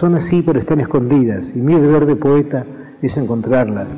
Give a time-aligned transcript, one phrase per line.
[0.00, 2.64] son así pero están escondidas y mi deber de poeta
[3.02, 3.88] es encontrarlas.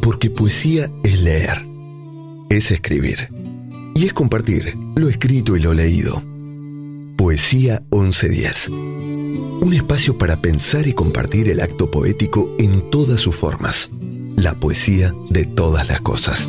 [0.00, 1.66] Porque poesía es leer,
[2.48, 3.28] es escribir
[3.94, 6.22] y es compartir lo escrito y lo leído.
[7.18, 8.70] Poesía 1110.
[8.70, 13.92] Un espacio para pensar y compartir el acto poético en todas sus formas.
[14.36, 16.48] La poesía de todas las cosas.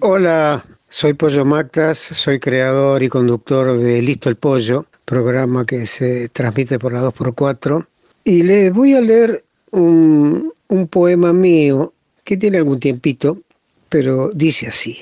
[0.00, 6.28] Hola, soy Pollo Mactas, soy creador y conductor de Listo el Pollo, programa que se
[6.28, 7.86] transmite por la 2x4.
[8.24, 13.40] Y les voy a leer un, un poema mío que tiene algún tiempito,
[13.88, 14.98] pero dice así.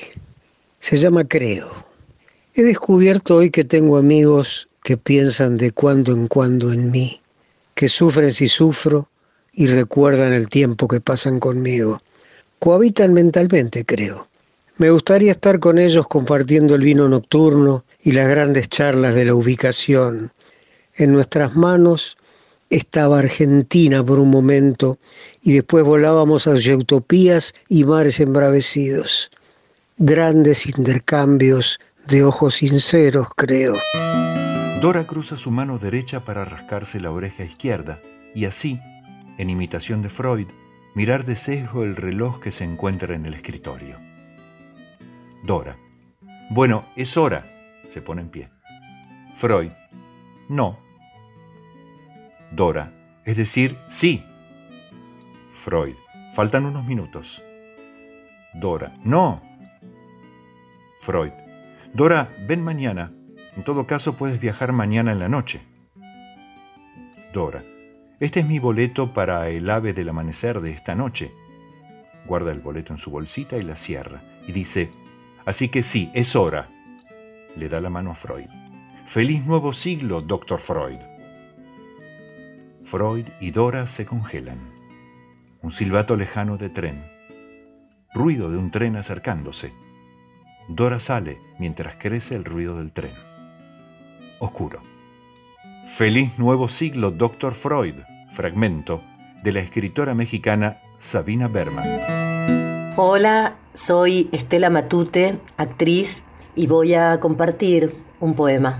[0.79, 1.73] Se llama Creo.
[2.55, 7.21] He descubierto hoy que tengo amigos que piensan de cuando en cuando en mí,
[7.75, 9.09] que sufren si sufro
[9.53, 12.01] y recuerdan el tiempo que pasan conmigo.
[12.61, 14.29] Cohabitan mentalmente, creo.
[14.79, 19.35] Me gustaría estar con ellos compartiendo el vino nocturno y las grandes charlas de la
[19.35, 20.33] ubicación.
[20.95, 22.19] En nuestras manos
[22.69, 24.99] estaba Argentina por un momento
[25.41, 29.31] y después volábamos hacia utopías y mares embravecidos.
[29.97, 33.77] Grandes intercambios de ojos sinceros, creo.
[34.83, 37.99] Dora cruza su mano derecha para rascarse la oreja izquierda
[38.35, 38.79] y así,
[39.39, 40.49] en imitación de Freud,
[40.95, 44.06] mirar de sesgo el reloj que se encuentra en el escritorio.
[45.47, 45.77] Dora.
[46.51, 47.45] Bueno, es hora.
[47.89, 48.49] Se pone en pie.
[49.37, 49.71] Freud.
[50.49, 50.77] No.
[52.51, 52.93] Dora.
[53.25, 54.25] Es decir, sí.
[55.55, 55.95] Freud.
[56.35, 57.41] Faltan unos minutos.
[58.55, 58.93] Dora.
[59.05, 59.41] No.
[61.01, 61.31] Freud.
[61.95, 63.13] Dora, ven mañana.
[63.57, 65.61] En todo caso, puedes viajar mañana en la noche.
[67.33, 67.63] Dora.
[68.19, 71.31] Este es mi boleto para el ave del amanecer de esta noche.
[72.27, 74.21] Guarda el boleto en su bolsita y la cierra.
[74.49, 74.91] Y dice,
[75.47, 76.69] Así que sí, es hora.
[77.57, 78.49] Le da la mano a Freud.
[79.07, 80.99] Feliz nuevo siglo, doctor Freud.
[82.85, 84.59] Freud y Dora se congelan.
[85.63, 87.01] Un silbato lejano de tren.
[88.13, 89.73] Ruido de un tren acercándose.
[90.69, 93.15] Dora sale mientras crece el ruido del tren.
[94.41, 94.81] Oscuro.
[95.87, 97.55] Feliz nuevo siglo, Dr.
[97.55, 97.95] Freud.
[98.33, 99.01] Fragmento
[99.45, 102.97] de la escritora mexicana Sabina Berman.
[102.97, 106.23] Hola, soy Estela Matute, actriz,
[106.55, 108.79] y voy a compartir un poema.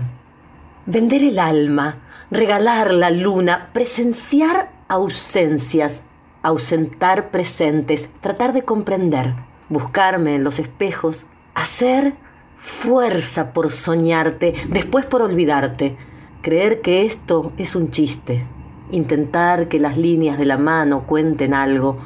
[0.87, 1.99] Vender el alma,
[2.31, 6.01] regalar la luna, presenciar ausencias,
[6.41, 9.35] ausentar presentes, tratar de comprender,
[9.69, 12.13] buscarme en los espejos, hacer
[12.57, 15.95] fuerza por soñarte, después por olvidarte,
[16.41, 18.47] creer que esto es un chiste,
[18.89, 21.97] intentar que las líneas de la mano cuenten algo.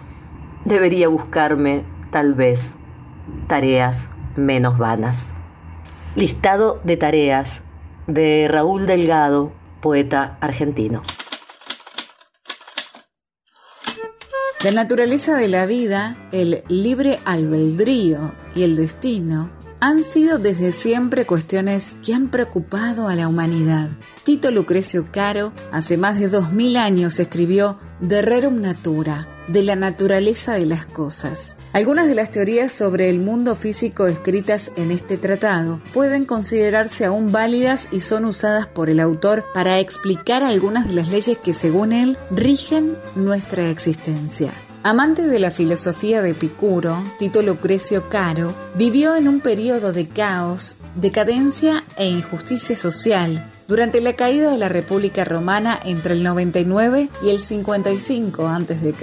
[0.66, 2.76] Debería buscarme, tal vez,
[3.48, 5.34] tareas menos vanas.
[6.16, 7.64] Listado de tareas
[8.08, 9.52] de Raúl Delgado,
[9.82, 11.02] poeta argentino.
[14.64, 19.50] La naturaleza de la vida, el libre albedrío y el destino
[19.82, 23.90] han sido desde siempre cuestiones que han preocupado a la humanidad.
[24.24, 29.76] Tito Lucrecio Caro hace más de dos mil años escribió De Rerum Natura, de la
[29.76, 31.58] naturaleza de las cosas.
[31.74, 37.32] Algunas de las teorías sobre el mundo físico escritas en este tratado pueden considerarse aún
[37.32, 41.92] válidas y son usadas por el autor para explicar algunas de las leyes que según
[41.92, 44.54] él rigen nuestra existencia.
[44.84, 50.78] Amante de la filosofía de Epicuro, Tito Lucrecio Caro vivió en un periodo de caos,
[50.96, 57.30] decadencia e injusticia social durante la caída de la República Romana entre el 99 y
[57.30, 58.96] el 55 a.C.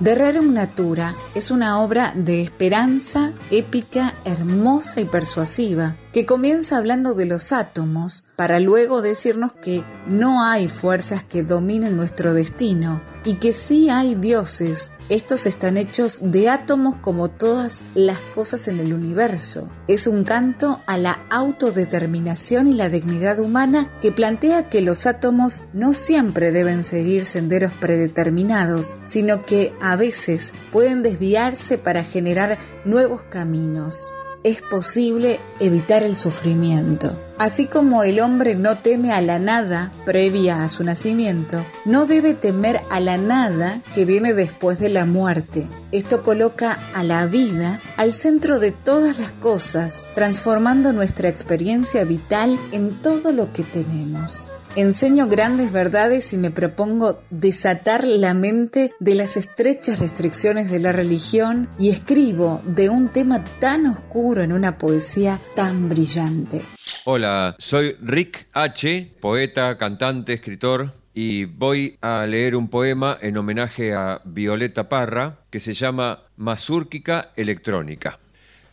[0.00, 7.14] De Rerum Natura es una obra de esperanza épica, hermosa y persuasiva, que comienza hablando
[7.14, 13.34] de los átomos para luego decirnos que no hay fuerzas que dominen nuestro destino y
[13.34, 14.92] que sí hay dioses.
[15.08, 19.70] Estos están hechos de átomos como todas las cosas en el universo.
[19.88, 25.64] Es un canto a la autodeterminación y la dignidad humana que plantea que los átomos
[25.72, 33.24] no siempre deben seguir senderos predeterminados, sino que a veces pueden desviarse para generar nuevos
[33.24, 37.18] caminos es posible evitar el sufrimiento.
[37.38, 42.34] Así como el hombre no teme a la nada previa a su nacimiento, no debe
[42.34, 45.66] temer a la nada que viene después de la muerte.
[45.92, 52.58] Esto coloca a la vida al centro de todas las cosas, transformando nuestra experiencia vital
[52.72, 54.50] en todo lo que tenemos.
[54.76, 60.92] Enseño grandes verdades y me propongo desatar la mente de las estrechas restricciones de la
[60.92, 66.62] religión y escribo de un tema tan oscuro en una poesía tan brillante.
[67.04, 73.92] Hola, soy Rick H., poeta, cantante, escritor, y voy a leer un poema en homenaje
[73.92, 78.20] a Violeta Parra que se llama Masúrquica Electrónica.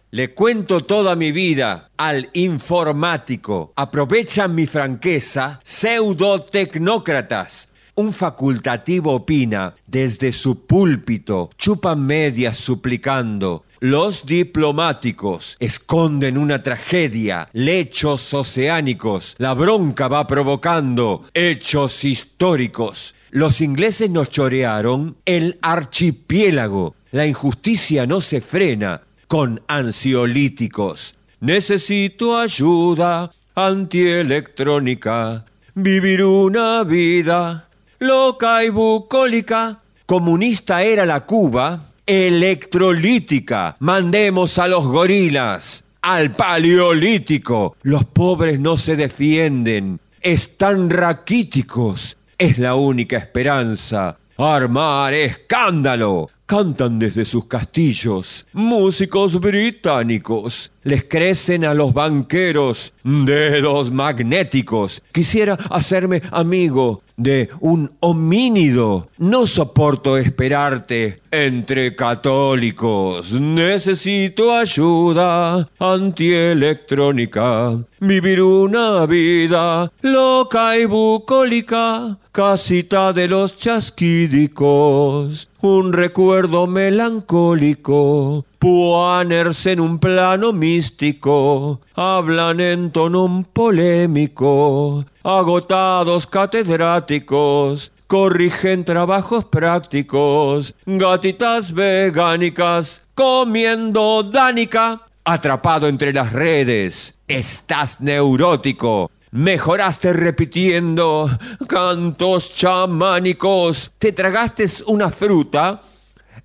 [0.09, 3.73] Le cuento toda mi vida al informático.
[3.75, 7.67] Aprovechan mi franqueza pseudotecnócratas.
[7.95, 13.65] Un facultativo opina desde su púlpito, chupan medias suplicando.
[13.81, 23.13] Los diplomáticos esconden una tragedia, lechos oceánicos, la bronca va provocando hechos históricos.
[23.29, 26.95] Los ingleses nos chorearon el archipiélago.
[27.11, 31.15] La injusticia no se frena, con ansiolíticos.
[31.39, 37.69] Necesito ayuda antielectrónica, vivir una vida
[37.99, 39.81] loca y bucólica.
[40.05, 43.75] Comunista era la Cuba, electrolítica.
[43.79, 47.75] Mandemos a los gorilas al paleolítico.
[47.83, 52.17] Los pobres no se defienden, están raquíticos.
[52.37, 54.17] Es la única esperanza.
[54.37, 58.47] Armar escándalo cantan desde sus castillos.
[58.53, 65.01] Músicos británicos les crecen a los banqueros dedos magnéticos.
[65.11, 69.09] Quisiera hacerme amigo de un homínido.
[69.17, 73.33] No soporto esperarte entre católicos.
[73.33, 77.77] Necesito ayuda antielectrónica.
[77.99, 82.17] Vivir una vida loca y bucólica.
[82.31, 85.49] Casita de los chasquídicos.
[85.59, 95.05] Un recuerdo melancólico Puaners en un plano místico hablan en tono polémico.
[95.23, 100.73] Agotados catedráticos corrigen trabajos prácticos.
[100.85, 105.01] Gatitas vegánicas comiendo dánica.
[105.23, 107.13] Atrapado entre las redes.
[107.27, 109.11] Estás neurótico.
[109.29, 111.29] Mejoraste repitiendo
[111.67, 113.91] cantos chamánicos.
[113.99, 115.81] Te tragaste una fruta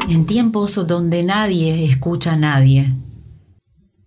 [0.09, 2.95] En tiempos donde nadie escucha a nadie,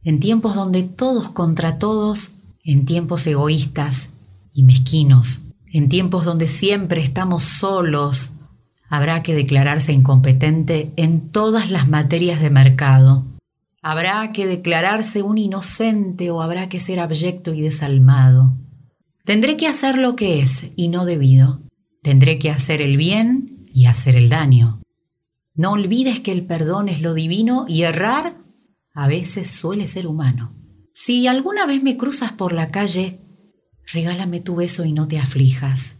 [0.02, 2.32] en tiempos donde todos contra todos,
[2.64, 4.10] en tiempos egoístas
[4.52, 8.36] y mezquinos, en tiempos donde siempre estamos solos,
[8.88, 13.24] Habrá que declararse incompetente en todas las materias de mercado.
[13.82, 18.56] Habrá que declararse un inocente o habrá que ser abyecto y desalmado.
[19.24, 21.60] Tendré que hacer lo que es y no debido.
[22.02, 24.80] Tendré que hacer el bien y hacer el daño.
[25.56, 28.36] No olvides que el perdón es lo divino y errar
[28.92, 30.54] a veces suele ser humano.
[30.94, 33.20] Si alguna vez me cruzas por la calle,
[33.92, 35.98] regálame tu beso y no te aflijas.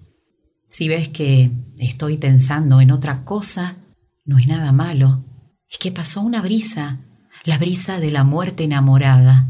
[0.67, 3.77] Si ves que estoy pensando en otra cosa,
[4.25, 5.25] no es nada malo.
[5.71, 7.01] Es que pasó una brisa,
[7.45, 9.49] la brisa de la muerte enamorada,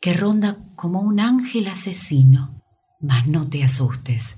[0.00, 2.62] que ronda como un ángel asesino.
[3.00, 4.36] Mas no te asustes.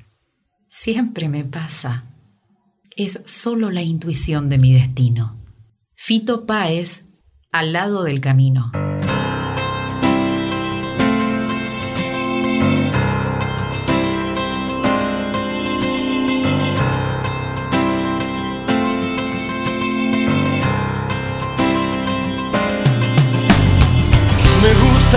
[0.69, 2.12] Siempre me pasa.
[2.97, 5.41] Es solo la intuición de mi destino.
[5.95, 7.07] Fito Páez,
[7.51, 8.71] al lado del camino.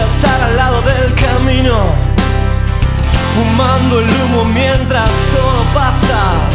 [0.03, 1.85] estar al lado del camino,
[3.33, 6.54] fumando el humo mientras todo pasa.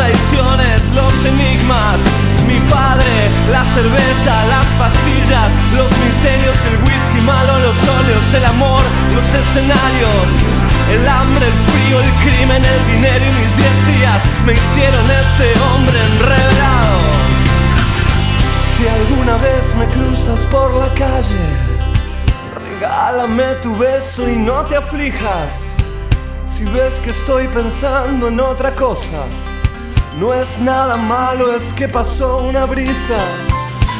[0.00, 2.00] traiciones, los enigmas.
[2.48, 3.12] Mi padre,
[3.52, 8.82] la cerveza, las pastillas, los misterios, el whisky malo, los óleos, el amor,
[9.14, 10.30] los escenarios
[10.90, 15.46] el hambre, el frío, el crimen, el dinero y mis diez días me hicieron este
[15.60, 16.98] hombre enredado.
[18.72, 21.46] Si alguna vez me cruzas por la calle,
[22.72, 25.76] Regálame tu beso y no te aflijas.
[26.48, 29.18] Si ves que estoy pensando en otra cosa,
[30.18, 33.18] no es nada malo, es que pasó una brisa,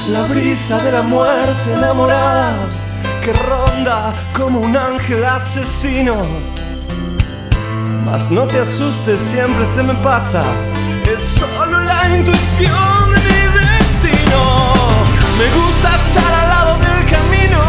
[0.08, 2.54] la brisa de la muerte enamorada
[3.22, 6.22] que ronda como un ángel asesino.
[8.04, 10.40] Mas no te asustes, siempre se me pasa,
[11.04, 14.72] es solo la intuición de mi destino.
[15.38, 17.60] Me gusta estar al lado del camino,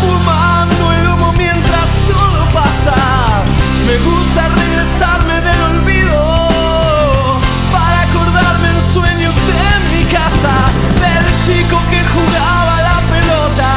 [0.00, 2.96] fumando el humo mientras todo pasa.
[3.86, 4.57] Me gusta
[11.48, 13.70] chico que jugaba la pelota,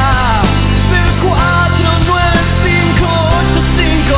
[0.92, 4.12] del 49585.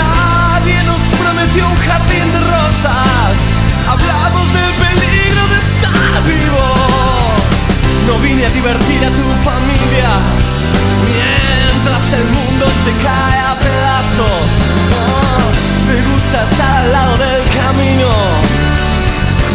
[0.00, 3.32] Nadie nos prometió un jardín de rosas,
[3.92, 6.64] hablamos del peligro de estar vivo.
[8.08, 10.08] No vine a divertir a tu familia
[11.04, 14.48] mientras el mundo se cae a pedazos.
[15.88, 18.08] Me gusta estar al lado del camino.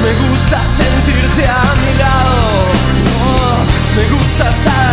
[0.03, 2.38] Me gusta sentirte a mi lado.
[3.96, 4.88] Me gusta estar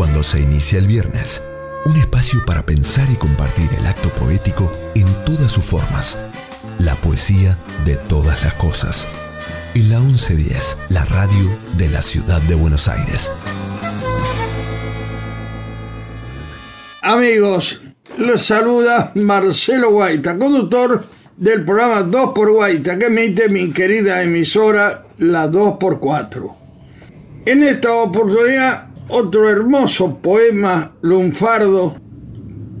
[0.00, 1.42] cuando se inicia el viernes,
[1.84, 6.18] un espacio para pensar y compartir el acto poético en todas sus formas.
[6.78, 9.06] La poesía de todas las cosas.
[9.74, 13.30] En la 1110, la radio de la ciudad de Buenos Aires.
[17.02, 17.82] Amigos,
[18.16, 21.04] les saluda Marcelo Guaita, conductor
[21.36, 26.54] del programa 2 por Guaita que emite mi querida emisora la 2x4.
[27.44, 31.96] En esta oportunidad, otro hermoso poema lunfardo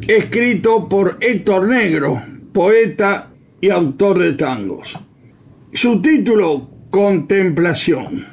[0.06, 4.98] escrito por Héctor Negro, poeta y autor de tangos.
[5.72, 8.26] Su título, Contemplación.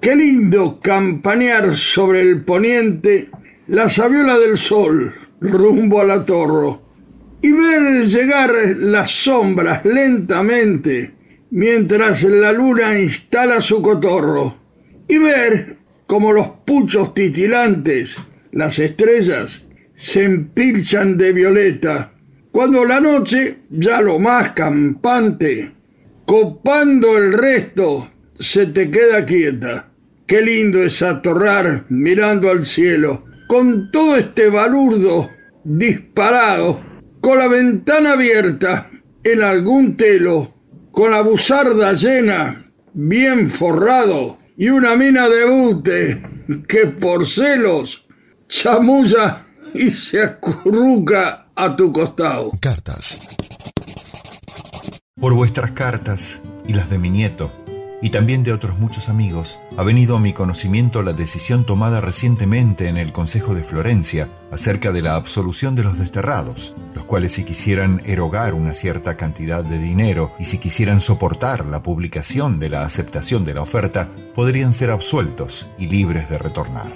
[0.00, 3.30] Qué lindo campanear sobre el poniente
[3.68, 6.78] la sabiola del sol rumbo a la torre
[7.40, 11.14] y ver llegar las sombras lentamente
[11.50, 14.56] mientras la luna instala su cotorro
[15.08, 15.81] y ver
[16.12, 18.18] como los puchos titilantes,
[18.50, 22.12] las estrellas, se empilchan de violeta
[22.50, 25.72] cuando la noche, ya lo más campante,
[26.26, 29.88] copando el resto, se te queda quieta.
[30.26, 35.30] Qué lindo es atorrar mirando al cielo, con todo este balurdo
[35.64, 36.82] disparado,
[37.22, 38.90] con la ventana abierta
[39.24, 40.52] en algún telo,
[40.90, 46.22] con la buzarda llena, bien forrado, y una mina de bute
[46.68, 48.06] que por celos
[48.48, 52.52] chamulla y se acurruca a tu costado.
[52.60, 53.20] Cartas.
[55.18, 57.52] Por vuestras cartas y las de mi nieto,
[58.02, 62.88] y también de otros muchos amigos, ha venido a mi conocimiento la decisión tomada recientemente
[62.88, 67.44] en el Consejo de Florencia acerca de la absolución de los desterrados, los cuales si
[67.44, 72.82] quisieran erogar una cierta cantidad de dinero y si quisieran soportar la publicación de la
[72.82, 76.92] aceptación de la oferta, podrían ser absueltos y libres de retornar.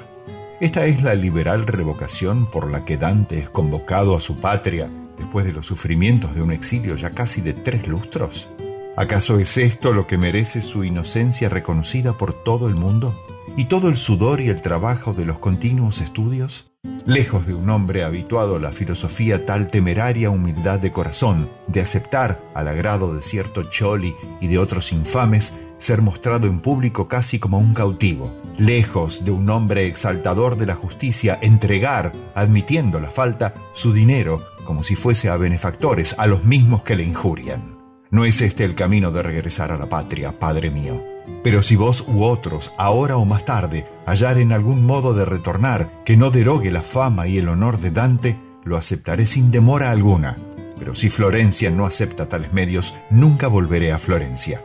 [0.60, 5.46] Esta es la liberal revocación por la que Dante es convocado a su patria después
[5.46, 8.48] de los sufrimientos de un exilio ya casi de tres lustros.
[8.96, 13.14] ¿Acaso es esto lo que merece su inocencia reconocida por todo el mundo?
[13.56, 16.66] ¿Y todo el sudor y el trabajo de los continuos estudios?
[17.06, 22.40] lejos de un hombre habituado a la filosofía tal temeraria humildad de corazón, de aceptar,
[22.54, 27.58] al agrado de cierto Choli y de otros infames, ser mostrado en público casi como
[27.58, 33.92] un cautivo, lejos de un hombre exaltador de la justicia, entregar, admitiendo la falta, su
[33.92, 37.75] dinero como si fuese a benefactores, a los mismos que le injurian.
[38.10, 41.02] No es este el camino de regresar a la patria, Padre mío.
[41.42, 46.16] Pero si vos u otros, ahora o más tarde, hallaren algún modo de retornar que
[46.16, 50.36] no derogue la fama y el honor de Dante, lo aceptaré sin demora alguna.
[50.78, 54.62] Pero si Florencia no acepta tales medios, nunca volveré a Florencia.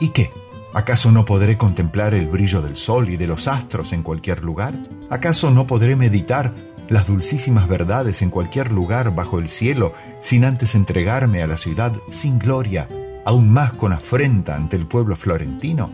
[0.00, 0.30] ¿Y qué?
[0.72, 4.72] ¿Acaso no podré contemplar el brillo del sol y de los astros en cualquier lugar?
[5.10, 6.52] ¿Acaso no podré meditar
[6.90, 11.92] las dulcísimas verdades en cualquier lugar bajo el cielo sin antes entregarme a la ciudad
[12.10, 12.86] sin gloria,
[13.24, 15.90] aún más con afrenta ante el pueblo florentino?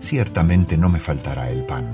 [0.00, 1.90] Ciertamente no me faltará el pan.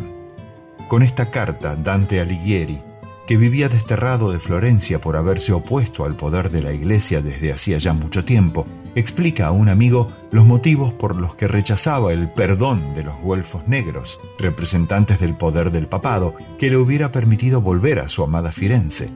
[0.87, 2.81] Con esta carta, Dante Alighieri
[3.27, 7.79] que vivía desterrado de Florencia por haberse opuesto al poder de la Iglesia desde hacía
[7.79, 12.95] ya mucho tiempo, explica a un amigo los motivos por los que rechazaba el perdón
[12.95, 18.09] de los güelfos negros, representantes del poder del papado, que le hubiera permitido volver a
[18.09, 19.09] su amada Firenze.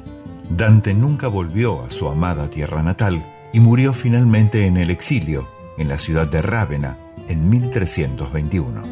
[0.51, 5.47] Dante nunca volvió a su amada tierra natal y murió finalmente en el exilio,
[5.79, 6.97] en la ciudad de Rávena,
[7.29, 8.83] en 1321.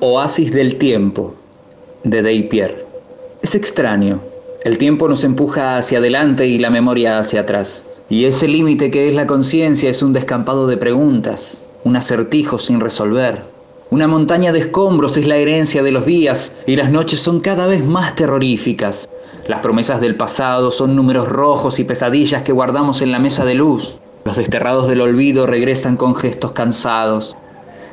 [0.00, 1.34] Oasis del tiempo,
[2.04, 2.86] de Deipier.
[3.42, 4.20] Es extraño.
[4.64, 7.84] El tiempo nos empuja hacia adelante y la memoria hacia atrás.
[8.10, 12.80] Y ese límite que es la conciencia es un descampado de preguntas, un acertijo sin
[12.80, 13.44] resolver.
[13.90, 17.68] Una montaña de escombros es la herencia de los días y las noches son cada
[17.68, 19.08] vez más terroríficas.
[19.46, 23.54] Las promesas del pasado son números rojos y pesadillas que guardamos en la mesa de
[23.54, 23.96] luz.
[24.24, 27.36] Los desterrados del olvido regresan con gestos cansados.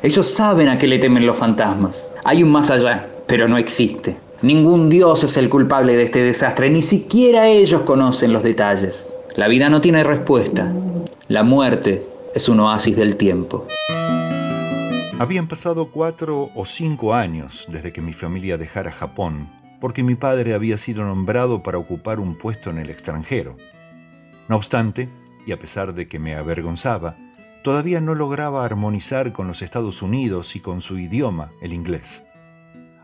[0.02, 2.08] Ellos saben a qué le temen los fantasmas.
[2.24, 4.16] Hay un más allá, pero no existe.
[4.42, 9.14] Ningún dios es el culpable de este desastre, ni siquiera ellos conocen los detalles.
[9.38, 10.74] La vida no tiene respuesta.
[11.28, 13.68] La muerte es un oasis del tiempo.
[15.20, 19.46] Habían pasado cuatro o cinco años desde que mi familia dejara Japón,
[19.80, 23.56] porque mi padre había sido nombrado para ocupar un puesto en el extranjero.
[24.48, 25.08] No obstante,
[25.46, 27.14] y a pesar de que me avergonzaba,
[27.62, 32.24] todavía no lograba armonizar con los Estados Unidos y con su idioma, el inglés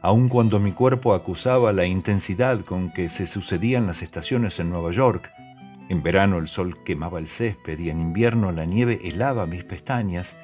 [0.04, 4.92] aun cuando mi cuerpo acusaba la intensidad con que se sucedían las estaciones en Nueva
[4.92, 5.30] York.
[5.88, 10.34] En verano el sol quemaba el césped y en invierno la nieve helaba mis pestañas.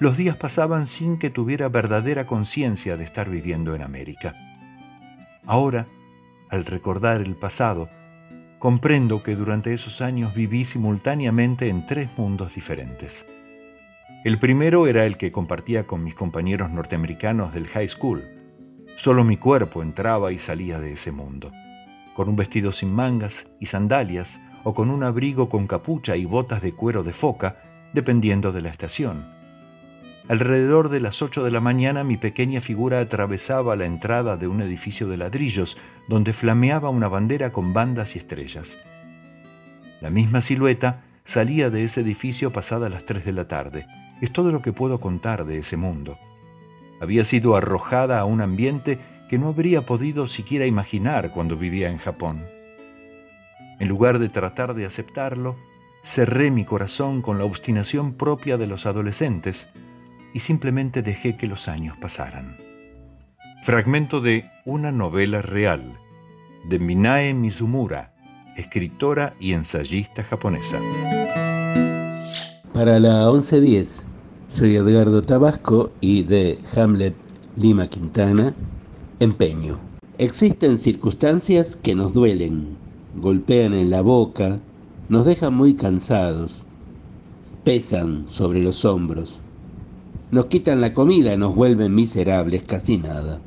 [0.00, 4.34] Los días pasaban sin que tuviera verdadera conciencia de estar viviendo en América.
[5.46, 5.86] Ahora,
[6.50, 7.88] al recordar el pasado,
[8.58, 13.24] comprendo que durante esos años viví simultáneamente en tres mundos diferentes.
[14.24, 18.22] El primero era el que compartía con mis compañeros norteamericanos del high school,
[18.96, 21.50] Solo mi cuerpo entraba y salía de ese mundo,
[22.14, 26.62] con un vestido sin mangas y sandalias, o con un abrigo con capucha y botas
[26.62, 27.56] de cuero de foca,
[27.92, 29.24] dependiendo de la estación.
[30.28, 34.62] Alrededor de las ocho de la mañana mi pequeña figura atravesaba la entrada de un
[34.62, 35.76] edificio de ladrillos
[36.08, 38.76] donde flameaba una bandera con bandas y estrellas.
[40.00, 43.86] La misma silueta salía de ese edificio pasada las tres de la tarde.
[44.20, 46.16] Es todo lo que puedo contar de ese mundo
[47.02, 48.96] había sido arrojada a un ambiente
[49.28, 52.40] que no habría podido siquiera imaginar cuando vivía en Japón.
[53.82, 55.56] En lugar de tratar de aceptarlo,
[56.04, 59.66] cerré mi corazón con la obstinación propia de los adolescentes
[60.32, 62.56] y simplemente dejé que los años pasaran.
[63.64, 65.82] Fragmento de Una novela real
[66.68, 68.12] de Minae Mizumura,
[68.56, 70.78] escritora y ensayista japonesa.
[72.72, 74.06] Para la 1110
[74.46, 77.16] soy Edgardo Tabasco y de Hamlet
[77.56, 78.54] Lima Quintana,
[79.18, 79.80] Empeño.
[80.18, 82.76] Existen circunstancias que nos duelen,
[83.16, 84.60] golpean en la boca,
[85.08, 86.64] nos dejan muy cansados,
[87.64, 89.40] pesan sobre los hombros,
[90.30, 93.40] nos quitan la comida, nos vuelven miserables, casi nada.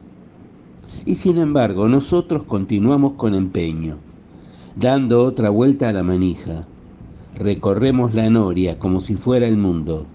[1.06, 3.98] Y sin embargo, nosotros continuamos con empeño,
[4.76, 6.68] dando otra vuelta a la manija.
[7.36, 10.08] Recorremos la noria como si fuera el mundo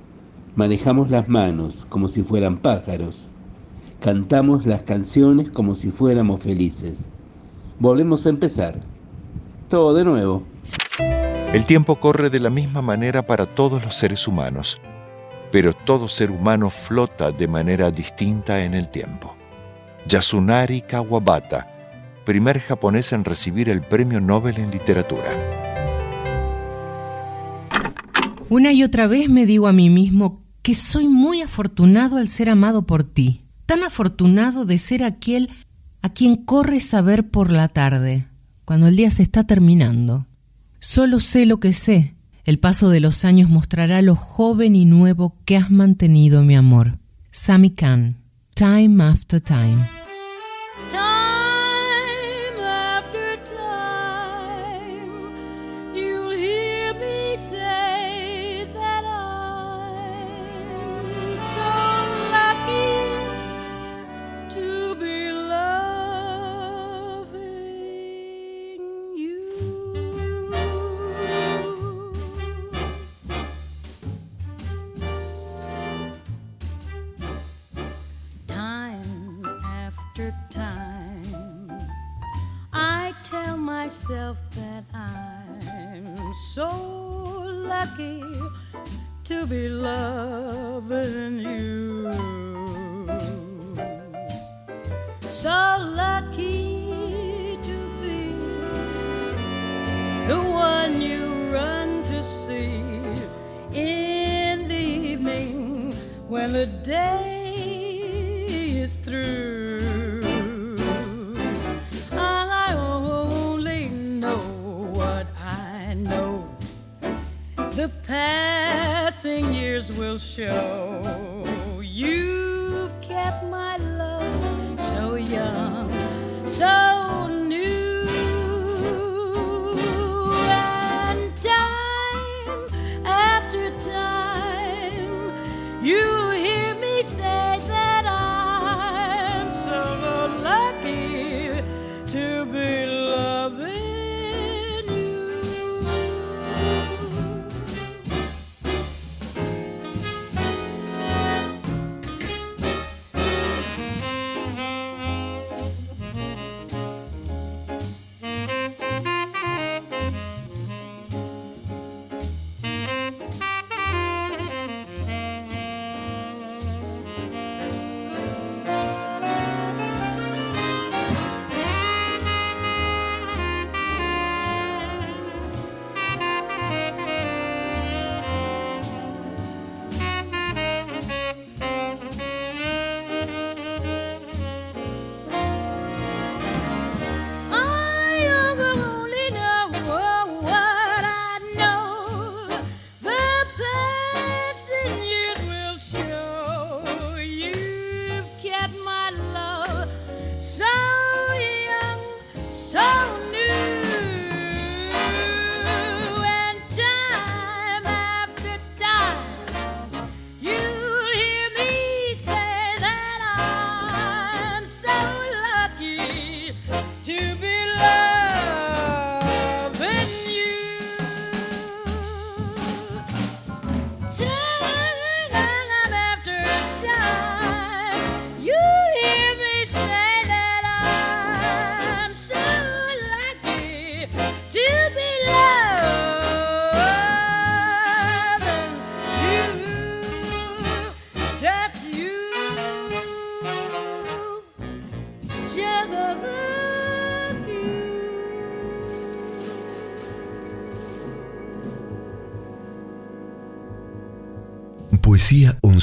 [0.57, 3.29] Manejamos las manos como si fueran pájaros.
[4.01, 7.09] Cantamos las canciones como si fuéramos felices.
[7.79, 8.81] Volvemos a empezar.
[9.71, 10.43] Todo de nuevo.
[11.53, 14.81] El tiempo corre de la misma manera para todos los seres humanos,
[15.53, 19.37] pero todo ser humano flota de manera distinta en el tiempo.
[20.09, 21.69] Yasunari Kawabata,
[22.25, 25.31] primer japonés en recibir el Premio Nobel en Literatura.
[28.49, 32.49] Una y otra vez me digo a mí mismo que soy muy afortunado al ser
[32.49, 35.49] amado por ti, tan afortunado de ser aquel
[36.03, 38.27] a quien corres a ver por la tarde,
[38.71, 40.29] cuando el día se está terminando.
[40.79, 42.15] Solo sé lo que sé.
[42.45, 47.01] El paso de los años mostrará lo joven y nuevo que has mantenido mi amor.
[47.33, 48.19] Sami Khan,
[48.55, 49.89] Time After Time.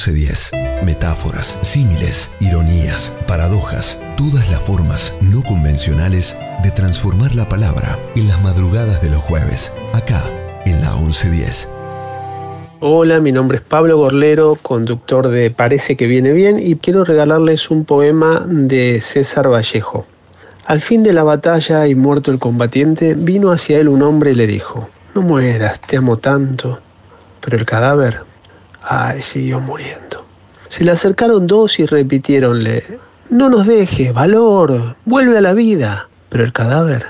[0.08, 0.52] 1210.
[0.86, 8.42] Metáforas, símiles, ironías, paradojas, todas las formas no convencionales de transformar la palabra en las
[8.42, 10.24] madrugadas de los jueves, acá
[10.66, 11.70] en la 1110.
[12.80, 17.70] Hola, mi nombre es Pablo Gorlero, conductor de Parece que viene bien y quiero regalarles
[17.72, 20.06] un poema de César Vallejo.
[20.66, 24.36] Al fin de la batalla y muerto el combatiente, vino hacia él un hombre y
[24.36, 26.80] le dijo, No mueras, te amo tanto.
[27.42, 28.22] Pero el cadáver
[28.90, 30.26] Ay, siguió muriendo.
[30.70, 36.08] Se le acercaron dos y repitiéronle, no nos dejes, valor, vuelve a la vida.
[36.30, 37.06] Pero el cadáver,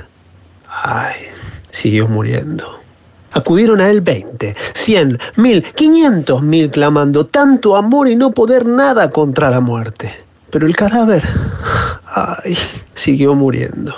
[0.67, 1.13] ay,
[1.69, 2.79] siguió muriendo.
[3.31, 9.11] Acudieron a él veinte, cien, mil, quinientos mil clamando tanto amor y no poder nada
[9.11, 10.11] contra la muerte.
[10.49, 11.23] Pero el cadáver,
[12.05, 12.57] ay,
[12.95, 13.93] siguió muriendo.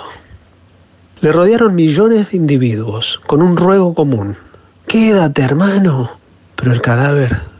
[1.22, 4.36] Le rodearon millones de individuos con un ruego común.
[4.86, 6.18] Quédate, hermano.
[6.56, 7.50] Pero el cadáver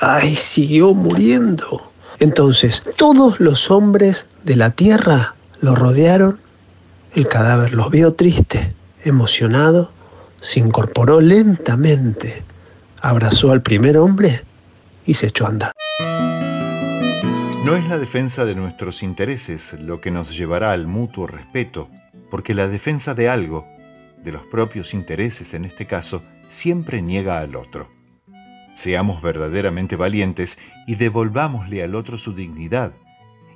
[0.00, 1.90] ay, siguió muriendo.
[2.18, 6.38] Entonces, todos los hombres de la tierra lo rodearon,
[7.14, 9.92] el cadáver los vio triste, emocionado,
[10.40, 12.42] se incorporó lentamente,
[13.00, 14.42] abrazó al primer hombre
[15.06, 15.72] y se echó a andar.
[17.64, 21.88] No es la defensa de nuestros intereses lo que nos llevará al mutuo respeto,
[22.30, 23.66] porque la defensa de algo,
[24.24, 27.97] de los propios intereses en este caso, siempre niega al otro.
[28.78, 32.92] Seamos verdaderamente valientes y devolvámosle al otro su dignidad.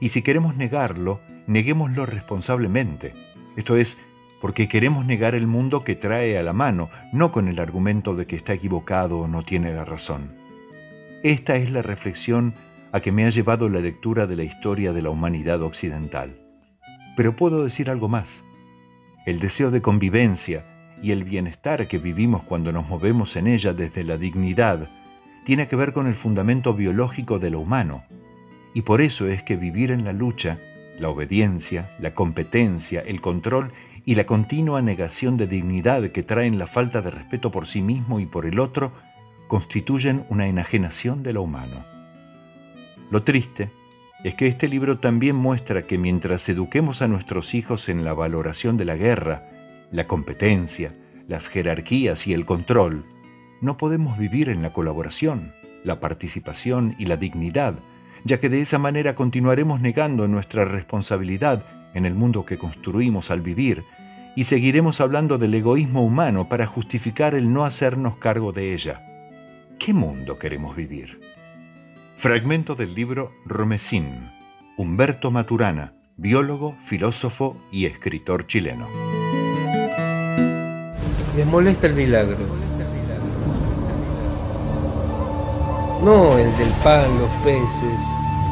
[0.01, 3.15] Y si queremos negarlo, neguémoslo responsablemente.
[3.57, 3.97] Esto es,
[4.41, 8.27] porque queremos negar el mundo que trae a la mano, no con el argumento de
[8.27, 10.33] que está equivocado o no tiene la razón.
[11.23, 12.53] Esta es la reflexión
[12.91, 16.37] a que me ha llevado la lectura de la historia de la humanidad occidental.
[17.17, 18.43] Pero puedo decir algo más.
[19.25, 20.65] El deseo de convivencia
[21.01, 24.89] y el bienestar que vivimos cuando nos movemos en ella desde la dignidad
[25.45, 28.05] tiene que ver con el fundamento biológico de lo humano.
[28.75, 30.59] Y por eso es que vivir en la lucha,
[30.99, 33.71] la obediencia, la competencia, el control
[34.05, 38.21] y la continua negación de dignidad que traen la falta de respeto por sí mismo
[38.21, 38.93] y por el otro
[39.49, 41.85] constituyen una enajenación de lo humano.
[43.11, 43.69] Lo triste
[44.25, 48.77] es que este libro también muestra que mientras eduquemos a nuestros hijos en la valoración
[48.77, 49.43] de la guerra,
[49.91, 50.95] la competencia,
[51.29, 53.05] las jerarquías y el control,
[53.63, 55.53] no podemos vivir en la colaboración,
[55.85, 57.75] la participación y la dignidad,
[58.25, 63.41] ya que de esa manera continuaremos negando nuestra responsabilidad en el mundo que construimos al
[63.41, 63.85] vivir
[64.35, 69.01] y seguiremos hablando del egoísmo humano para justificar el no hacernos cargo de ella.
[69.79, 71.21] ¿Qué mundo queremos vivir?
[72.17, 74.31] Fragmento del libro Romesín,
[74.77, 78.87] Humberto Maturana, biólogo, filósofo y escritor chileno.
[81.37, 82.62] Les molesta el milagro.
[86.05, 88.01] No el del pan, los peces,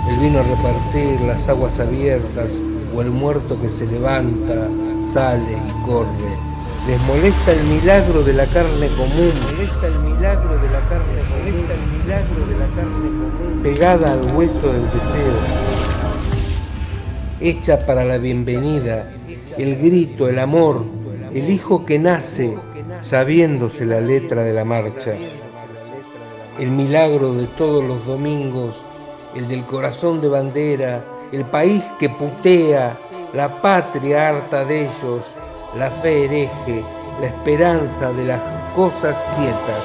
[0.08, 2.56] el vino a repartir, las aguas abiertas
[2.94, 4.68] o el muerto que se levanta,
[5.12, 6.08] sale y corre.
[6.86, 9.32] Les molesta el milagro de la carne común.
[9.50, 13.62] Molesta el milagro de la carne molesta el milagro de la carne común.
[13.64, 15.34] Pegada al hueso del deseo.
[17.40, 19.10] Hecha para la bienvenida,
[19.58, 20.84] el grito, el amor,
[21.34, 22.56] el hijo que nace
[23.02, 25.14] sabiéndose la letra de la marcha.
[26.58, 28.84] El milagro de todos los domingos,
[29.34, 32.98] el del corazón de bandera, el país que putea,
[33.32, 35.36] la patria harta de ellos,
[35.76, 36.84] la fe hereje,
[37.20, 38.40] la esperanza de las
[38.74, 39.84] cosas quietas.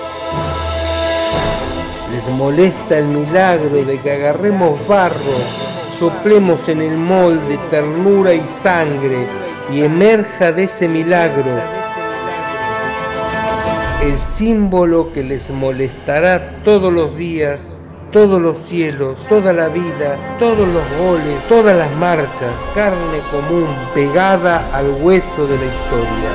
[2.12, 5.38] Les molesta el milagro de que agarremos barro,
[6.00, 9.28] soplemos en el molde ternura y sangre
[9.72, 11.85] y emerja de ese milagro
[14.02, 17.70] el símbolo que les molestará todos los días
[18.16, 24.74] todos los cielos, toda la vida, todos los goles, todas las marchas, carne común pegada
[24.74, 26.30] al hueso de la historia.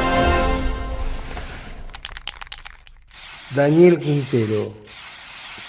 [3.54, 4.74] Daniel Quintero,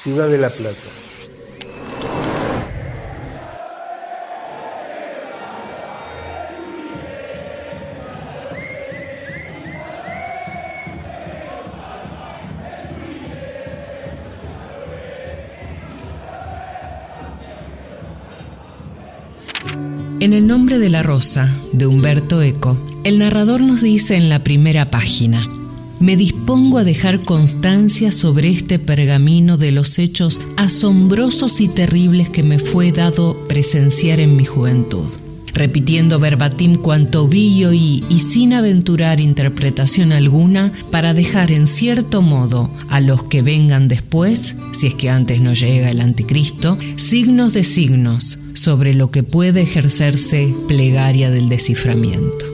[0.03, 1.10] Ciudad de la Plata.
[20.21, 24.43] En el nombre de la rosa, de Humberto Eco, el narrador nos dice en la
[24.43, 25.49] primera página,
[25.99, 32.43] me dispongo a dejar constancia sobre este pergamino de los hechos asombrosos y terribles que
[32.43, 35.07] me fue dado presenciar en mi juventud
[35.53, 42.21] repitiendo verbatim cuanto vi y oí y sin aventurar interpretación alguna para dejar en cierto
[42.21, 47.53] modo a los que vengan después, si es que antes no llega el anticristo, signos
[47.53, 52.45] de signos sobre lo que puede ejercerse plegaria del desciframiento.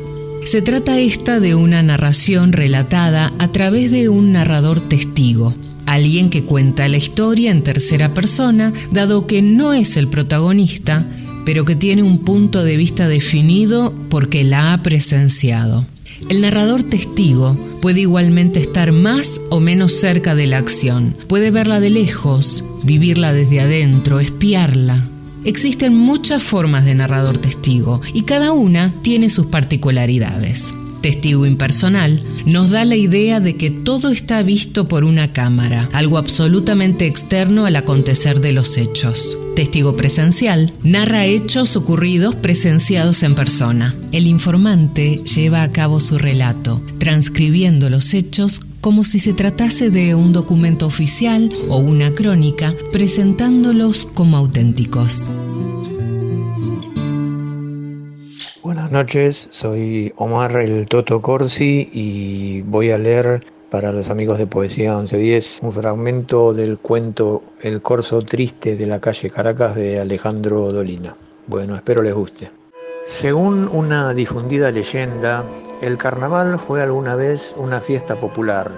[0.46, 5.54] Se trata esta de una narración relatada a través de un narrador testigo,
[5.86, 11.06] alguien que cuenta la historia en tercera persona, dado que no es el protagonista,
[11.46, 15.86] pero que tiene un punto de vista definido porque la ha presenciado.
[16.30, 21.80] El narrador testigo puede igualmente estar más o menos cerca de la acción, puede verla
[21.80, 25.08] de lejos, vivirla desde adentro, espiarla.
[25.48, 30.74] Existen muchas formas de narrador testigo y cada una tiene sus particularidades.
[31.02, 36.18] Testigo impersonal nos da la idea de que todo está visto por una cámara, algo
[36.18, 39.38] absolutamente externo al acontecer de los hechos.
[39.56, 43.96] Testigo presencial narra hechos ocurridos presenciados en persona.
[44.12, 50.16] El informante lleva a cabo su relato, transcribiendo los hechos como si se tratase de
[50.16, 55.30] un documento oficial o una crónica, presentándolos como auténticos.
[58.68, 64.46] Buenas noches, soy Omar el Toto Corsi y voy a leer para los amigos de
[64.46, 70.74] Poesía 1110 un fragmento del cuento El corso triste de la calle Caracas de Alejandro
[70.74, 71.16] Dolina.
[71.48, 72.52] Bueno, espero les guste.
[73.06, 75.46] Según una difundida leyenda,
[75.82, 78.70] el carnaval fue alguna vez una fiesta popular,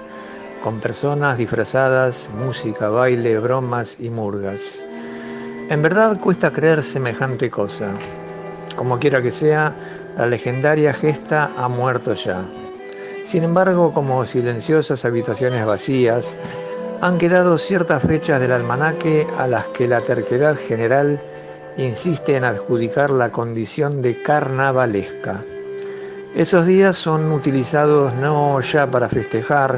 [0.64, 4.80] con personas disfrazadas, música, baile, bromas y murgas.
[5.72, 7.92] En verdad cuesta creer semejante cosa.
[8.80, 9.74] Como quiera que sea,
[10.18, 12.46] la legendaria gesta ha muerto ya.
[13.24, 16.38] Sin embargo, como silenciosas habitaciones vacías,
[17.02, 21.20] han quedado ciertas fechas del almanaque a las que la terquedad general
[21.76, 25.44] insiste en adjudicar la condición de carnavalesca.
[26.34, 29.78] Esos días son utilizados no ya para festejar,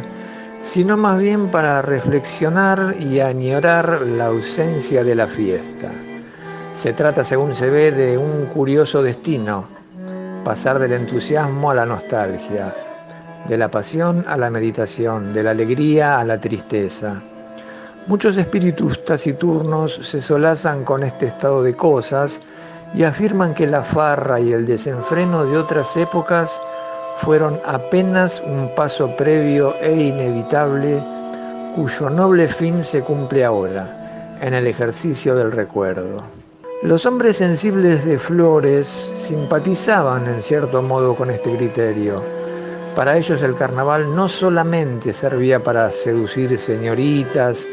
[0.62, 5.89] sino más bien para reflexionar y añorar la ausencia de la fiesta.
[6.74, 9.65] Se trata, según se ve, de un curioso destino,
[10.45, 12.74] pasar del entusiasmo a la nostalgia,
[13.47, 17.22] de la pasión a la meditación, de la alegría a la tristeza.
[18.07, 22.41] Muchos espíritus taciturnos se solazan con este estado de cosas
[22.95, 26.61] y afirman que la farra y el desenfreno de otras épocas
[27.17, 31.03] fueron apenas un paso previo e inevitable
[31.76, 36.40] cuyo noble fin se cumple ahora, en el ejercicio del recuerdo.
[36.84, 42.23] Los hombres sensibles de Flores simpatizaban en cierto modo con este criterio.
[42.95, 47.67] Para ellos el carnaval no solamente servía para seducir señoritas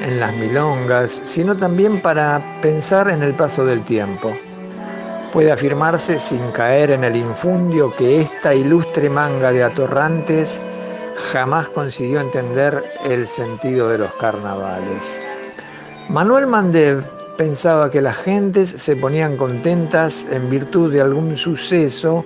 [0.00, 4.32] en las milongas, sino también para pensar en el paso del tiempo.
[5.30, 10.58] Puede afirmarse sin caer en el infundio que esta ilustre manga de atorrantes
[11.32, 15.20] jamás consiguió entender el sentido de los carnavales.
[16.08, 17.04] Manuel Mandev
[17.36, 22.24] pensaba que las gentes se ponían contentas en virtud de algún suceso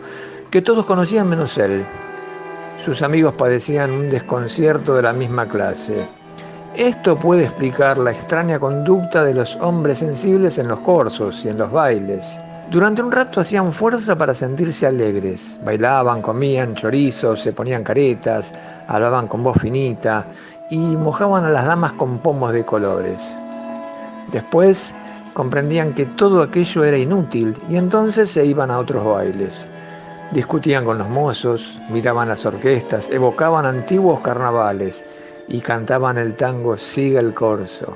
[0.50, 1.84] que todos conocían menos él.
[2.84, 6.06] Sus amigos padecían un desconcierto de la misma clase.
[6.76, 11.58] Esto puede explicar la extraña conducta de los hombres sensibles en los corsos y en
[11.58, 12.38] los bailes.
[12.70, 15.58] Durante un rato hacían fuerza para sentirse alegres.
[15.64, 18.52] Bailaban, comían chorizos, se ponían caretas,
[18.86, 20.26] hablaban con voz finita
[20.70, 23.34] y mojaban a las damas con pomos de colores.
[24.32, 24.94] Después
[25.38, 29.64] comprendían que todo aquello era inútil y entonces se iban a otros bailes.
[30.32, 35.04] Discutían con los mozos, miraban las orquestas, evocaban antiguos carnavales
[35.46, 37.94] y cantaban el tango Siga el corso.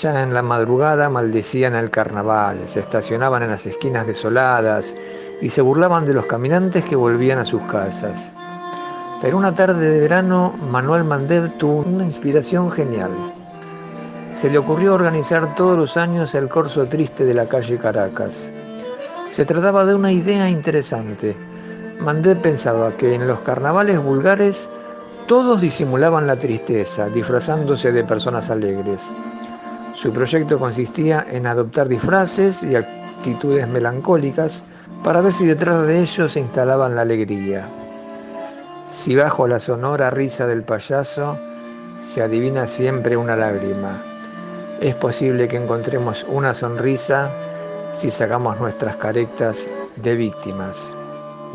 [0.00, 4.94] Ya en la madrugada maldecían el carnaval, se estacionaban en las esquinas desoladas
[5.42, 8.32] y se burlaban de los caminantes que volvían a sus casas.
[9.20, 13.10] Pero una tarde de verano, Manuel Mandev tuvo una inspiración genial
[14.40, 18.48] se le ocurrió organizar todos los años el corso triste de la calle Caracas.
[19.30, 21.34] Se trataba de una idea interesante.
[21.98, 24.70] Mandé pensaba que en los carnavales vulgares
[25.26, 29.10] todos disimulaban la tristeza, disfrazándose de personas alegres.
[29.96, 34.62] Su proyecto consistía en adoptar disfraces y actitudes melancólicas
[35.02, 37.66] para ver si detrás de ellos se instalaban la alegría.
[38.86, 41.36] Si bajo la sonora risa del payaso
[41.98, 44.00] se adivina siempre una lágrima,
[44.80, 47.32] es posible que encontremos una sonrisa
[47.92, 50.94] si sacamos nuestras caretas de víctimas,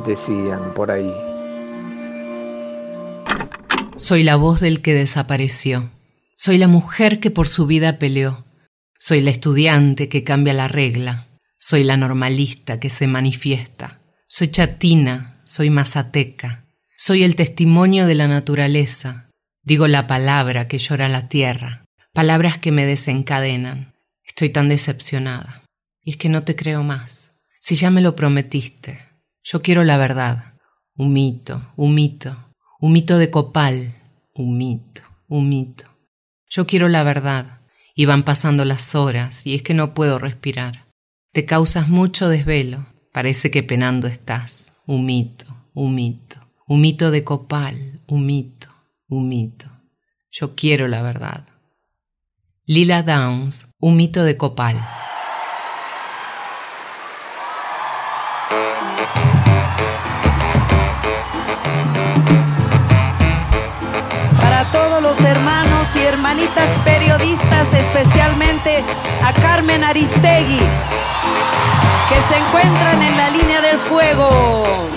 [0.05, 1.13] decían por ahí.
[3.95, 5.89] Soy la voz del que desapareció.
[6.36, 8.43] Soy la mujer que por su vida peleó.
[8.99, 11.28] Soy la estudiante que cambia la regla.
[11.59, 13.99] Soy la normalista que se manifiesta.
[14.28, 16.65] Soy chatina, soy mazateca.
[16.97, 19.30] Soy el testimonio de la naturaleza.
[19.61, 21.82] Digo la palabra que llora la tierra
[22.14, 23.93] palabras que me desencadenan.
[24.24, 25.64] Estoy tan decepcionada.
[26.01, 27.32] Y es que no te creo más.
[27.59, 28.99] Si ya me lo prometiste,
[29.43, 30.53] yo quiero la verdad.
[30.95, 31.95] Un mito, un
[32.80, 33.93] un mito de copal,
[34.36, 35.86] un mito, un mito.
[36.49, 37.61] Yo quiero la verdad.
[37.95, 40.88] Y van pasando las horas y es que no puedo respirar.
[41.32, 42.86] Te causas mucho desvelo.
[43.11, 44.74] Parece que penando estás.
[44.86, 49.70] Un mito, un mito, un mito de copal, un mito.
[50.32, 51.47] Yo quiero la verdad.
[52.66, 54.80] Lila Downs, un mito de copal.
[64.39, 68.82] Para todos los hermanos y hermanitas periodistas, especialmente
[69.22, 70.59] a Carmen Aristegui,
[72.07, 74.88] que se encuentran en la línea del fuego.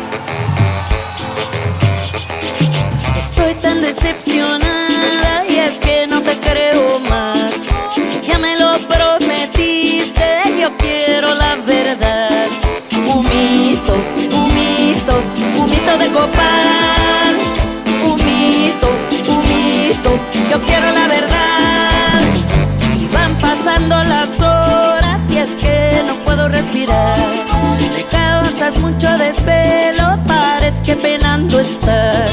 [3.16, 5.05] Estoy tan decepcionada
[28.78, 32.30] mucho desvelo, parece que penando estás.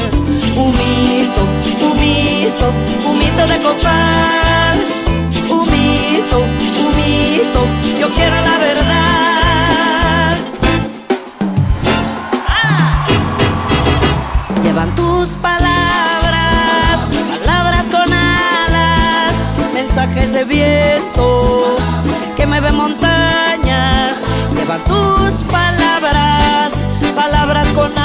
[0.56, 1.42] Humito,
[1.86, 2.72] humito,
[3.08, 4.76] humito de copal.
[5.48, 6.38] Humito,
[6.84, 7.60] humito,
[7.98, 10.36] yo quiero la verdad.
[12.48, 13.06] Ah.
[14.62, 17.00] Llevan tus palabras,
[17.44, 19.34] palabras con alas,
[19.72, 21.76] mensajes de viento
[22.36, 23.03] que me ven montar.
[27.46, 28.03] Palabras con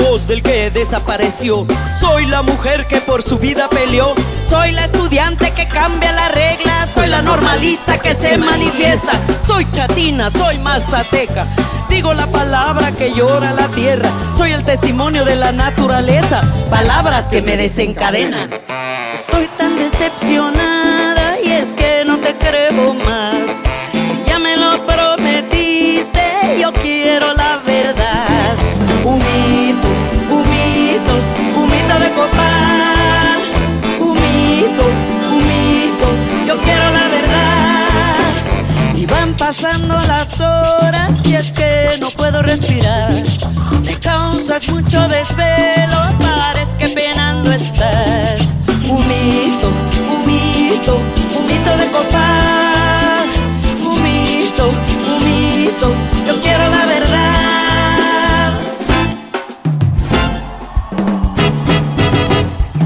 [0.00, 1.66] voz del que desapareció.
[1.98, 4.14] Soy la mujer que por su vida peleó.
[4.48, 6.90] Soy la estudiante que cambia las reglas.
[6.90, 9.12] Soy la normalista que se manifiesta.
[9.46, 11.46] Soy chatina, soy mazateca.
[11.88, 14.08] Digo la palabra que llora la tierra.
[14.36, 16.42] Soy el testimonio de la naturaleza.
[16.70, 18.50] Palabras que me desencadenan.
[19.14, 20.59] Estoy tan decepcionada
[39.88, 43.12] las horas y es que no puedo respirar.
[43.84, 48.54] Me causas mucho desvelo, parece que penando estás.
[48.88, 49.68] Un mito,
[50.12, 50.96] un mito,
[51.38, 53.28] un mito de copal.
[53.84, 55.94] Un mito, un mito,
[56.26, 58.52] yo quiero la verdad.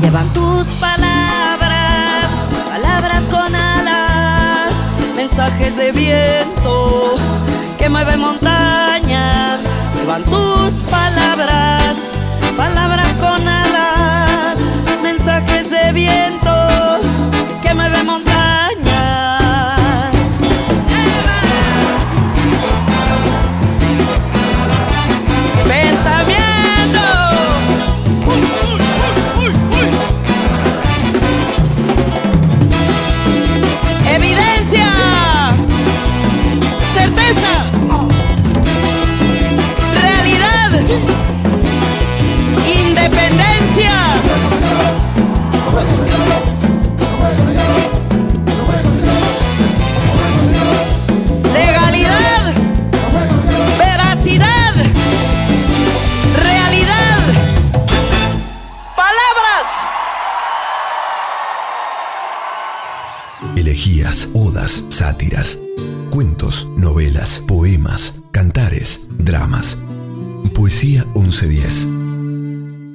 [0.00, 2.28] Llevan tus palabras,
[2.70, 4.72] palabras con alas,
[5.16, 6.43] mensajes de viento
[8.04, 9.60] que mueven montañas.
[9.94, 11.83] Llevan tus palabras
[69.24, 69.82] dramas.
[70.54, 71.88] Poesía 1110.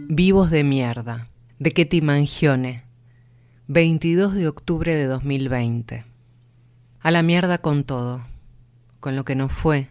[0.09, 1.27] Vivos de mierda,
[1.57, 2.83] de Ketty Mangione,
[3.67, 6.05] 22 de octubre de 2020.
[6.99, 8.21] A la mierda con todo,
[8.99, 9.87] con lo que no fue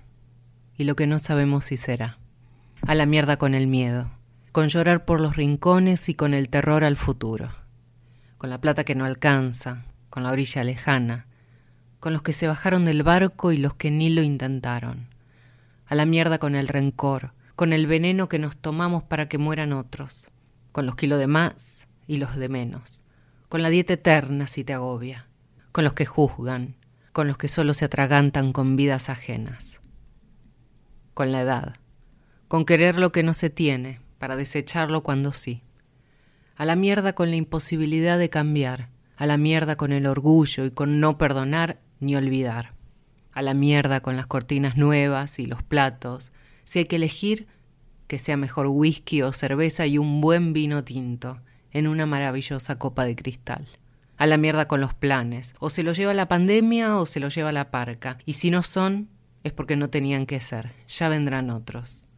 [0.77, 2.19] y lo que no sabemos si será.
[2.87, 4.09] A la mierda con el miedo,
[4.53, 7.51] con llorar por los rincones y con el terror al futuro.
[8.39, 11.27] Con la plata que no alcanza, con la orilla lejana,
[11.99, 15.08] con los que se bajaron del barco y los que ni lo intentaron.
[15.89, 19.73] A la mierda con el rencor, con el veneno que nos tomamos para que mueran
[19.73, 20.31] otros,
[20.71, 23.05] con los kilos de más y los de menos,
[23.49, 25.27] con la dieta eterna si te agobia,
[25.73, 26.77] con los que juzgan,
[27.13, 29.81] con los que solo se atragantan con vidas ajenas,
[31.15, 31.75] con la edad,
[32.49, 35.63] con querer lo que no se tiene para desecharlo cuando sí,
[36.55, 40.71] a la mierda con la imposibilidad de cambiar, a la mierda con el orgullo y
[40.71, 42.75] con no perdonar ni olvidar,
[43.39, 46.33] a la mierda con las cortinas nuevas y los platos,
[46.65, 47.47] si hay que elegir,
[48.09, 51.39] que sea mejor whisky o cerveza y un buen vino tinto
[51.71, 53.69] en una maravillosa copa de cristal.
[54.17, 57.29] A la mierda con los planes, o se lo lleva la pandemia o se lo
[57.29, 59.09] lleva la parca, y si no son,
[59.45, 62.09] es porque no tenían que ser, ya vendrán otros.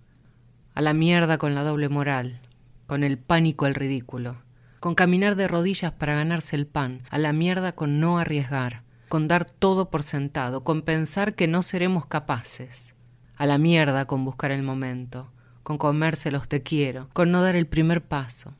[0.73, 2.41] A la mierda con la doble moral,
[2.87, 4.39] con el pánico al ridículo,
[4.81, 9.27] con caminar de rodillas para ganarse el pan, a la mierda con no arriesgar, con
[9.27, 12.95] dar todo por sentado, con pensar que no seremos capaces,
[13.35, 15.33] a la mierda con buscar el momento,
[15.65, 18.55] con comerse los te quiero, con no dar el primer paso,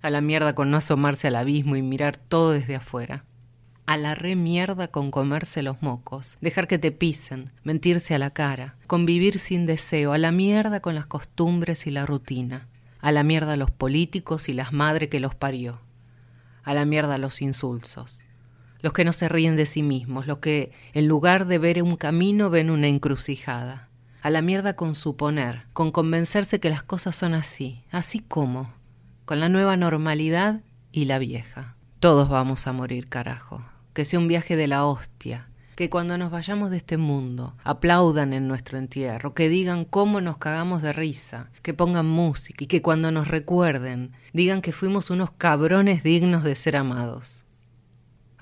[0.00, 3.26] a la mierda con no asomarse al abismo y mirar todo desde afuera,
[3.84, 8.30] a la re mierda con comerse los mocos, dejar que te pisen, mentirse a la
[8.30, 12.68] cara, convivir sin deseo, a la mierda con las costumbres y la rutina,
[13.02, 15.82] a la mierda los políticos y las madres que los parió,
[16.62, 18.23] a la mierda los insulsos,
[18.84, 21.96] los que no se ríen de sí mismos, los que en lugar de ver un
[21.96, 23.88] camino ven una encrucijada,
[24.20, 28.74] a la mierda con suponer, con convencerse que las cosas son así, así como,
[29.24, 30.60] con la nueva normalidad
[30.92, 31.76] y la vieja.
[31.98, 33.64] Todos vamos a morir, carajo.
[33.94, 38.34] Que sea un viaje de la hostia, que cuando nos vayamos de este mundo aplaudan
[38.34, 42.82] en nuestro entierro, que digan cómo nos cagamos de risa, que pongan música y que
[42.82, 47.43] cuando nos recuerden digan que fuimos unos cabrones dignos de ser amados.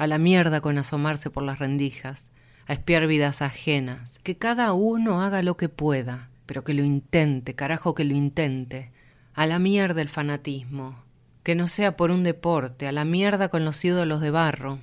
[0.02, 2.28] A la mierda con asomarse por las rendijas,
[2.66, 7.54] a espiar vidas ajenas, que cada uno haga lo que pueda, pero que lo intente,
[7.54, 8.90] carajo que lo intente.
[9.32, 10.96] A la mierda el fanatismo,
[11.44, 14.80] que no sea por un deporte, a la mierda con los ídolos de barro,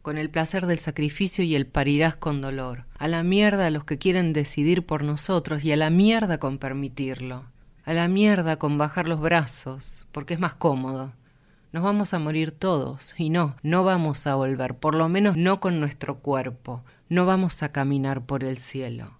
[0.00, 3.84] con el placer del sacrificio y el parirás con dolor, a la mierda a los
[3.84, 7.44] que quieren decidir por nosotros y a la mierda con permitirlo,
[7.84, 11.12] a la mierda con bajar los brazos, porque es más cómodo.
[11.72, 15.58] Nos vamos a morir todos y no, no vamos a volver, por lo menos no
[15.58, 19.18] con nuestro cuerpo, no vamos a caminar por el cielo,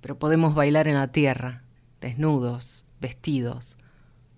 [0.00, 1.62] pero podemos bailar en la tierra,
[2.00, 3.78] desnudos, vestidos,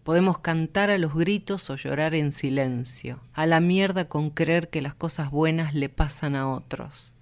[0.03, 4.81] Podemos cantar a los gritos o llorar en silencio, a la mierda con creer que
[4.81, 7.13] las cosas buenas le pasan a otros.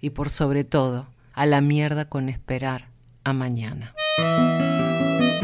[0.00, 2.88] Y por sobre todo, a la mierda con esperar
[3.22, 3.94] a mañana.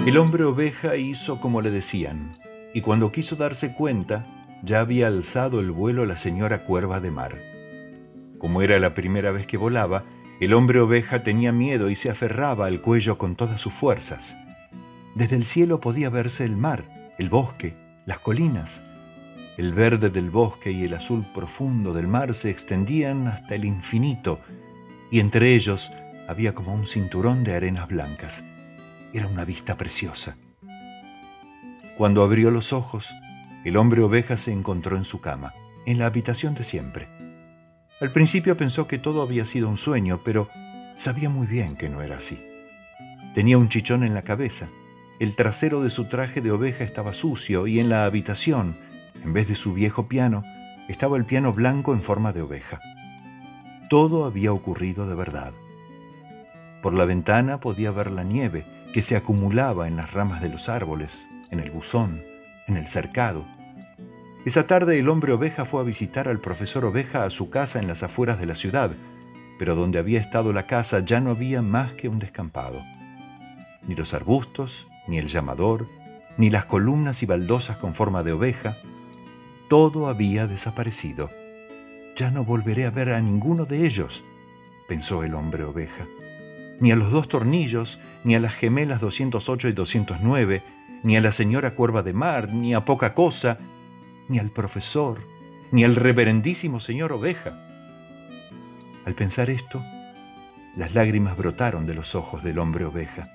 [0.05, 2.32] El hombre oveja hizo como le decían,
[2.74, 4.26] y cuando quiso darse cuenta,
[4.62, 7.36] ya había alzado el vuelo la señora cuerva de mar.
[8.38, 10.04] Como era la primera vez que volaba,
[10.40, 14.34] el hombre oveja tenía miedo y se aferraba al cuello con todas sus fuerzas.
[15.14, 16.82] Desde el cielo podía verse el mar,
[17.18, 17.74] el bosque,
[18.06, 18.80] las colinas.
[19.58, 24.40] El verde del bosque y el azul profundo del mar se extendían hasta el infinito,
[25.10, 25.90] y entre ellos
[26.28, 28.42] había como un cinturón de arenas blancas.
[29.12, 30.36] Era una vista preciosa.
[32.01, 33.11] Cuando abrió los ojos,
[33.62, 35.53] el hombre oveja se encontró en su cama,
[35.84, 37.09] en la habitación de siempre.
[38.01, 40.48] Al principio pensó que todo había sido un sueño, pero
[40.96, 42.40] sabía muy bien que no era así.
[43.34, 44.68] Tenía un chichón en la cabeza,
[45.18, 48.78] el trasero de su traje de oveja estaba sucio y en la habitación,
[49.22, 50.42] en vez de su viejo piano,
[50.88, 52.80] estaba el piano blanco en forma de oveja.
[53.90, 55.53] Todo había ocurrido de verdad.
[56.80, 60.70] Por la ventana podía ver la nieve que se acumulaba en las ramas de los
[60.70, 62.20] árboles, en el buzón,
[62.66, 63.44] en el cercado.
[64.44, 67.88] Esa tarde el hombre oveja fue a visitar al profesor oveja a su casa en
[67.88, 68.90] las afueras de la ciudad,
[69.59, 72.80] pero donde había estado la casa ya no había más que un descampado.
[73.86, 75.86] Ni los arbustos, ni el llamador,
[76.38, 78.78] ni las columnas y baldosas con forma de oveja,
[79.68, 81.28] todo había desaparecido.
[82.16, 84.22] Ya no volveré a ver a ninguno de ellos,
[84.88, 86.07] pensó el hombre oveja,
[86.80, 90.62] ni a los dos tornillos, ni a las gemelas 208 y 209,
[91.03, 93.59] ni a la señora cuerva de mar, ni a poca cosa,
[94.28, 95.18] ni al profesor,
[95.72, 97.53] ni al reverendísimo señor oveja.
[99.05, 99.82] Al pensar esto,
[100.76, 103.28] las lágrimas brotaron de los ojos del hombre oveja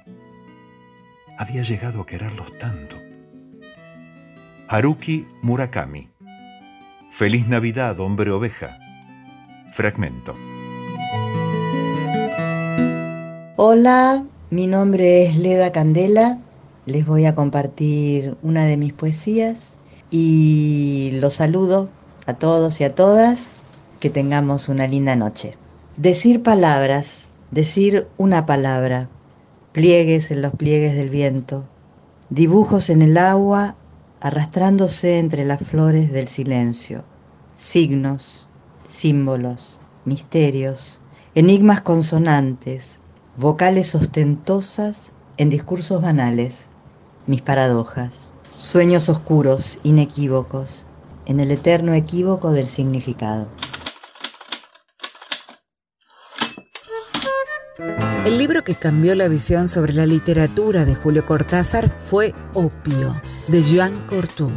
[1.37, 2.95] había llegado a quererlos tanto.
[4.67, 6.09] Haruki Murakami.
[7.11, 8.77] Feliz Navidad, hombre oveja.
[9.73, 10.35] Fragmento.
[13.57, 16.39] Hola, mi nombre es Leda Candela.
[16.85, 19.79] Les voy a compartir una de mis poesías
[20.11, 21.89] y los saludo
[22.27, 23.63] a todos y a todas.
[23.99, 25.57] Que tengamos una linda noche.
[25.97, 29.09] Decir palabras, decir una palabra,
[29.71, 31.63] pliegues en los pliegues del viento,
[32.29, 33.75] dibujos en el agua
[34.19, 37.03] arrastrándose entre las flores del silencio,
[37.55, 38.47] signos,
[38.83, 40.99] símbolos, misterios,
[41.33, 42.99] enigmas consonantes,
[43.37, 46.67] vocales ostentosas en discursos banales,
[47.27, 50.85] mis paradojas, sueños oscuros, inequívocos,
[51.25, 53.47] en el eterno equívoco del significado.
[58.25, 63.13] El libro que cambió la visión sobre la literatura de Julio Cortázar fue Opio,
[63.47, 64.51] de Jean Cortou.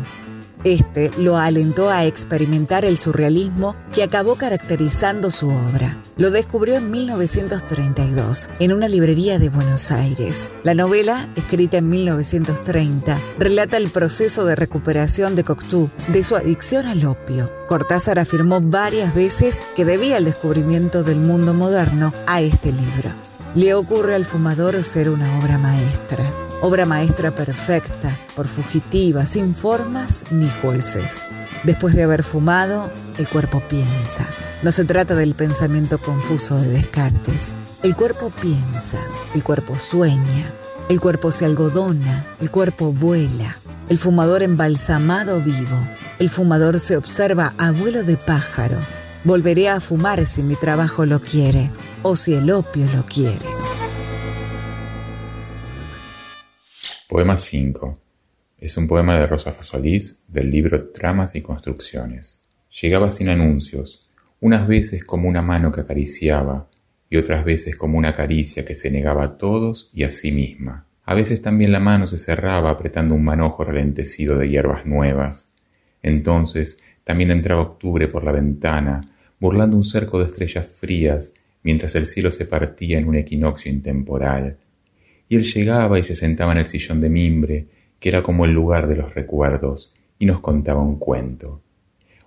[0.65, 6.03] Este lo alentó a experimentar el surrealismo que acabó caracterizando su obra.
[6.17, 10.51] Lo descubrió en 1932 en una librería de Buenos Aires.
[10.65, 16.87] La novela, escrita en 1930, relata el proceso de recuperación de Cocteau de su adicción
[16.87, 17.53] al opio.
[17.69, 23.11] Cortázar afirmó varias veces que debía el descubrimiento del mundo moderno a este libro.
[23.55, 26.25] Le ocurre al fumador ser una obra maestra,
[26.61, 31.29] obra maestra perfecta, por fugitiva, sin formas ni jueces.
[31.65, 34.27] Después de haber fumado, el cuerpo piensa.
[34.63, 37.57] No se trata del pensamiento confuso de Descartes.
[37.83, 38.99] El cuerpo piensa,
[39.35, 40.53] el cuerpo sueña,
[40.89, 43.59] el cuerpo se algodona, el cuerpo vuela.
[43.89, 45.77] El fumador embalsamado vivo.
[46.19, 48.79] El fumador se observa abuelo de pájaro.
[49.25, 51.71] Volveré a fumar si mi trabajo lo quiere
[52.03, 53.47] o si el opio lo quiere.
[57.09, 57.99] Poema 5.
[58.59, 62.43] Es un poema de Rosa Fasolís del libro Tramas y Construcciones.
[62.83, 64.07] Llegaba sin anuncios,
[64.41, 66.69] unas veces como una mano que acariciaba
[67.09, 70.87] y otras veces como una caricia que se negaba a todos y a sí misma.
[71.03, 75.55] A veces también la mano se cerraba apretando un manojo ralentecido de hierbas nuevas.
[76.03, 81.33] Entonces también entraba octubre por la ventana, burlando un cerco de estrellas frías
[81.63, 84.59] mientras el cielo se partía en un equinoccio intemporal.
[85.29, 87.67] Y él llegaba y se sentaba en el sillón de mimbre,
[88.01, 91.63] que era como el lugar de los recuerdos, y nos contaba un cuento.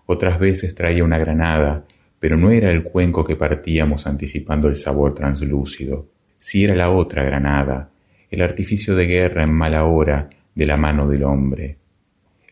[0.06, 1.86] Otras veces traía una granada,
[2.20, 7.24] pero no era el cuenco que partíamos anticipando el sabor translúcido, si era la otra
[7.24, 7.92] granada,
[8.30, 11.78] el artificio de guerra en mala hora de la mano del hombre.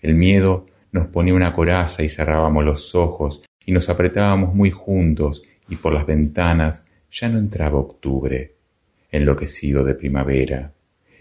[0.01, 5.43] El miedo nos ponía una coraza y cerrábamos los ojos y nos apretábamos muy juntos
[5.69, 8.55] y por las ventanas ya no entraba octubre,
[9.11, 10.73] enloquecido de primavera,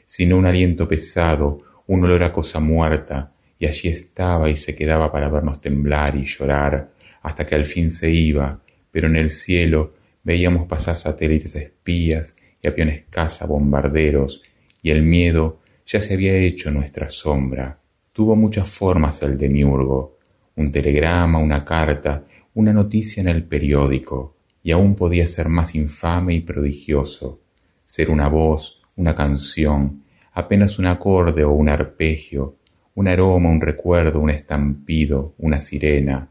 [0.05, 5.11] sino un aliento pesado, un olor a cosa muerta, y allí estaba y se quedaba
[5.11, 9.95] para vernos temblar y llorar, hasta que al fin se iba, pero en el cielo
[10.23, 14.43] veíamos pasar satélites espías y aviones caza bombarderos,
[14.83, 17.81] y el miedo ya se había hecho nuestra sombra.
[18.13, 20.19] Tuvo muchas formas el demiurgo,
[20.57, 22.25] un telegrama, una carta,
[22.55, 27.41] una noticia en el periódico, y aún podía ser más infame y prodigioso,
[27.89, 30.03] ser una voz, una canción,
[30.35, 32.57] apenas un acorde o un arpegio,
[32.95, 36.29] un aroma, un recuerdo, un estampido, una sirena,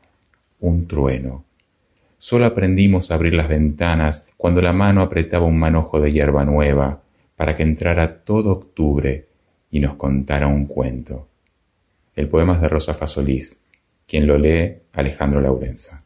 [0.59, 1.45] un trueno.
[2.19, 7.01] Solo aprendimos a abrir las ventanas cuando la mano apretaba un manojo de hierba nueva
[7.35, 9.25] para que entrara todo octubre
[9.71, 11.27] y nos contara un cuento.
[12.15, 13.63] El poema es de Rosa Fasolís,
[14.05, 16.03] quien lo lee Alejandro Laurenza.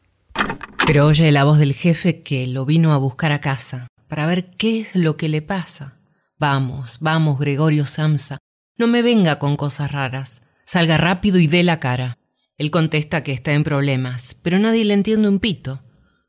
[0.86, 4.50] Pero oye la voz del jefe que lo vino a buscar a casa para ver
[4.58, 5.96] qué es lo que le pasa.
[6.38, 8.36] Vamos, vamos, Gregorio Samsa,
[8.76, 10.42] no me venga con cosas raras.
[10.66, 12.18] Salga rápido y dé la cara.
[12.58, 15.80] Él contesta que está en problemas, pero nadie le entiende un pito.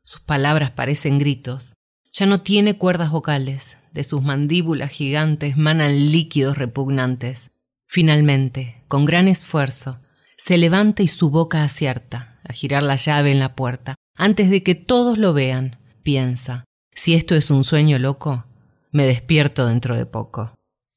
[0.02, 1.74] Sus palabras parecen gritos.
[2.10, 3.76] Ya no tiene cuerdas vocales.
[3.92, 7.50] De sus mandíbulas gigantes manan líquidos repugnantes.
[7.86, 10.00] Finalmente, con gran esfuerzo,
[10.38, 13.94] se levanta y su boca acierta a girar la llave en la puerta.
[14.16, 16.64] Antes de que todos lo vean, piensa,
[16.94, 18.44] si esto es un sueño loco,
[18.92, 20.54] me despierto dentro de poco.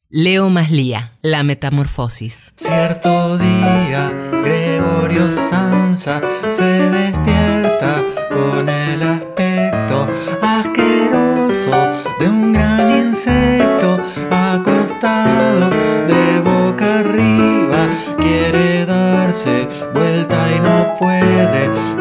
[0.09, 2.53] Leo Maslía, La Metamorfosis.
[2.55, 10.07] Cierto día, Gregorio Samsa se despierta con el aspecto
[10.41, 11.71] asqueroso
[12.19, 13.99] de un gran insecto
[14.31, 15.69] acostado
[16.07, 17.89] de boca arriba.
[18.17, 21.97] Quiere darse vuelta y no puede.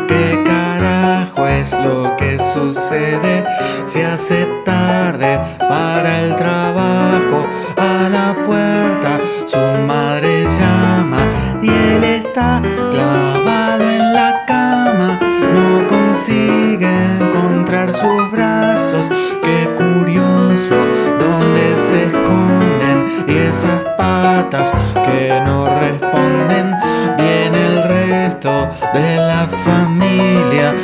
[1.37, 3.45] ¿Qué carajo es lo que sucede?
[3.87, 7.47] Se hace tarde para el trabajo.
[7.77, 11.19] A la puerta su madre llama
[11.61, 15.19] y él está clavado en la cama.
[15.53, 16.89] No consigue
[17.21, 19.11] encontrar sus brazos.
[19.43, 20.77] Qué curioso
[21.19, 24.73] dónde se esconden y esas patas
[25.05, 26.75] que no responden.
[27.19, 30.75] Viene el resto de la familia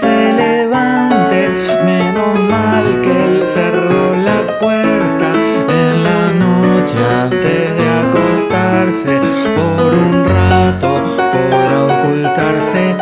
[0.00, 1.48] se levante
[1.84, 5.28] menos mal que él cerró la puerta
[5.68, 9.20] en la noche antes de acostarse
[9.54, 11.00] por un rato
[11.32, 12.96] podrá ocultarse.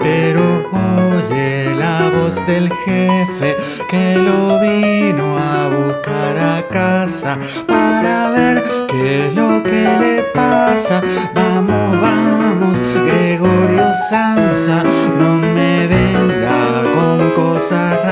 [0.00, 3.56] Pero oye la voz del jefe
[3.90, 7.36] que lo vino a buscar a casa
[7.66, 11.02] para ver qué es lo que le pasa.
[11.34, 14.84] Vamos vamos Gregorio Samsa
[15.18, 15.65] no me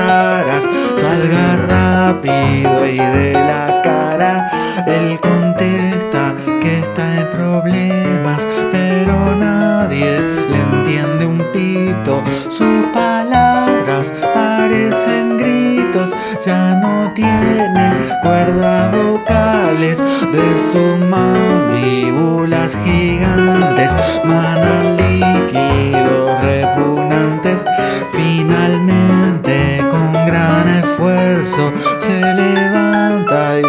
[0.05, 4.49] salga rápido y de la cara.
[4.85, 12.23] Él contesta que está en problemas pero nadie le entiende un pito.
[12.49, 20.03] Sus palabras parecen gritos ya no tiene cuerdas vocales.
[20.31, 24.94] De sus mandíbulas gigantes manan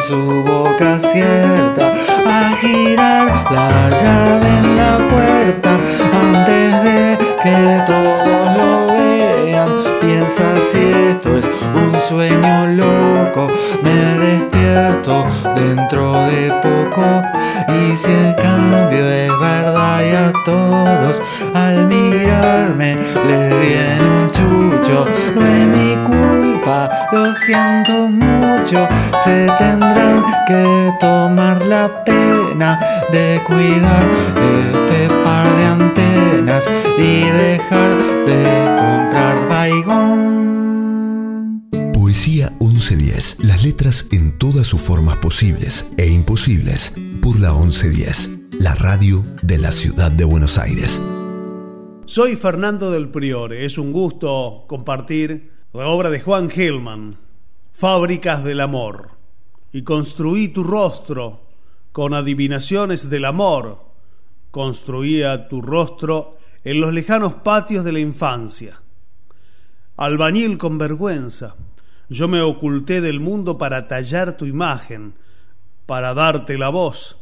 [0.06, 1.92] su boca acierta
[2.26, 5.80] a girar la llave en la puerta
[6.12, 9.70] antes de que todos lo vean.
[10.00, 10.78] Piensa si
[11.10, 13.50] esto es un sueño loco
[13.82, 15.26] me despierto
[15.56, 17.04] dentro de poco.
[17.74, 21.20] Y si en cambio es verdad y a todos
[21.52, 22.96] al mirarme
[23.26, 25.04] les viene un chucho
[25.34, 26.45] no es mi culpa
[27.12, 28.88] lo siento mucho,
[29.22, 32.78] se tendrán que tomar la pena
[33.12, 34.10] de cuidar
[34.74, 37.96] este par de antenas y dejar
[38.26, 40.56] de comprar baigón.
[41.92, 43.38] Poesía 1110.
[43.44, 49.58] Las letras en todas sus formas posibles e imposibles por la 1110, la radio de
[49.58, 51.00] la ciudad de Buenos Aires.
[52.06, 53.64] Soy Fernando del Priore.
[53.64, 57.18] Es un gusto compartir la obra de Juan Gelman,
[57.72, 59.10] Fábricas del Amor.
[59.72, 61.42] Y construí tu rostro
[61.92, 63.84] con adivinaciones del amor.
[64.50, 68.80] Construía tu rostro en los lejanos patios de la infancia.
[69.98, 71.56] Albañil con vergüenza,
[72.08, 75.14] yo me oculté del mundo para tallar tu imagen,
[75.84, 77.18] para darte la voz,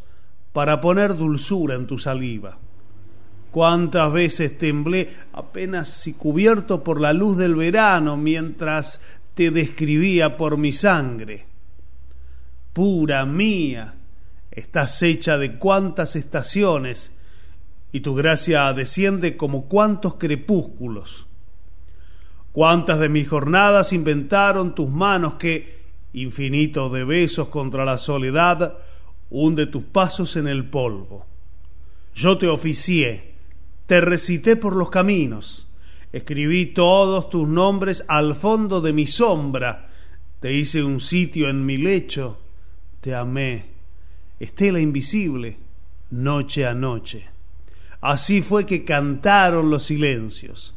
[0.52, 2.58] para poner dulzura en tu saliva.
[3.54, 9.00] Cuántas veces temblé apenas si cubierto por la luz del verano mientras
[9.34, 11.46] te describía por mi sangre.
[12.72, 13.94] Pura mía,
[14.50, 17.16] estás hecha de cuántas estaciones
[17.92, 21.28] y tu gracia desciende como cuántos crepúsculos.
[22.50, 28.78] Cuántas de mis jornadas inventaron tus manos que, infinito de besos contra la soledad,
[29.30, 31.24] hunde tus pasos en el polvo.
[32.16, 33.33] Yo te oficié,
[33.86, 35.66] te recité por los caminos,
[36.12, 39.88] escribí todos tus nombres al fondo de mi sombra,
[40.40, 42.38] te hice un sitio en mi lecho,
[43.00, 43.66] te amé,
[44.40, 45.58] estela invisible,
[46.10, 47.28] noche a noche.
[48.00, 50.74] Así fue que cantaron los silencios.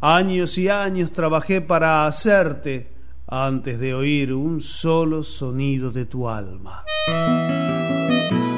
[0.00, 2.88] Años y años trabajé para hacerte
[3.26, 6.84] antes de oír un solo sonido de tu alma.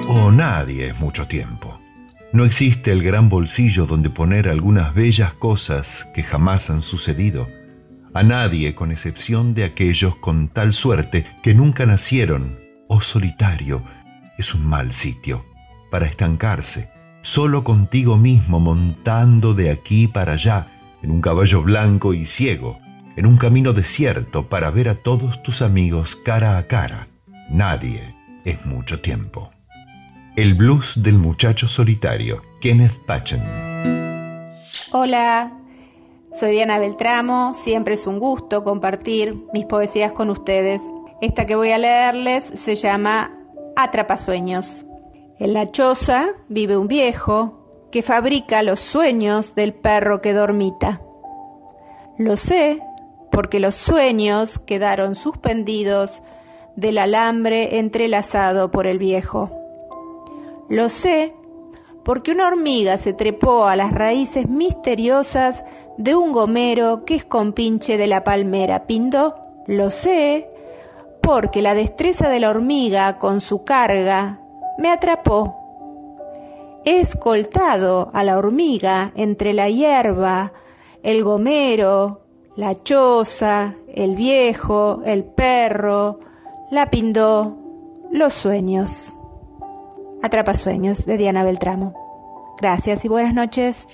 [0.09, 1.76] O nadie es mucho tiempo.
[2.37, 7.49] No existe el gran bolsillo donde poner algunas bellas cosas que jamás han sucedido.
[8.13, 12.59] A nadie, con excepción de aquellos con tal suerte que nunca nacieron.
[12.89, 13.83] Oh solitario,
[14.37, 15.47] es un mal sitio
[15.91, 16.91] para estancarse,
[17.23, 20.67] solo contigo mismo montando de aquí para allá,
[21.03, 22.79] en un caballo blanco y ciego,
[23.17, 27.09] en un camino desierto para ver a todos tus amigos cara a cara.
[27.49, 28.15] Nadie
[28.45, 29.56] es mucho tiempo.
[30.37, 33.41] El blues del muchacho solitario, Kenneth Patchen.
[34.93, 35.51] Hola,
[36.31, 40.83] soy Diana Beltramo, siempre es un gusto compartir mis poesías con ustedes.
[41.23, 43.35] Esta que voy a leerles se llama
[43.77, 44.85] Atrapasueños.
[45.39, 51.01] En la choza vive un viejo que fabrica los sueños del perro que dormita.
[52.19, 52.83] Lo sé
[53.33, 56.23] porque los sueños quedaron suspendidos
[56.77, 59.66] del alambre entrelazado por el viejo.
[60.69, 61.35] Lo sé
[62.05, 65.65] porque una hormiga se trepó a las raíces misteriosas
[65.99, 68.87] de un gomero que es compinche de la palmera.
[68.87, 69.35] Pindo,
[69.67, 70.49] lo sé
[71.21, 74.41] porque la destreza de la hormiga con su carga
[74.79, 75.57] me atrapó.
[76.85, 80.53] He escoltado a la hormiga entre la hierba,
[81.03, 82.21] el gomero,
[82.55, 86.21] la choza, el viejo, el perro,
[86.71, 87.57] la pindó,
[88.13, 89.16] los sueños.
[90.23, 91.95] Atrapasueños de Diana Beltramo.
[92.61, 93.87] Gracias y buenas noches.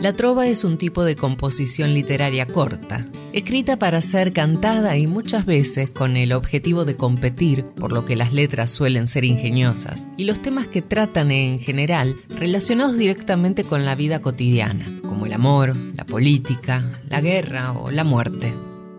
[0.00, 5.46] La trova es un tipo de composición literaria corta, escrita para ser cantada y muchas
[5.46, 10.24] veces con el objetivo de competir, por lo que las letras suelen ser ingeniosas, y
[10.24, 15.76] los temas que tratan en general relacionados directamente con la vida cotidiana, como el amor,
[15.94, 18.52] la política, la guerra o la muerte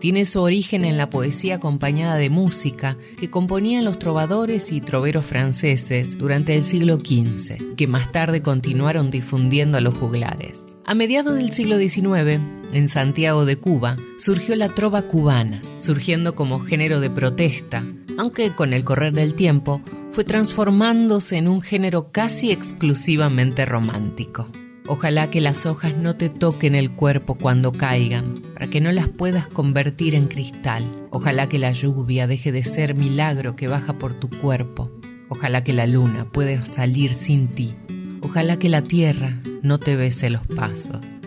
[0.04, 5.24] tiene su origen en la poesía acompañada de música que componían los trovadores y troveros
[5.24, 10.66] franceses durante el siglo XV, que más tarde continuaron difundiendo a los juglares.
[10.84, 12.38] A mediados del siglo XIX,
[12.74, 17.82] en Santiago de Cuba, surgió la trova cubana, surgiendo como género de protesta,
[18.18, 19.80] aunque con el correr del tiempo
[20.10, 24.50] fue transformándose en un género casi exclusivamente romántico.
[24.86, 29.08] Ojalá que las hojas no te toquen el cuerpo cuando caigan, para que no las
[29.08, 30.84] puedas convertir en cristal.
[31.10, 34.90] Ojalá que la lluvia deje de ser milagro que baja por tu cuerpo.
[35.30, 37.74] Ojalá que la luna pueda salir sin ti.
[38.20, 41.22] Ojalá que la tierra no te bese los pasos.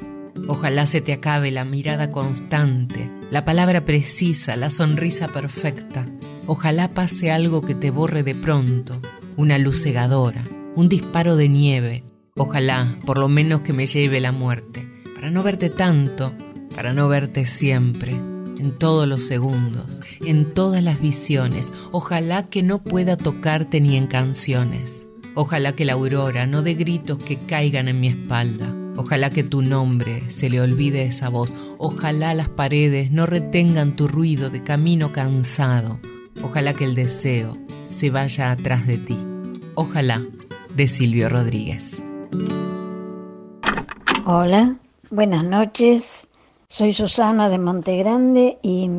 [0.47, 6.05] Ojalá se te acabe la mirada constante, la palabra precisa, la sonrisa perfecta.
[6.45, 9.01] Ojalá pase algo que te borre de pronto,
[9.35, 10.43] una luz cegadora,
[10.75, 12.03] un disparo de nieve,
[12.37, 16.33] Ojalá, por lo menos que me lleve la muerte, para no verte tanto,
[16.75, 21.73] para no verte siempre, en todos los segundos, en todas las visiones.
[21.91, 25.07] Ojalá que no pueda tocarte ni en canciones.
[25.33, 28.73] Ojalá que la aurora no dé gritos que caigan en mi espalda.
[28.95, 31.53] Ojalá que tu nombre se le olvide esa voz.
[31.77, 35.99] Ojalá las paredes no retengan tu ruido de camino cansado.
[36.41, 37.57] Ojalá que el deseo
[37.89, 39.17] se vaya atrás de ti.
[39.75, 40.25] Ojalá,
[40.75, 42.03] de Silvio Rodríguez.
[44.25, 44.77] Hola,
[45.09, 46.27] buenas noches.
[46.67, 48.89] Soy Susana de Montegrande y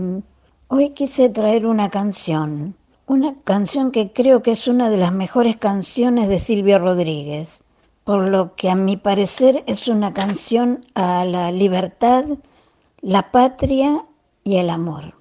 [0.68, 2.74] hoy quise traer una canción.
[3.07, 7.64] Una canción que creo que es una de las mejores canciones de Silvio Rodríguez
[8.09, 12.24] por lo que a mi parecer es una canción a la libertad,
[13.03, 14.07] la patria
[14.45, 15.12] y el amor.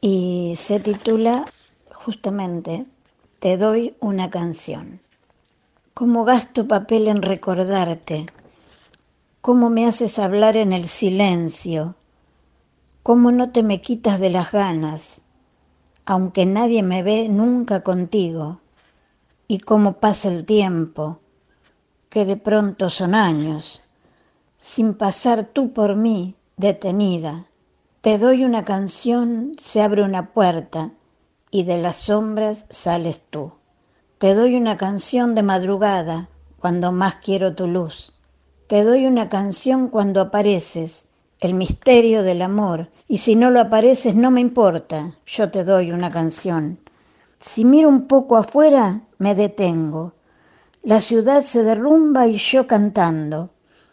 [0.00, 1.44] Y se titula
[1.92, 2.86] justamente
[3.40, 5.00] Te doy una canción.
[5.98, 8.26] ¿Cómo gasto papel en recordarte?
[9.40, 11.94] ¿Cómo me haces hablar en el silencio?
[13.02, 15.22] ¿Cómo no te me quitas de las ganas?
[16.04, 18.60] Aunque nadie me ve nunca contigo.
[19.48, 21.20] Y cómo pasa el tiempo
[22.10, 23.82] que de pronto son años,
[24.58, 27.46] sin pasar tú por mí detenida.
[28.02, 30.90] Te doy una canción, se abre una puerta
[31.50, 33.55] y de las sombras sales tú.
[34.18, 38.12] Te doy una canción de madrugada cuando más quiero tu luz.
[38.66, 41.08] Te doy una canción cuando apareces,
[41.40, 45.92] el misterio del amor, y si no lo apareces no me importa, yo te doy
[45.92, 46.78] una canción.
[47.38, 50.14] Si miro un poco afuera, me detengo
[50.86, 53.50] la ciudad se derrumba y yo cantando.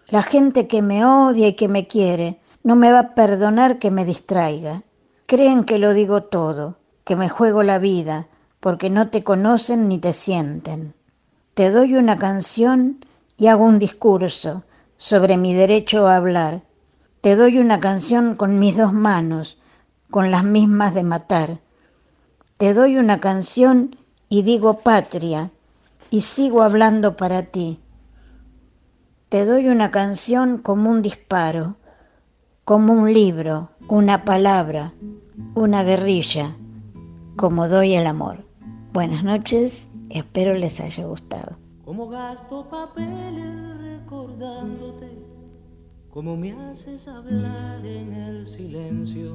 [0.10, 3.90] La gente que me odia y que me quiere no me va a perdonar que
[3.90, 4.84] me distraiga.
[5.26, 8.28] Creen que lo digo todo, que me juego la vida,
[8.64, 10.96] porque no te conocen ni te sienten.
[11.54, 13.06] Te doy una canción
[13.36, 14.64] y hago un discurso
[14.96, 16.64] sobre mi derecho a hablar.
[17.20, 19.58] Te doy una canción con mis dos manos,
[20.10, 21.60] con las mismas de matar.
[22.56, 23.98] Te doy una canción
[24.30, 25.52] y digo patria,
[26.10, 27.82] y sigo hablando para ti.
[29.28, 31.76] Te doy una canción como un disparo,
[32.64, 34.94] como un libro, una palabra,
[35.54, 36.56] una guerrilla,
[37.36, 38.53] como doy el amor.
[38.94, 41.58] Buenas noches, espero les haya gustado.
[41.84, 45.10] Como gasto papeles recordándote,
[46.12, 49.34] como me haces hablar en el silencio,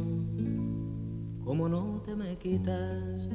[1.45, 3.29] como no te me quitas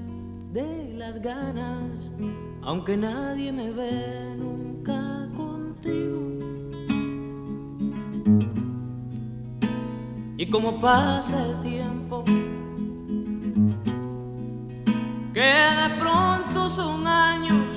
[0.54, 2.14] de las ganas,
[2.62, 6.40] aunque nadie me ve nunca contigo.
[10.38, 12.24] Y como pasa el tiempo,
[15.34, 17.74] que de pronto son años,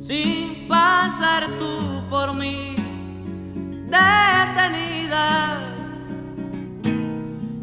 [0.00, 2.76] sin pasar tú por mí,
[3.86, 5.60] detenida,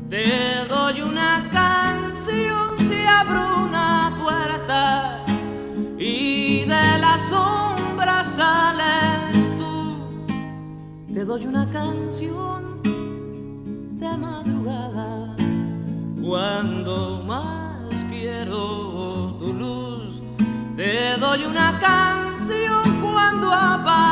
[0.10, 2.66] te doy una canción
[3.08, 5.24] abro una puerta
[5.98, 10.34] y de la sombra sales tú.
[11.14, 15.36] Te doy una canción de madrugada
[16.22, 17.75] cuando más
[18.46, 20.22] tu luz.
[20.76, 24.06] Te doy una canción cuando apareces.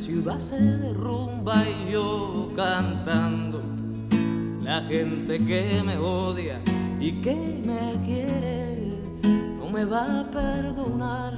[0.00, 3.62] Ciudad se derrumba y yo cantando.
[4.62, 6.58] La gente que me odia
[6.98, 8.96] y que me quiere
[9.58, 11.34] no me va a perdonar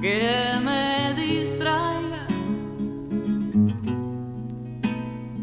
[0.00, 0.20] que
[0.64, 2.26] me distraiga.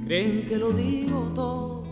[0.06, 1.84] Creen que lo digo todo,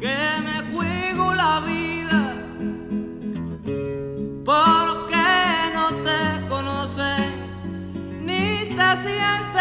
[0.00, 2.22] que me juego la vida,
[4.44, 5.26] porque
[5.74, 7.25] no te conocen
[8.76, 9.56] te sienten.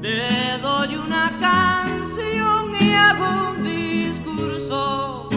[0.00, 5.28] Te doy una canción y hago un discurso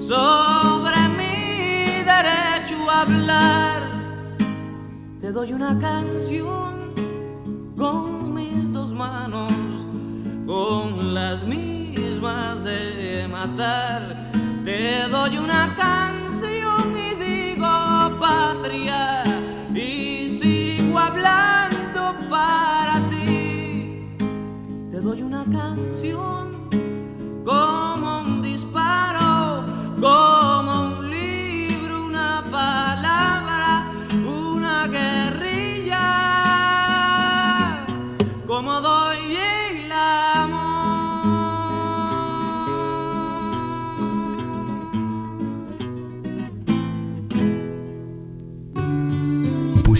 [0.00, 3.82] sobre mi derecho a hablar.
[5.20, 6.94] Te doy una canción
[7.76, 9.52] con mis dos manos,
[10.46, 14.30] con las mismas de matar.
[14.64, 17.68] Te doy una canción y digo
[18.18, 19.25] patria
[20.98, 24.06] hablando para ti.
[24.90, 26.45] Te doy una canción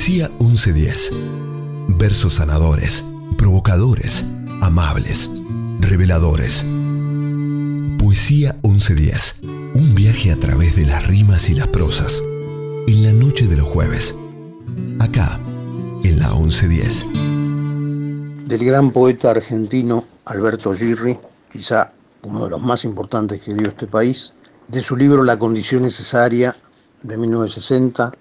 [0.06, 1.10] Poesía 1110.
[1.98, 3.04] Versos sanadores,
[3.36, 4.24] provocadores,
[4.62, 5.28] amables,
[5.80, 6.64] reveladores.
[7.98, 9.40] Poesía 1110.
[9.74, 12.22] Un viaje a través de las rimas y las prosas.
[12.86, 14.16] En la noche de los jueves.
[15.00, 15.40] Acá,
[16.04, 17.06] en la 1110.
[18.46, 21.18] Del gran poeta argentino Alberto Girri,
[21.50, 21.90] quizá
[22.22, 24.34] uno de los más importantes que dio este país,
[24.68, 26.54] de su libro La condición necesaria
[27.02, 28.12] de 1960,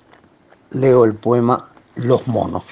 [0.71, 2.65] leo el poema Los monos.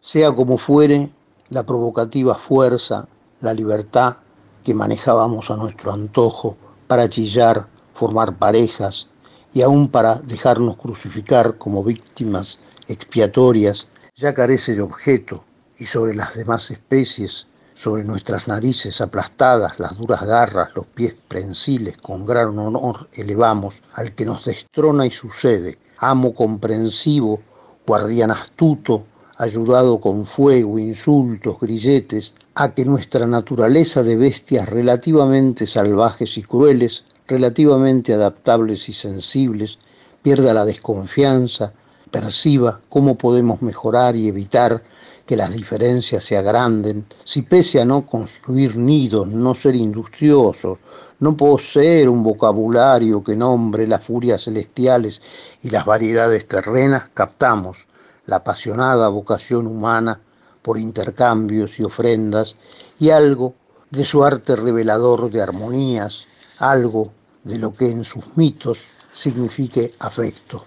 [0.00, 1.10] Sea como fuere,
[1.48, 3.08] la provocativa fuerza,
[3.40, 4.16] la libertad
[4.64, 9.08] que manejábamos a nuestro antojo para chillar, formar parejas
[9.54, 15.42] y aún para dejarnos crucificar como víctimas expiatorias, ya carece de objeto
[15.78, 21.96] y sobre las demás especies, sobre nuestras narices aplastadas, las duras garras, los pies prensiles,
[21.96, 27.40] con gran honor elevamos al que nos destrona y sucede, amo comprensivo,
[27.86, 29.04] guardián astuto,
[29.38, 37.04] ayudado con fuego, insultos, grilletes, a que nuestra naturaleza de bestias relativamente salvajes y crueles,
[37.28, 39.78] relativamente adaptables y sensibles,
[40.22, 41.72] pierda la desconfianza,
[42.10, 44.82] perciba cómo podemos mejorar y evitar
[45.26, 50.78] que las diferencias se agranden, si pese a no construir nidos, no ser industriosos,
[51.18, 55.20] no poseer un vocabulario que nombre las furias celestiales
[55.66, 57.88] y las variedades terrenas, captamos
[58.24, 60.20] la apasionada vocación humana
[60.62, 62.54] por intercambios y ofrendas
[63.00, 63.52] y algo
[63.90, 67.10] de su arte revelador de armonías, algo
[67.42, 70.64] de lo que en sus mitos signifique afecto.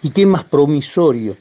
[0.00, 1.36] ¿Y qué más promisorio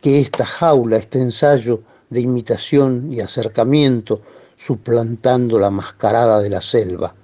[0.00, 4.22] que esta jaula, este ensayo de imitación y acercamiento
[4.56, 7.16] suplantando la mascarada de la selva?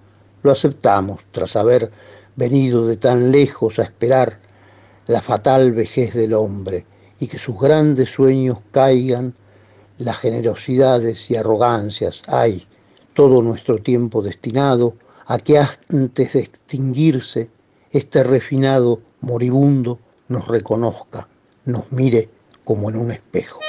[0.43, 1.89] Lo aceptamos tras haber
[2.35, 4.48] venido de tan lejos a esperar
[5.09, 6.87] la fatal vejez del hombre
[7.19, 9.35] y que sus grandes sueños caigan
[9.97, 12.23] las generosidades y arrogancias.
[12.29, 12.67] Hay
[13.15, 14.95] todo nuestro tiempo destinado
[15.27, 17.51] a que antes de extinguirse
[17.91, 19.99] este refinado moribundo
[20.29, 21.29] nos reconozca,
[21.65, 22.29] nos mire
[22.65, 23.61] como en un espejo.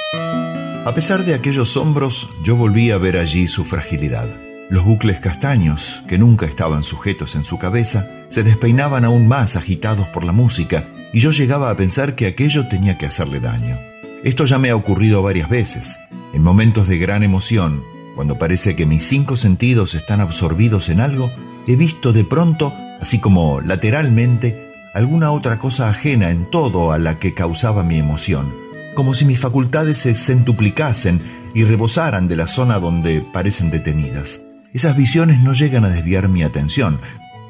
[0.84, 4.28] A pesar de aquellos hombros, yo volví a ver allí su fragilidad.
[4.68, 10.06] Los bucles castaños, que nunca estaban sujetos en su cabeza, se despeinaban aún más agitados
[10.08, 13.76] por la música, y yo llegaba a pensar que aquello tenía que hacerle daño.
[14.22, 15.98] Esto ya me ha ocurrido varias veces,
[16.32, 17.80] en momentos de gran emoción,
[18.14, 21.30] cuando parece que mis cinco sentidos están absorbidos en algo,
[21.66, 27.18] he visto de pronto, así como lateralmente, alguna otra cosa ajena en todo a la
[27.18, 28.52] que causaba mi emoción,
[28.94, 31.20] como si mis facultades se centuplicasen
[31.54, 34.40] y rebosaran de la zona donde parecen detenidas.
[34.72, 36.98] Esas visiones no llegan a desviar mi atención,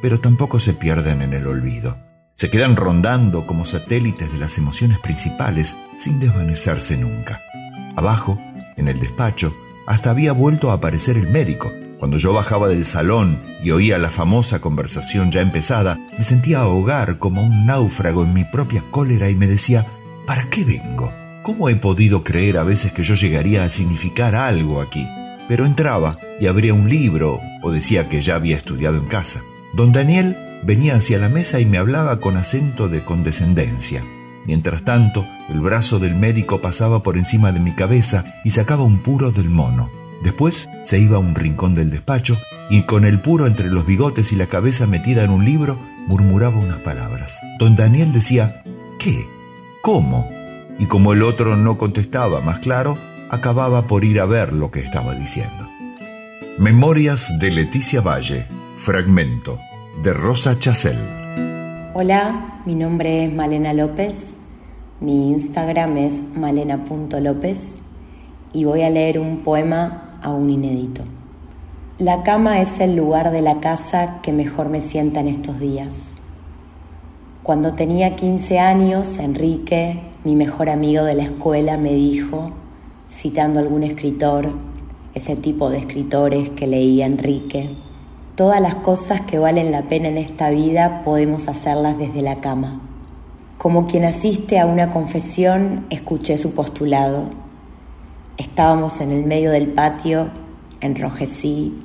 [0.00, 2.09] pero tampoco se pierden en el olvido.
[2.40, 7.38] Se quedan rondando como satélites de las emociones principales sin desvanecerse nunca.
[7.96, 8.38] Abajo,
[8.78, 9.54] en el despacho,
[9.86, 11.70] hasta había vuelto a aparecer el médico.
[11.98, 17.18] Cuando yo bajaba del salón y oía la famosa conversación ya empezada, me sentía ahogar
[17.18, 19.84] como un náufrago en mi propia cólera y me decía,
[20.26, 21.12] ¿para qué vengo?
[21.42, 25.06] ¿Cómo he podido creer a veces que yo llegaría a significar algo aquí?
[25.46, 29.40] pero entraba y abría un libro o decía que ya había estudiado en casa.
[29.74, 34.02] Don Daniel venía hacia la mesa y me hablaba con acento de condescendencia.
[34.46, 38.98] Mientras tanto, el brazo del médico pasaba por encima de mi cabeza y sacaba un
[38.98, 39.88] puro del mono.
[40.22, 42.36] Después se iba a un rincón del despacho
[42.68, 46.56] y con el puro entre los bigotes y la cabeza metida en un libro, murmuraba
[46.56, 47.38] unas palabras.
[47.58, 48.62] Don Daniel decía,
[48.98, 49.26] ¿qué?
[49.82, 50.30] ¿Cómo?
[50.78, 52.96] Y como el otro no contestaba más claro,
[53.28, 55.68] acababa por ir a ver lo que estaba diciendo.
[56.58, 58.46] Memorias de Leticia Valle,
[58.76, 59.58] fragmento,
[60.02, 60.96] de Rosa Chacel.
[61.94, 64.34] Hola, mi nombre es Malena López,
[65.00, 67.76] mi Instagram es malena.lópez
[68.54, 71.02] y voy a leer un poema aún inédito.
[71.98, 76.16] La cama es el lugar de la casa que mejor me sienta en estos días.
[77.42, 82.52] Cuando tenía 15 años, Enrique, mi mejor amigo de la escuela, me dijo,
[83.10, 84.48] citando algún escritor,
[85.12, 87.76] ese tipo de escritores que leía Enrique.
[88.40, 92.80] Todas las cosas que valen la pena en esta vida podemos hacerlas desde la cama.
[93.58, 97.28] Como quien asiste a una confesión, escuché su postulado.
[98.38, 100.30] Estábamos en el medio del patio,
[100.80, 101.80] enrojecí,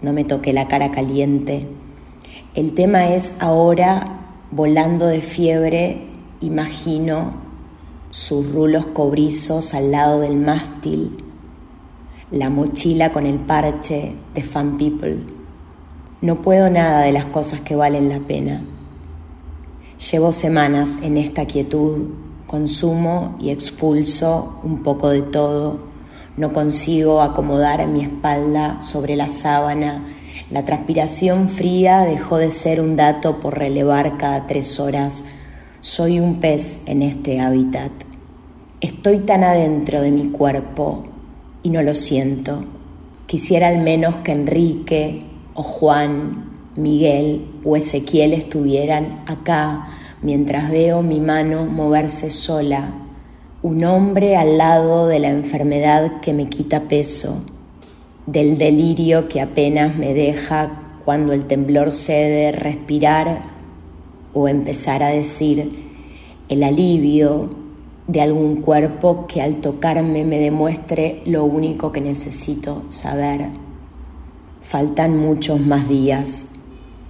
[0.00, 1.66] no me toqué la cara caliente.
[2.54, 4.20] El tema es ahora,
[4.52, 6.06] volando de fiebre,
[6.40, 7.32] imagino
[8.10, 11.16] sus rulos cobrizos al lado del mástil,
[12.30, 15.39] la mochila con el parche de Fan People.
[16.22, 18.62] No puedo nada de las cosas que valen la pena.
[20.10, 22.10] Llevo semanas en esta quietud
[22.50, 25.78] Consumo y expulso un poco de todo.
[26.36, 30.04] No consigo acomodar mi espalda sobre la sábana.
[30.50, 35.26] La transpiración fría dejó de ser un dato por relevar cada tres horas.
[35.80, 37.92] Soy un pez en este hábitat.
[38.80, 41.04] Estoy tan adentro de mi cuerpo
[41.62, 42.64] y no lo siento.
[43.26, 49.88] Quisiera al menos que Enrique o Juan, Miguel o Ezequiel estuvieran acá
[50.22, 52.92] mientras veo mi mano moverse sola,
[53.62, 57.44] un hombre al lado de la enfermedad que me quita peso,
[58.26, 63.42] del delirio que apenas me deja cuando el temblor cede respirar
[64.32, 65.90] o empezar a decir
[66.48, 67.50] el alivio
[68.06, 73.69] de algún cuerpo que al tocarme me demuestre lo único que necesito saber.
[74.70, 76.46] Faltan muchos más días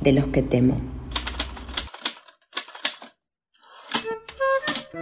[0.00, 0.80] de los que temo.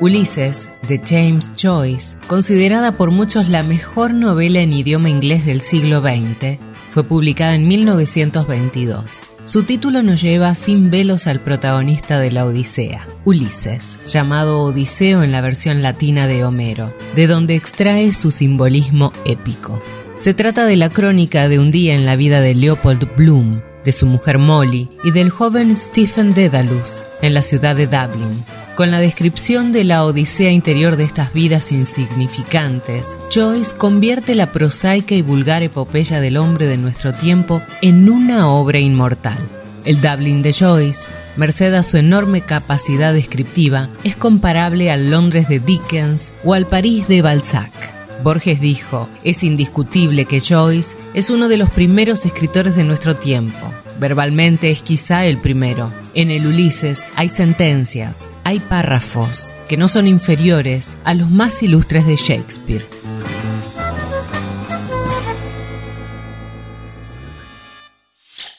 [0.00, 6.00] Ulises, de James Joyce, considerada por muchos la mejor novela en idioma inglés del siglo
[6.00, 6.58] XX,
[6.90, 9.28] fue publicada en 1922.
[9.44, 15.30] Su título nos lleva sin velos al protagonista de la Odisea, Ulises, llamado Odiseo en
[15.30, 19.80] la versión latina de Homero, de donde extrae su simbolismo épico.
[20.18, 23.92] Se trata de la crónica de un día en la vida de Leopold Bloom, de
[23.92, 28.98] su mujer Molly y del joven Stephen Dedalus en la ciudad de Dublin, con la
[28.98, 35.62] descripción de la odisea interior de estas vidas insignificantes, Joyce convierte la prosaica y vulgar
[35.62, 39.38] epopeya del hombre de nuestro tiempo en una obra inmortal.
[39.84, 45.60] El Dublin de Joyce, merced a su enorme capacidad descriptiva, es comparable al Londres de
[45.60, 47.97] Dickens o al París de Balzac.
[48.22, 53.72] Borges dijo, es indiscutible que Joyce es uno de los primeros escritores de nuestro tiempo.
[54.00, 55.92] Verbalmente es quizá el primero.
[56.14, 62.06] En el Ulises hay sentencias, hay párrafos que no son inferiores a los más ilustres
[62.06, 62.84] de Shakespeare.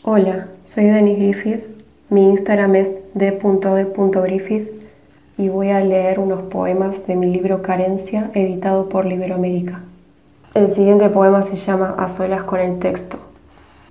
[0.03, 1.63] Hola, soy Denis Griffith.
[2.09, 4.78] Mi Instagram es d.d.griffith
[5.39, 9.79] y voy a leer unos poemas de mi libro Carencia, editado por Liberoamérica.
[10.53, 13.17] El siguiente poema se llama A solas con el texto.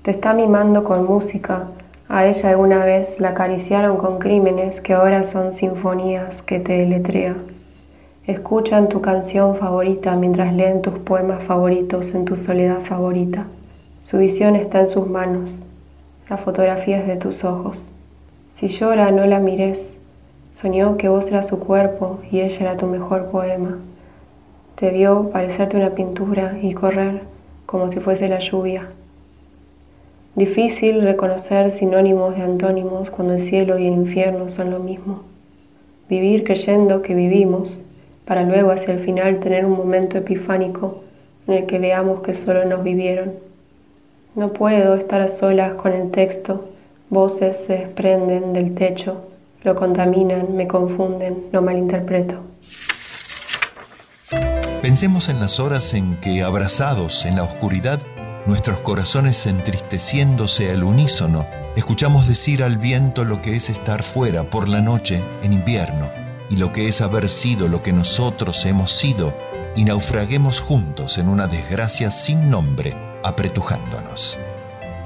[0.02, 1.68] Te está mimando con música,
[2.06, 7.34] a ella alguna vez la acariciaron con crímenes que ahora son sinfonías que te deletrea.
[8.26, 13.46] Escuchan tu canción favorita mientras leen tus poemas favoritos en tu soledad favorita.
[14.04, 15.66] Su visión está en sus manos,
[16.28, 17.90] la fotografía es de tus ojos.
[18.52, 19.97] Si llora, no la mires.
[20.60, 23.78] Soñó que vos eras su cuerpo y ella era tu mejor poema.
[24.74, 27.20] Te vio parecerte una pintura y correr
[27.64, 28.88] como si fuese la lluvia.
[30.34, 35.22] Difícil reconocer sinónimos de antónimos cuando el cielo y el infierno son lo mismo.
[36.08, 37.84] Vivir creyendo que vivimos,
[38.24, 41.02] para luego hacia el final tener un momento epifánico
[41.46, 43.34] en el que veamos que solo nos vivieron.
[44.34, 46.64] No puedo estar a solas con el texto,
[47.10, 49.22] voces se desprenden del techo,
[49.62, 52.42] lo contaminan, me confunden, lo malinterpreto.
[54.82, 58.00] Pensemos en las horas en que, abrazados en la oscuridad,
[58.46, 64.68] nuestros corazones entristeciéndose al unísono, escuchamos decir al viento lo que es estar fuera por
[64.68, 66.10] la noche en invierno
[66.48, 69.34] y lo que es haber sido lo que nosotros hemos sido
[69.76, 74.38] y naufraguemos juntos en una desgracia sin nombre, apretujándonos.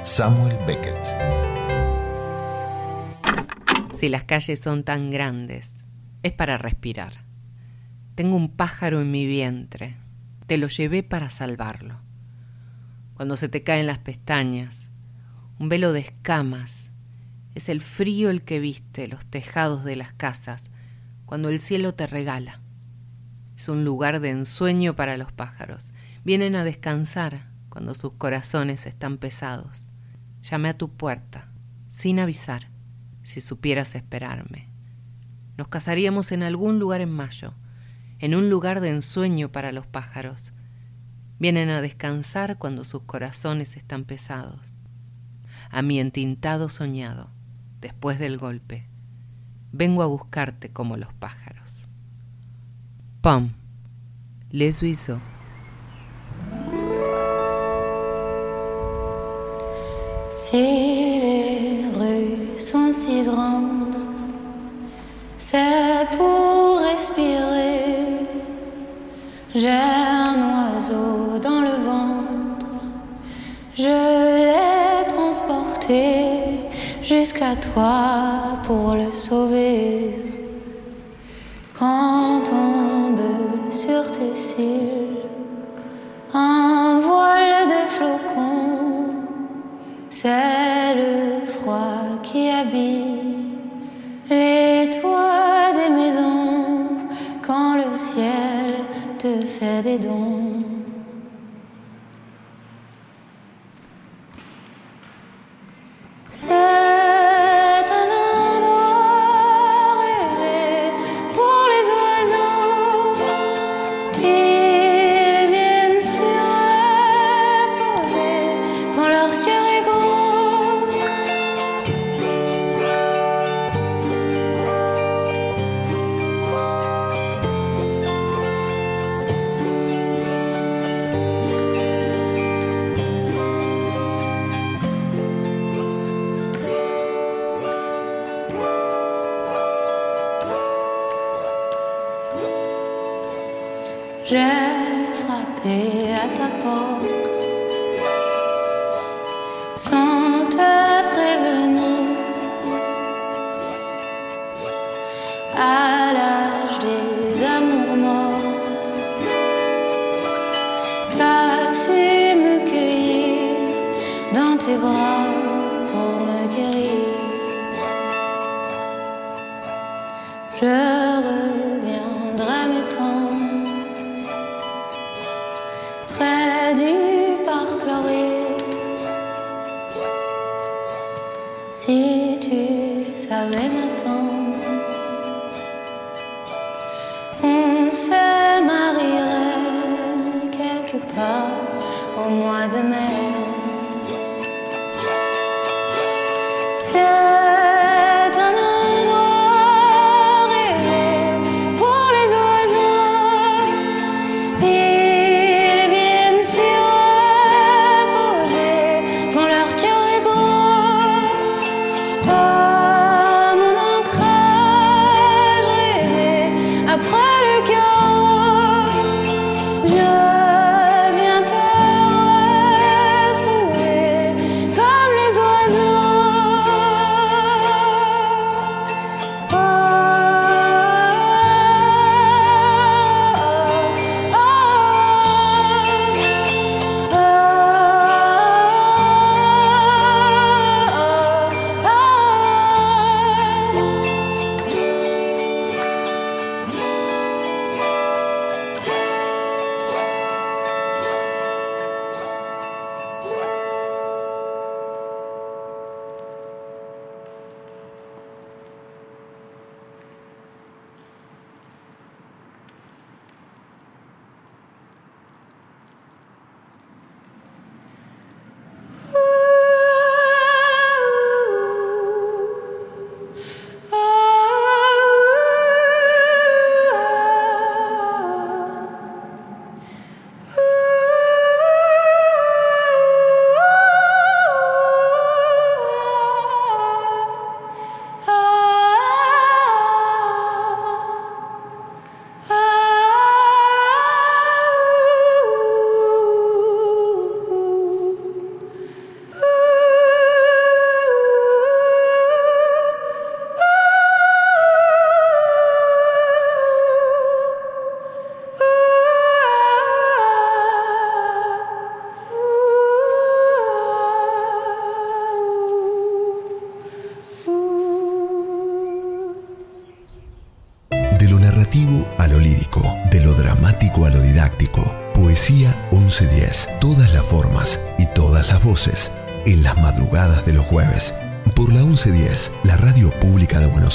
[0.02, 1.41] Samuel Beckett.
[4.02, 5.84] Si las calles son tan grandes,
[6.24, 7.12] es para respirar.
[8.16, 9.94] Tengo un pájaro en mi vientre.
[10.48, 12.00] Te lo llevé para salvarlo
[13.14, 14.88] cuando se te caen las pestañas,
[15.60, 16.90] un velo de escamas,
[17.54, 20.64] es el frío el que viste los tejados de las casas
[21.24, 22.60] cuando el cielo te regala.
[23.56, 25.92] Es un lugar de ensueño para los pájaros.
[26.24, 29.86] Vienen a descansar cuando sus corazones están pesados.
[30.42, 31.46] Llamé a tu puerta,
[31.88, 32.71] sin avisar,
[33.32, 34.68] si supieras esperarme.
[35.56, 37.54] Nos casaríamos en algún lugar en mayo,
[38.18, 40.52] en un lugar de ensueño para los pájaros,
[41.42, 44.76] Vienen a descansar cuando sus corazones están pesados.
[45.72, 47.30] A mi entintado soñado,
[47.80, 48.86] después del golpe,
[49.72, 51.88] vengo a buscarte como los pájaros.
[53.22, 53.50] Pom,
[54.50, 55.20] les oiseaux.
[60.34, 63.96] Si les rues sont si grandes,
[65.38, 68.26] c'est pour respirer.
[69.54, 72.66] J'ai un oiseau dans le ventre,
[73.76, 76.38] je l'ai transporté
[77.02, 80.14] jusqu'à toi pour le sauver.
[81.78, 82.92] Quand on
[83.72, 85.16] sur tes cils,
[86.34, 88.91] un voile de flocons,
[90.12, 93.56] c'est le froid qui habille
[94.28, 96.86] les toits des maisons
[97.40, 98.74] quand le ciel
[99.18, 100.41] te fait des dons.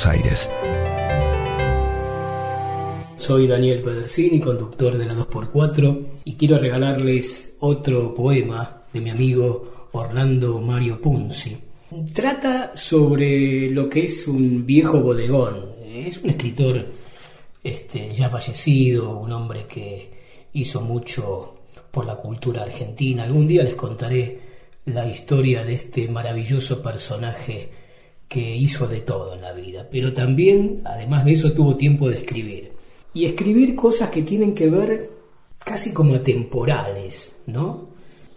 [0.06, 0.52] Aires.
[3.18, 9.90] Soy Daniel Pedersini, conductor de la 2x4, y quiero regalarles otro poema de mi amigo
[9.94, 11.57] Orlando Mario Punzi.
[12.14, 15.78] Trata sobre lo que es un viejo bodegón.
[15.88, 16.86] Es un escritor
[17.64, 20.11] este, ya fallecido, un hombre que
[20.53, 21.56] hizo mucho
[21.90, 23.24] por la cultura argentina.
[23.24, 24.40] Algún día les contaré
[24.86, 27.77] la historia de este maravilloso personaje
[28.28, 32.18] que hizo de todo en la vida, pero también, además de eso, tuvo tiempo de
[32.18, 32.72] escribir.
[33.14, 35.10] Y escribir cosas que tienen que ver
[35.58, 37.88] casi como atemporales, ¿no?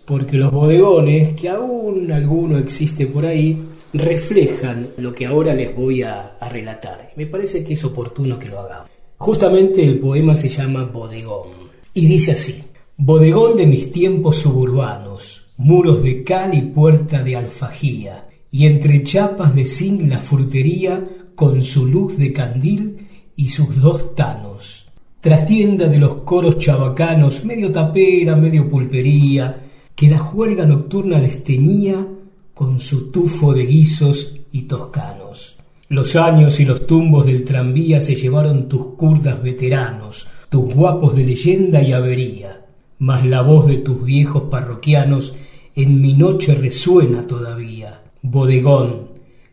[0.05, 3.63] Porque los bodegones, que aún alguno existe por ahí,
[3.93, 7.13] reflejan lo que ahora les voy a, a relatar.
[7.17, 8.91] Me parece que es oportuno que lo hagamos.
[9.19, 11.51] Justamente el poema se llama Bodegón
[11.93, 12.63] y dice así,
[12.97, 19.55] Bodegón de mis tiempos suburbanos, muros de cal y puerta de alfajía, y entre chapas
[19.55, 21.05] de zinc la frutería
[21.35, 23.07] con su luz de candil
[23.37, 24.89] y sus dos tanos.
[25.21, 29.63] Trastienda de los coros chabacanos, medio tapera, medio pulpería,
[29.95, 32.07] que la juerga nocturna desteñía
[32.55, 35.57] con su tufo de guisos y toscanos.
[35.89, 41.25] Los años y los tumbos del tranvía se llevaron tus kurdas veteranos, tus guapos de
[41.25, 42.67] leyenda y avería,
[42.99, 45.35] mas la voz de tus viejos parroquianos
[45.75, 49.11] en mi noche resuena todavía, bodegón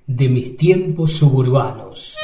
[0.08, 2.16] de mis tiempos suburbanos.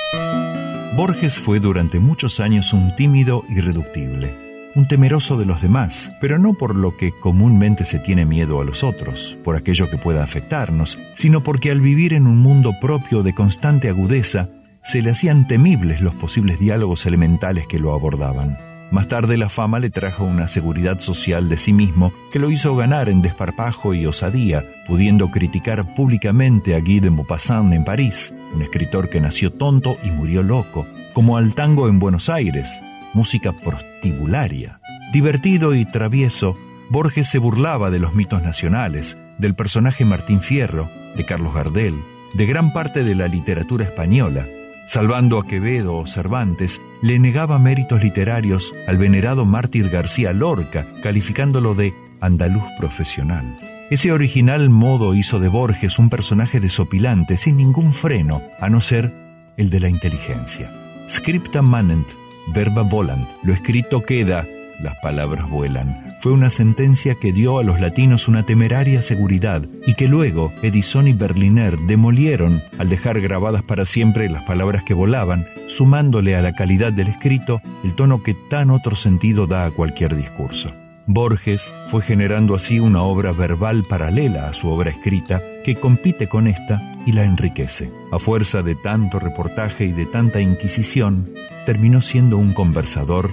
[0.95, 4.32] Borges fue durante muchos años un tímido irreductible,
[4.76, 8.65] un temeroso de los demás, pero no por lo que comúnmente se tiene miedo a
[8.65, 13.24] los otros, por aquello que pueda afectarnos, sino porque al vivir en un mundo propio
[13.24, 14.49] de constante agudeza,
[14.84, 18.57] se le hacían temibles los posibles diálogos elementales que lo abordaban.
[18.94, 22.76] Más tarde la fama le trajo una seguridad social de sí mismo que lo hizo
[22.76, 28.61] ganar en desparpajo y osadía, pudiendo criticar públicamente a Guy de Maupassant en París, un
[28.61, 32.70] escritor que nació tonto y murió loco, como al tango en Buenos Aires,
[33.15, 34.80] música prostibularia.
[35.11, 36.56] Divertido y travieso,
[36.91, 40.88] Borges se burlaba de los mitos nacionales, del personaje Martín Fierro,
[41.18, 41.95] de Carlos Gardel,
[42.36, 44.45] de gran parte de la literatura española,
[44.85, 51.73] Salvando a Quevedo o Cervantes, le negaba méritos literarios al venerado mártir García Lorca, calificándolo
[51.73, 53.43] de andaluz profesional.
[53.89, 59.11] Ese original modo hizo de Borges un personaje desopilante, sin ningún freno, a no ser
[59.57, 60.72] el de la inteligencia.
[61.10, 62.07] Scripta manent,
[62.53, 64.45] verba volant, lo escrito queda,
[64.82, 66.16] las palabras vuelan.
[66.22, 71.08] Fue una sentencia que dio a los latinos una temeraria seguridad y que luego Edison
[71.08, 76.54] y Berliner demolieron al dejar grabadas para siempre las palabras que volaban, sumándole a la
[76.54, 80.72] calidad del escrito el tono que tan otro sentido da a cualquier discurso.
[81.06, 86.48] Borges fue generando así una obra verbal paralela a su obra escrita que compite con
[86.48, 87.91] esta y la enriquece.
[88.12, 91.30] A fuerza de tanto reportaje y de tanta inquisición,
[91.66, 93.30] terminó siendo un conversador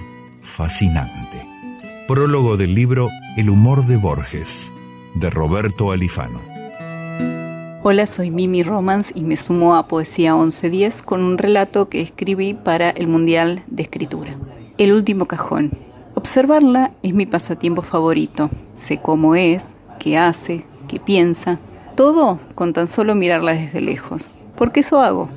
[0.51, 1.47] fascinante.
[2.07, 4.69] Prólogo del libro El humor de Borges,
[5.15, 6.39] de Roberto Alifano.
[7.83, 12.53] Hola, soy Mimi Romans y me sumo a Poesía 1110 con un relato que escribí
[12.53, 14.35] para el Mundial de Escritura.
[14.77, 15.71] El último cajón.
[16.15, 18.49] Observarla es mi pasatiempo favorito.
[18.75, 19.67] Sé cómo es,
[19.99, 21.59] qué hace, qué piensa.
[21.95, 24.31] Todo con tan solo mirarla desde lejos.
[24.57, 25.29] Porque eso hago,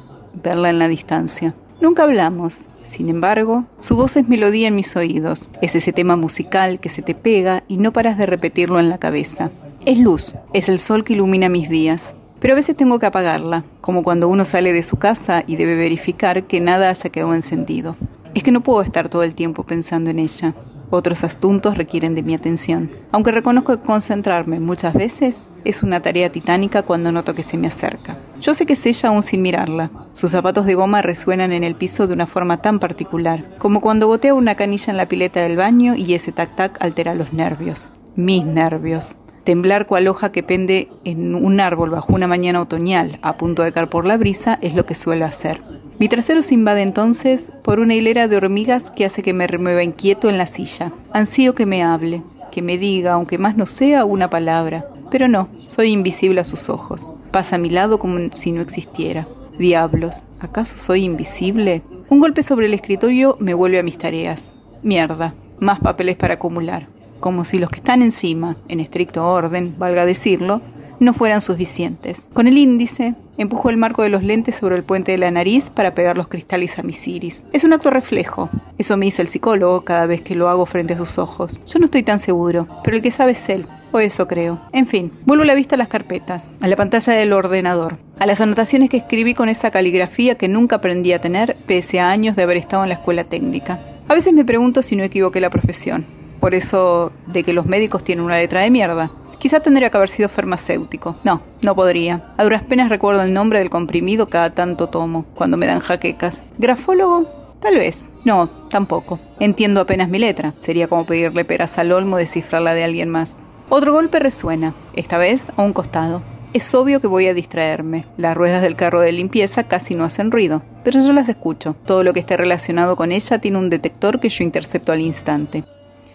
[0.43, 1.55] verla en la distancia.
[1.81, 5.49] Nunca hablamos, sin embargo, su voz es melodía en mis oídos.
[5.61, 8.99] Es ese tema musical que se te pega y no paras de repetirlo en la
[8.99, 9.51] cabeza.
[9.85, 12.15] Es luz, es el sol que ilumina mis días.
[12.41, 15.77] Pero a veces tengo que apagarla, como cuando uno sale de su casa y debe
[15.77, 17.97] verificar que nada haya quedado encendido.
[18.35, 20.55] Es que no puedo estar todo el tiempo pensando en ella.
[20.91, 22.91] Otros asuntos requieren de mi atención.
[23.13, 27.69] Aunque reconozco que concentrarme muchas veces es una tarea titánica cuando noto que se me
[27.69, 28.19] acerca.
[28.41, 29.91] Yo sé que es ella aún sin mirarla.
[30.15, 34.09] Sus zapatos de goma resuenan en el piso de una forma tan particular, como cuando
[34.09, 37.93] gotea una canilla en la pileta del baño y ese tac-tac altera los nervios.
[38.17, 39.15] Mis nervios.
[39.45, 43.73] Temblar cual hoja que pende en un árbol bajo una mañana otoñal, a punto de
[43.73, 45.63] caer por la brisa, es lo que suelo hacer.
[46.05, 49.83] Mi trasero se invade entonces por una hilera de hormigas que hace que me remueva
[49.83, 50.93] inquieto en la silla.
[51.15, 52.23] Ansío que me hable,
[52.53, 54.87] que me diga, aunque más no sea, una palabra.
[55.11, 57.11] Pero no, soy invisible a sus ojos.
[57.31, 59.27] Pasa a mi lado como si no existiera.
[59.59, 61.81] Diablos, ¿acaso soy invisible?
[62.11, 64.53] Un golpe sobre el escritorio me vuelve a mis tareas.
[64.83, 66.87] Mierda, más papeles para acumular
[67.25, 70.61] como si los que están encima, en estricto orden, valga decirlo,
[71.01, 72.29] no fueran suficientes.
[72.33, 75.71] Con el índice, empujo el marco de los lentes sobre el puente de la nariz
[75.71, 77.45] para pegar los cristales a mis iris.
[77.53, 78.51] Es un acto reflejo.
[78.79, 81.61] Eso me dice el psicólogo cada vez que lo hago frente a sus ojos.
[81.67, 83.67] Yo no estoy tan seguro, pero el que sabe es él.
[83.93, 84.61] O eso creo.
[84.73, 88.41] En fin, vuelvo la vista a las carpetas, a la pantalla del ordenador, a las
[88.41, 92.43] anotaciones que escribí con esa caligrafía que nunca aprendí a tener pese a años de
[92.43, 93.81] haber estado en la escuela técnica.
[94.09, 96.05] A veces me pregunto si no equivoqué la profesión
[96.45, 99.11] por eso de que los médicos tienen una letra de mierda.
[99.45, 101.17] Quizá tendría que haber sido farmacéutico.
[101.23, 102.33] No, no podría.
[102.39, 106.45] A duras penas recuerdo el nombre del comprimido cada tanto tomo, cuando me dan jaquecas.
[106.57, 107.27] ¿Grafólogo?
[107.61, 108.09] Tal vez.
[108.25, 109.21] No, tampoco.
[109.41, 110.55] Entiendo apenas mi letra.
[110.61, 113.37] Sería como pedirle peras al olmo descifrarla de alguien más.
[113.69, 116.23] Otro golpe resuena, esta vez a un costado.
[116.55, 118.07] Es obvio que voy a distraerme.
[118.17, 121.77] Las ruedas del carro de limpieza casi no hacen ruido, pero yo las escucho.
[121.85, 125.65] Todo lo que esté relacionado con ella tiene un detector que yo intercepto al instante.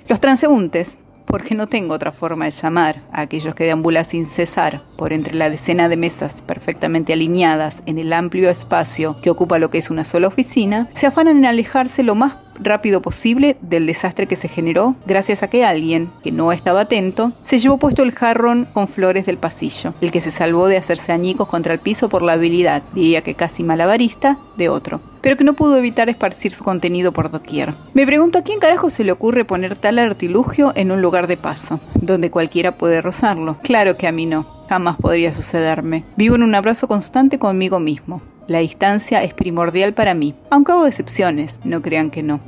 [0.08, 0.98] Los transeúntes,
[1.30, 5.36] porque no tengo otra forma de llamar a aquellos que deambulan sin cesar por entre
[5.36, 9.92] la decena de mesas perfectamente alineadas en el amplio espacio que ocupa lo que es
[9.92, 14.48] una sola oficina, se afanan en alejarse lo más rápido posible del desastre que se
[14.48, 18.88] generó gracias a que alguien, que no estaba atento, se llevó puesto el jarrón con
[18.88, 22.34] flores del pasillo, el que se salvó de hacerse añicos contra el piso por la
[22.34, 27.12] habilidad, diría que casi malabarista, de otro pero que no pudo evitar esparcir su contenido
[27.12, 27.74] por doquier.
[27.94, 31.38] Me pregunto a quién carajo se le ocurre poner tal artilugio en un lugar de
[31.38, 33.58] paso, donde cualquiera puede rozarlo.
[33.62, 36.06] Claro que a mí no, jamás podría sucederme.
[36.16, 38.22] Vivo en un abrazo constante conmigo mismo.
[38.50, 42.40] La distancia es primordial para mí, aunque hago excepciones, no crean que no.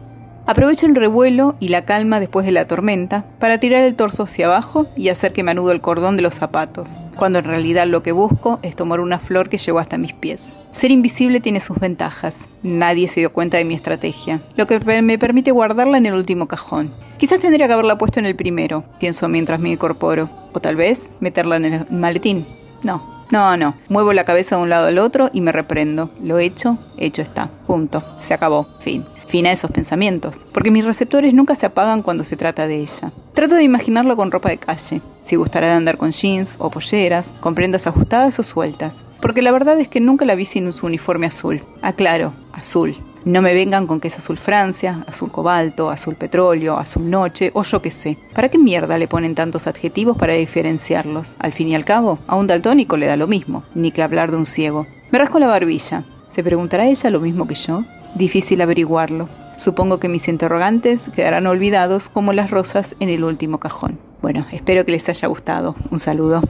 [0.48, 4.48] Aprovecho el revuelo y la calma después de la tormenta para tirar el torso hacia
[4.48, 8.02] abajo y hacer que me anudo el cordón de los zapatos, cuando en realidad lo
[8.02, 10.52] que busco es tomar una flor que llegó hasta mis pies.
[10.72, 12.50] Ser invisible tiene sus ventajas.
[12.64, 16.48] Nadie se dio cuenta de mi estrategia, lo que me permite guardarla en el último
[16.48, 16.90] cajón.
[17.20, 20.32] Quizás tendría que haberla puesto en el primero, pienso mientras me incorporo.
[20.54, 22.48] O tal vez meterla en el maletín.
[22.84, 23.76] No, no, no.
[23.90, 26.12] Muevo la cabeza de un lado al otro y me reprendo.
[26.22, 27.50] Lo hecho, hecho está.
[27.66, 28.04] Punto.
[28.20, 28.68] Se acabó.
[28.80, 32.82] Fin fin a esos pensamientos, porque mis receptores nunca se apagan cuando se trata de
[32.82, 33.14] ella.
[33.34, 37.28] Trato de imaginarlo con ropa de calle, si gustará de andar con jeans o polleras,
[37.40, 40.86] con prendas ajustadas o sueltas, porque la verdad es que nunca la vi sin su
[40.86, 41.64] uniforme azul.
[41.82, 42.98] Aclaro, azul.
[43.24, 47.64] No me vengan con que es azul Francia, azul cobalto, azul petróleo, azul noche o
[47.64, 48.18] yo qué sé.
[48.34, 51.36] ¿Para qué mierda le ponen tantos adjetivos para diferenciarlos?
[51.38, 54.32] Al fin y al cabo, a un daltónico le da lo mismo, ni que hablar
[54.32, 54.88] de un ciego.
[55.12, 56.04] Me rasco la barbilla.
[56.28, 57.84] ¿Se preguntará ella lo mismo que yo?
[58.16, 59.30] Difícil averiguarlo.
[59.58, 64.00] Supongo que mis interrogantes quedarán olvidados como las rosas en el último cajón.
[64.22, 65.76] Bueno, espero que les haya gustado.
[65.92, 66.42] Un saludo.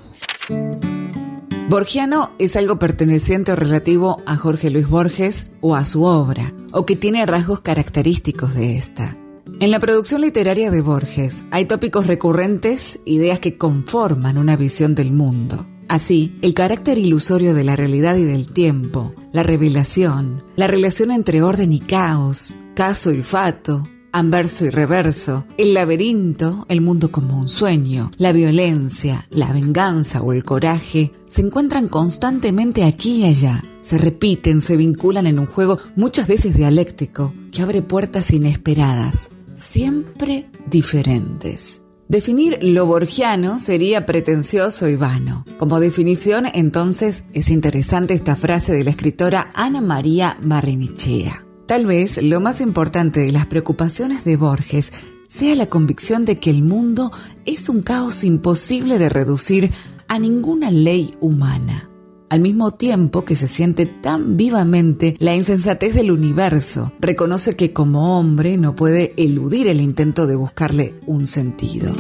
[1.72, 6.86] Borgiano es algo perteneciente o relativo a Jorge Luis Borges o a su obra, o
[6.86, 9.18] que tiene rasgos característicos de esta.
[9.62, 15.14] En la producción literaria de Borges hay tópicos recurrentes, ideas que conforman una visión del
[15.14, 15.66] mundo.
[15.88, 21.42] Así, el carácter ilusorio de la realidad y del tiempo, la revelación, la relación entre
[21.42, 27.50] orden y caos, caso y fato, anverso y reverso, el laberinto, el mundo como un
[27.50, 33.98] sueño, la violencia, la venganza o el coraje, se encuentran constantemente aquí y allá, se
[33.98, 41.82] repiten, se vinculan en un juego muchas veces dialéctico que abre puertas inesperadas, siempre diferentes.
[42.12, 45.46] Definir lo borgiano sería pretencioso y vano.
[45.58, 51.46] Como definición, entonces, es interesante esta frase de la escritora Ana María Barrenichea.
[51.72, 54.92] Tal vez lo más importante de las preocupaciones de Borges
[55.26, 57.12] sea la convicción de que el mundo
[57.46, 59.72] es un caos imposible de reducir
[60.10, 61.90] a ninguna ley humana
[62.30, 68.20] al mismo tiempo que se siente tan vivamente la insensatez del universo, reconoce que como
[68.20, 71.96] hombre no puede eludir el intento de buscarle un sentido.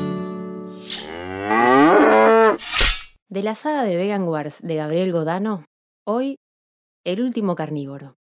[3.30, 5.64] De la saga de Vegan Wars de Gabriel Godano,
[6.06, 6.36] hoy
[7.06, 8.18] El último carnívoro.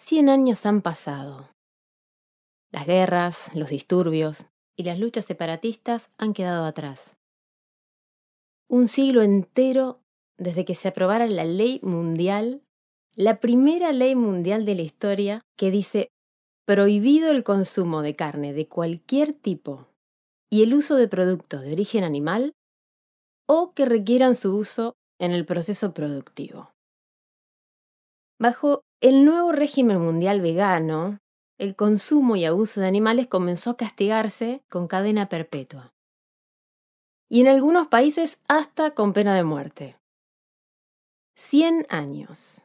[0.00, 1.50] Cien años han pasado.
[2.72, 4.46] Las guerras, los disturbios
[4.76, 7.16] y las luchas separatistas han quedado atrás
[8.70, 10.00] un siglo entero
[10.38, 12.62] desde que se aprobara la ley mundial,
[13.16, 16.08] la primera ley mundial de la historia que dice
[16.66, 19.88] prohibido el consumo de carne de cualquier tipo
[20.48, 22.52] y el uso de productos de origen animal
[23.48, 26.70] o que requieran su uso en el proceso productivo.
[28.38, 31.20] Bajo el nuevo régimen mundial vegano,
[31.58, 35.94] el consumo y abuso de animales comenzó a castigarse con cadena perpetua
[37.30, 39.96] y en algunos países hasta con pena de muerte.
[41.36, 42.64] 100 años.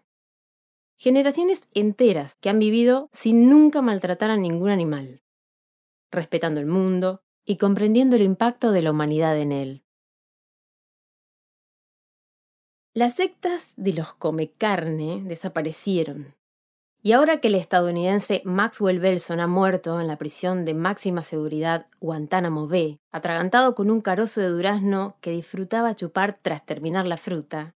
[0.98, 5.22] Generaciones enteras que han vivido sin nunca maltratar a ningún animal,
[6.12, 9.85] respetando el mundo y comprendiendo el impacto de la humanidad en él.
[12.96, 16.34] Las sectas de los come carne desaparecieron
[17.06, 21.88] y ahora que el estadounidense Maxwell Belson ha muerto en la prisión de máxima seguridad
[22.00, 27.76] Guantánamo Bay, atragantado con un carozo de durazno que disfrutaba chupar tras terminar la fruta,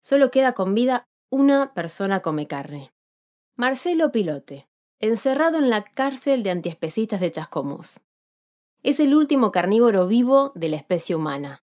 [0.00, 2.92] solo queda con vida una persona come carne.
[3.56, 4.68] Marcelo Pilote,
[5.00, 8.00] encerrado en la cárcel de antiespecistas de Chascomús.
[8.82, 11.62] Es el último carnívoro vivo de la especie humana.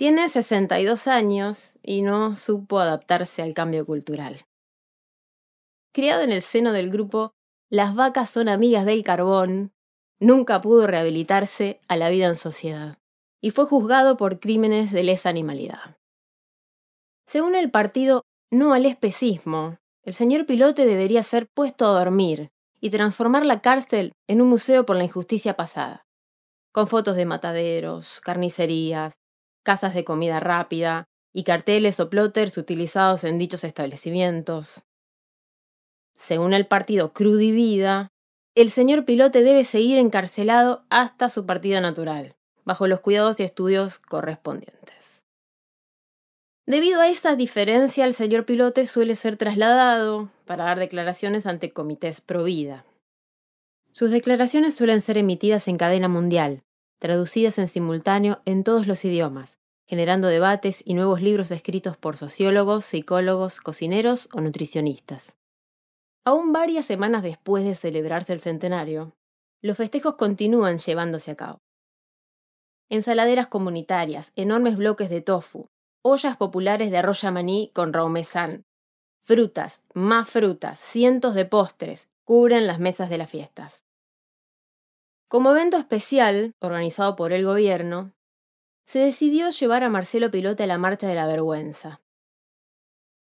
[0.00, 4.46] Tiene 62 años y no supo adaptarse al cambio cultural.
[5.92, 7.34] Criado en el seno del grupo
[7.68, 9.74] Las vacas son amigas del carbón,
[10.18, 12.96] nunca pudo rehabilitarse a la vida en sociedad
[13.42, 15.98] y fue juzgado por crímenes de lesa animalidad.
[17.26, 22.48] Según el partido No al especismo, el señor pilote debería ser puesto a dormir
[22.80, 26.06] y transformar la cárcel en un museo por la injusticia pasada,
[26.72, 29.19] con fotos de mataderos, carnicerías,
[29.62, 34.84] casas de comida rápida y carteles o plotters utilizados en dichos establecimientos,
[36.20, 38.12] según el partido Crudivida,
[38.54, 43.98] el señor pilote debe seguir encarcelado hasta su partida natural, bajo los cuidados y estudios
[43.98, 45.22] correspondientes.
[46.66, 52.20] Debido a esta diferencia, el señor pilote suele ser trasladado para dar declaraciones ante comités
[52.20, 52.84] pro vida.
[53.90, 56.62] Sus declaraciones suelen ser emitidas en cadena mundial,
[57.00, 59.58] traducidas en simultáneo en todos los idiomas,
[59.88, 65.36] generando debates y nuevos libros escritos por sociólogos, psicólogos, cocineros o nutricionistas.
[66.24, 69.16] Aún varias semanas después de celebrarse el centenario,
[69.62, 71.58] los festejos continúan llevándose a cabo.
[72.88, 75.68] Ensaladeras comunitarias, enormes bloques de tofu,
[76.02, 78.64] ollas populares de arroz maní con raumesán,
[79.22, 83.82] frutas, más frutas, cientos de postres cubren las mesas de las fiestas.
[85.30, 88.10] Como evento especial, organizado por el gobierno,
[88.84, 92.00] se decidió llevar a Marcelo Pilote a la Marcha de la Vergüenza,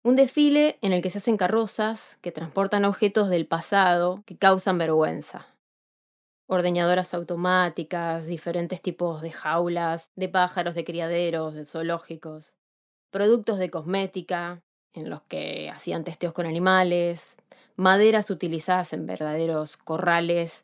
[0.05, 4.78] un desfile en el que se hacen carrozas que transportan objetos del pasado que causan
[4.78, 5.49] vergüenza.
[6.47, 12.55] Ordeñadoras automáticas, diferentes tipos de jaulas, de pájaros de criaderos, de zoológicos,
[13.11, 14.62] productos de cosmética,
[14.93, 17.35] en los que hacían testeos con animales,
[17.74, 20.62] maderas utilizadas en verdaderos corrales,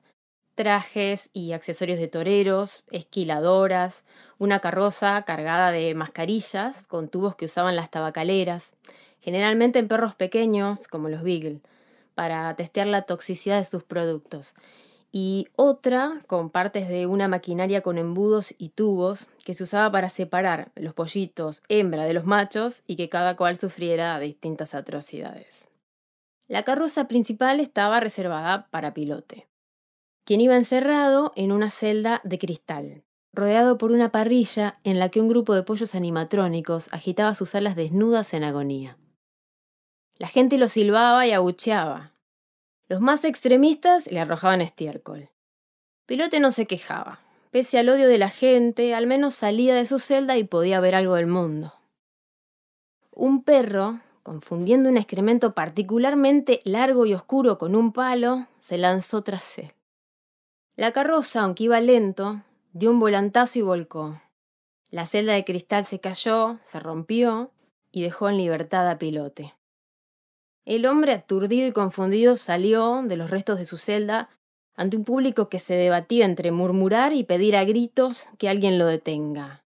[0.54, 4.04] trajes y accesorios de toreros, esquiladoras,
[4.38, 8.72] una carroza cargada de mascarillas con tubos que usaban las tabacaleras,
[9.20, 11.60] generalmente en perros pequeños como los Beagle,
[12.14, 14.54] para testear la toxicidad de sus productos.
[15.14, 20.08] Y otra con partes de una maquinaria con embudos y tubos que se usaba para
[20.08, 25.68] separar los pollitos hembra de los machos y que cada cual sufriera distintas atrocidades.
[26.48, 29.46] La carroza principal estaba reservada para pilote,
[30.24, 35.20] quien iba encerrado en una celda de cristal, rodeado por una parrilla en la que
[35.20, 38.98] un grupo de pollos animatrónicos agitaba sus alas desnudas en agonía.
[40.18, 42.12] La gente lo silbaba y abucheaba.
[42.88, 45.30] Los más extremistas le arrojaban estiércol.
[46.06, 47.20] Pilote no se quejaba.
[47.50, 50.94] Pese al odio de la gente, al menos salía de su celda y podía ver
[50.94, 51.74] algo del mundo.
[53.10, 59.58] Un perro, confundiendo un excremento particularmente largo y oscuro con un palo, se lanzó tras
[59.58, 59.72] él.
[60.74, 62.42] La carroza, aunque iba lento,
[62.72, 64.22] dio un volantazo y volcó.
[64.90, 67.52] La celda de cristal se cayó, se rompió
[67.90, 69.54] y dejó en libertad a Pilote.
[70.64, 74.30] El hombre, aturdido y confundido, salió de los restos de su celda
[74.74, 78.86] ante un público que se debatía entre murmurar y pedir a gritos que alguien lo
[78.86, 79.64] detenga.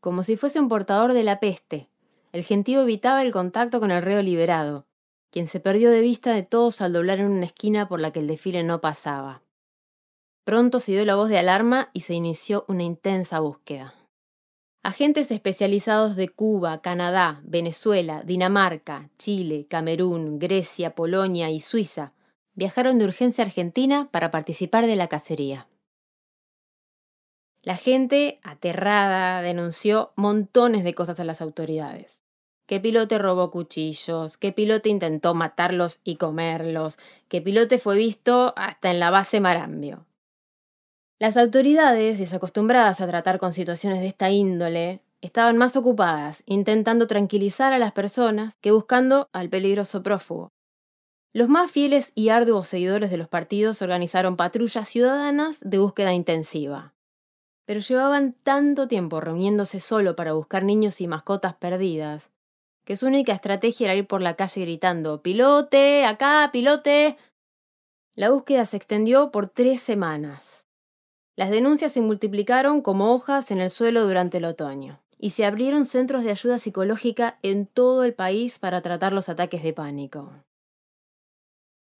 [0.00, 1.90] Como si fuese un portador de la peste,
[2.32, 4.86] el gentío evitaba el contacto con el reo liberado,
[5.30, 8.20] quien se perdió de vista de todos al doblar en una esquina por la que
[8.20, 9.42] el desfile no pasaba.
[10.44, 13.94] Pronto se dio la voz de alarma y se inició una intensa búsqueda.
[14.82, 22.12] Agentes especializados de Cuba, Canadá, Venezuela, Dinamarca, Chile, Camerún, Grecia, Polonia y Suiza
[22.54, 25.68] viajaron de urgencia a Argentina para participar de la cacería.
[27.62, 32.20] La gente, aterrada, denunció montones de cosas a las autoridades.
[32.66, 36.98] Que Pilote robó cuchillos, que Pilote intentó matarlos y comerlos,
[37.28, 40.06] que Pilote fue visto hasta en la base Marambio.
[41.22, 47.72] Las autoridades, desacostumbradas a tratar con situaciones de esta índole, estaban más ocupadas intentando tranquilizar
[47.72, 50.50] a las personas que buscando al peligroso prófugo.
[51.32, 56.92] Los más fieles y arduos seguidores de los partidos organizaron patrullas ciudadanas de búsqueda intensiva.
[57.66, 62.32] Pero llevaban tanto tiempo reuniéndose solo para buscar niños y mascotas perdidas,
[62.84, 66.04] que su única estrategia era ir por la calle gritando ¡Pilote!
[66.04, 66.50] ¡Acá!
[66.52, 67.16] ¡Pilote!
[68.16, 70.61] La búsqueda se extendió por tres semanas.
[71.34, 75.86] Las denuncias se multiplicaron como hojas en el suelo durante el otoño y se abrieron
[75.86, 80.32] centros de ayuda psicológica en todo el país para tratar los ataques de pánico.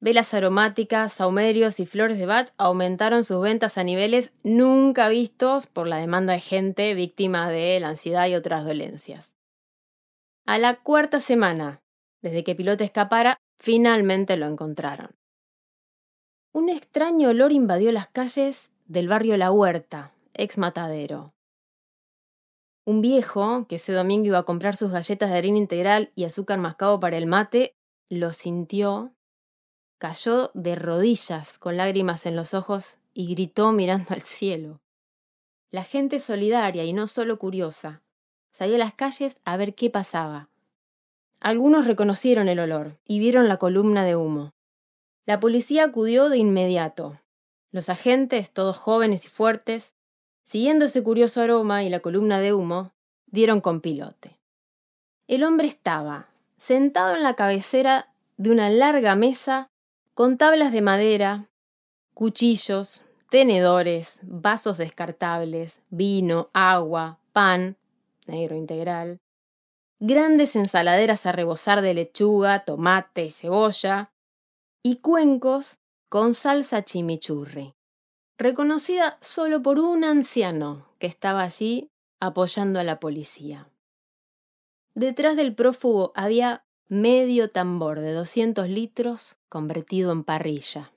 [0.01, 5.87] Velas aromáticas, saumerios y flores de Bach aumentaron sus ventas a niveles nunca vistos por
[5.87, 9.33] la demanda de gente víctima de la ansiedad y otras dolencias.
[10.45, 11.81] A la cuarta semana,
[12.21, 15.15] desde que Pilote escapara, finalmente lo encontraron.
[16.53, 21.33] Un extraño olor invadió las calles del barrio La Huerta, ex matadero.
[22.85, 26.59] Un viejo, que ese domingo iba a comprar sus galletas de harina integral y azúcar
[26.59, 27.75] mascado para el mate,
[28.11, 29.15] lo sintió,
[29.97, 34.83] cayó de rodillas con lágrimas en los ojos y gritó mirando al cielo.
[35.71, 38.03] La gente solidaria y no solo curiosa
[38.53, 40.51] salió a las calles a ver qué pasaba.
[41.41, 44.53] Algunos reconocieron el olor y vieron la columna de humo.
[45.25, 47.22] La policía acudió de inmediato,
[47.73, 49.95] los agentes, todos jóvenes y fuertes,
[50.45, 52.93] siguiendo ese curioso aroma y la columna de humo,
[53.27, 54.39] dieron con pilote.
[55.27, 56.29] El hombre estaba
[56.59, 59.71] sentado en la cabecera de una larga mesa
[60.15, 61.49] con tablas de madera,
[62.13, 67.77] cuchillos, tenedores, vasos descartables, vino, agua, pan,
[68.27, 69.21] negro integral,
[69.99, 74.13] grandes ensaladeras a rebosar de lechuga, tomate y cebolla,
[74.83, 75.79] y cuencos
[76.13, 77.73] con salsa chimichurri,
[78.37, 81.89] reconocida solo por un anciano que estaba allí
[82.21, 83.73] apoyando a la policía.
[84.95, 90.93] Detrás del prófugo había medio tambor de 200 litros convertido en parrilla.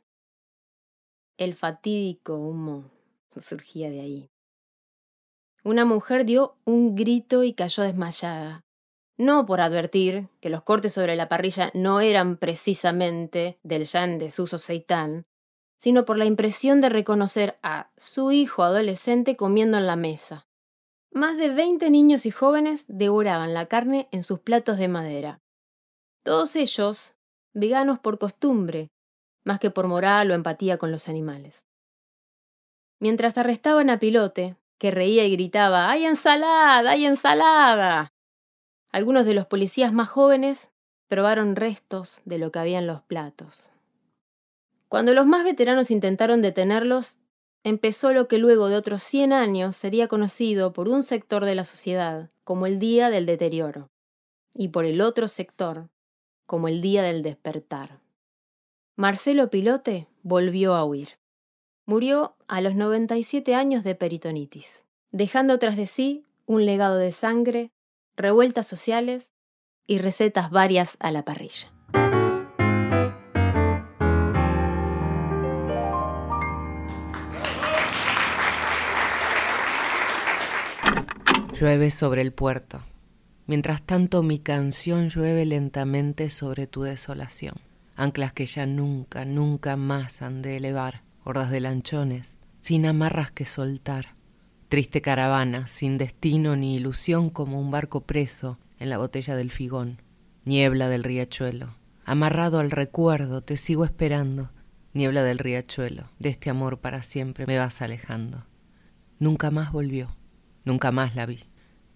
[1.38, 2.92] El fatídico humo
[3.40, 4.30] surgía de ahí.
[5.64, 8.65] Una mujer dio un grito y cayó desmayada.
[9.18, 14.18] No por advertir que los cortes sobre la parrilla no eran precisamente del ya en
[14.18, 15.26] desuso seitán,
[15.80, 20.48] sino por la impresión de reconocer a su hijo adolescente comiendo en la mesa.
[21.12, 25.40] Más de veinte niños y jóvenes devoraban la carne en sus platos de madera.
[26.24, 27.16] Todos ellos
[27.54, 28.90] veganos por costumbre,
[29.46, 31.64] más que por moral o empatía con los animales.
[33.00, 36.92] Mientras arrestaban a Pilote, que reía y gritaba ¡Hay ensalada!
[36.92, 38.15] ¡Hay ensalada!
[38.95, 40.69] Algunos de los policías más jóvenes
[41.09, 43.73] probaron restos de lo que había en los platos.
[44.88, 47.17] Cuando los más veteranos intentaron detenerlos,
[47.65, 51.65] empezó lo que luego de otros 100 años sería conocido por un sector de la
[51.65, 53.89] sociedad como el Día del Deterioro,
[54.53, 55.89] y por el otro sector
[56.45, 57.99] como el día del despertar.
[58.95, 61.19] Marcelo Pilote volvió a huir.
[61.85, 67.72] Murió a los 97 años de peritonitis, dejando tras de sí un legado de sangre,
[68.18, 69.28] revueltas sociales
[69.86, 71.72] y recetas varias a la parrilla.
[81.60, 82.82] Llueve sobre el puerto.
[83.48, 87.56] Mientras tanto mi canción llueve lentamente sobre tu desolación.
[87.96, 93.46] Anclas que ya nunca, nunca más han de elevar, hordas de lanchones, sin amarras que
[93.46, 94.15] soltar.
[94.68, 100.02] Triste caravana, sin destino ni ilusión como un barco preso en la botella del figón.
[100.44, 104.52] Niebla del riachuelo, amarrado al recuerdo, te sigo esperando.
[104.94, 108.46] Niebla del riachuelo, de este amor para siempre me vas alejando.
[109.20, 110.16] Nunca más volvió,
[110.64, 111.44] nunca más la vi.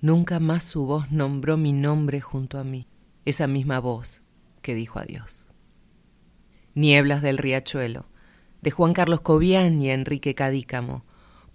[0.01, 2.87] Nunca más su voz nombró mi nombre junto a mí,
[3.25, 4.21] esa misma voz
[4.61, 5.47] que dijo adiós.
[6.73, 8.05] Nieblas del Riachuelo,
[8.61, 11.03] de Juan Carlos Cobian y Enrique Cadícamo,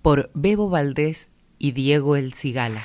[0.04, 2.84] por Bebo Valdés y Diego El Cigala.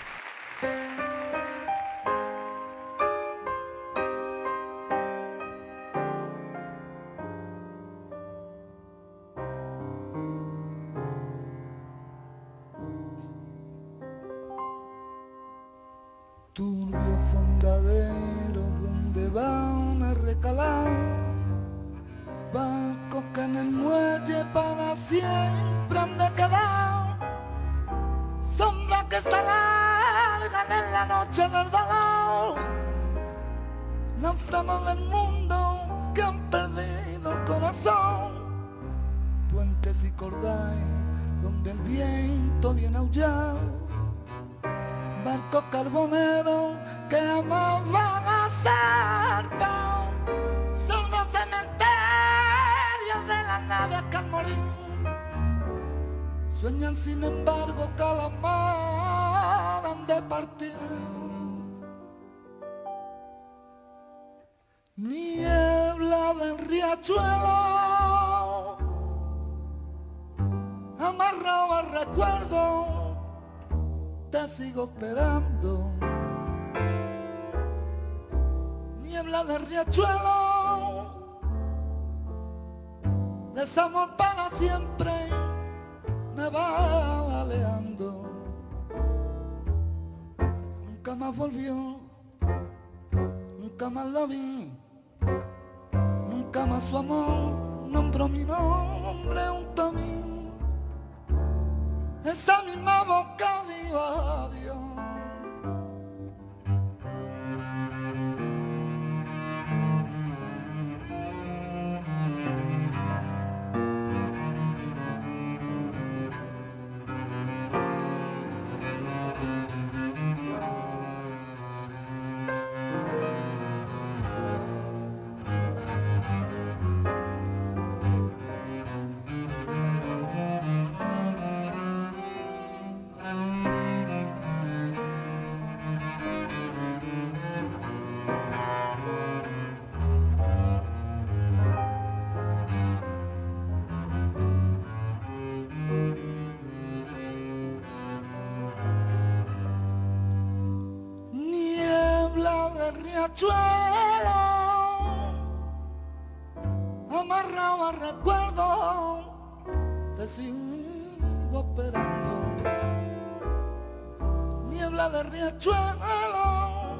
[165.00, 166.98] De riachuelo,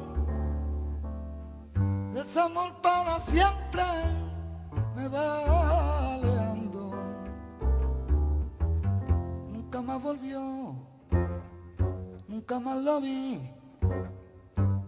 [2.14, 3.84] desamor para siempre
[4.96, 6.92] me va aleando.
[9.52, 10.74] Nunca más volvió,
[12.26, 13.38] nunca más lo vi,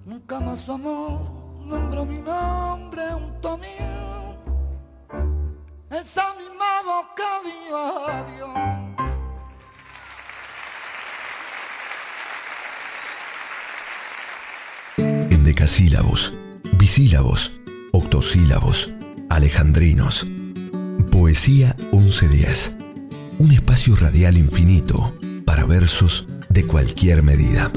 [0.07, 1.21] nunca más su amor
[1.67, 3.77] nombró mi nombre junto a mí.
[5.91, 8.32] Esa misma boca dijo
[15.73, 16.39] En decasílabos,
[16.79, 17.63] bisílabos,
[17.93, 18.95] octosílabos,
[19.31, 20.31] alejandrinos.
[21.11, 22.77] Poesía 1110.
[23.39, 25.15] Un espacio radial infinito
[25.47, 27.73] para versos de cualquier medida.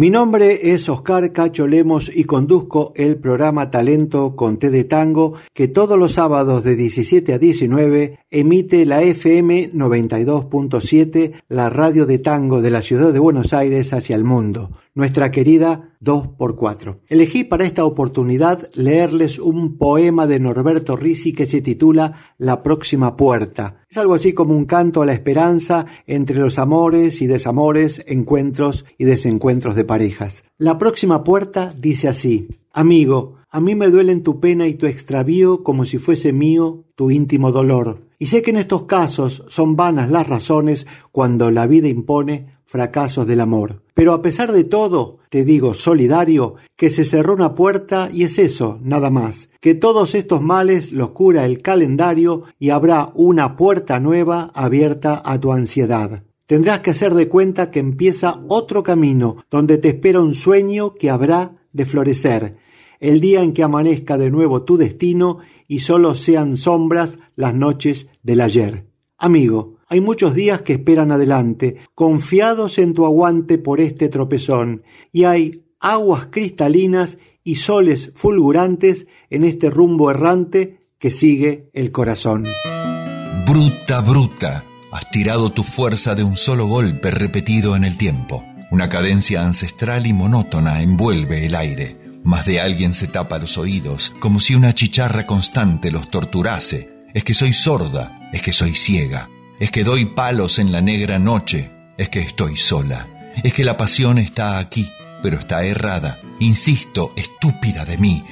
[0.00, 5.34] Mi nombre es Oscar Cacho Lemos y conduzco el programa Talento con Té de Tango
[5.52, 12.18] que todos los sábados de 17 a 19 emite la FM 92.7, la radio de
[12.18, 14.70] tango de la ciudad de Buenos Aires hacia el mundo,
[15.00, 16.98] nuestra querida 2x4.
[17.08, 23.16] Elegí para esta oportunidad leerles un poema de Norberto Risi que se titula La próxima
[23.16, 23.78] puerta.
[23.88, 28.84] Es algo así como un canto a la esperanza entre los amores y desamores, encuentros
[28.98, 30.44] y desencuentros de parejas.
[30.58, 35.62] La próxima puerta dice así, Amigo, a mí me duelen tu pena y tu extravío
[35.62, 38.09] como si fuese mío tu íntimo dolor.
[38.22, 43.26] Y sé que en estos casos son vanas las razones cuando la vida impone fracasos
[43.26, 43.82] del amor.
[43.94, 48.38] Pero a pesar de todo, te digo solidario, que se cerró una puerta y es
[48.38, 53.98] eso, nada más, que todos estos males los cura el calendario y habrá una puerta
[54.00, 56.22] nueva abierta a tu ansiedad.
[56.44, 61.08] Tendrás que hacer de cuenta que empieza otro camino, donde te espera un sueño que
[61.08, 62.56] habrá de florecer,
[62.98, 65.38] el día en que amanezca de nuevo tu destino
[65.70, 68.88] y solo sean sombras las noches del ayer.
[69.16, 74.82] Amigo, hay muchos días que esperan adelante, confiados en tu aguante por este tropezón,
[75.12, 82.46] y hay aguas cristalinas y soles fulgurantes en este rumbo errante que sigue el corazón.
[83.46, 88.42] Bruta, bruta, has tirado tu fuerza de un solo golpe repetido en el tiempo.
[88.72, 91.99] Una cadencia ancestral y monótona envuelve el aire.
[92.24, 96.90] Más de alguien se tapa los oídos, como si una chicharra constante los torturase.
[97.14, 99.28] Es que soy sorda, es que soy ciega,
[99.58, 103.06] es que doy palos en la negra noche, es que estoy sola,
[103.42, 104.88] es que la pasión está aquí,
[105.22, 106.20] pero está errada.
[106.38, 108.24] Insisto, estúpida de mí,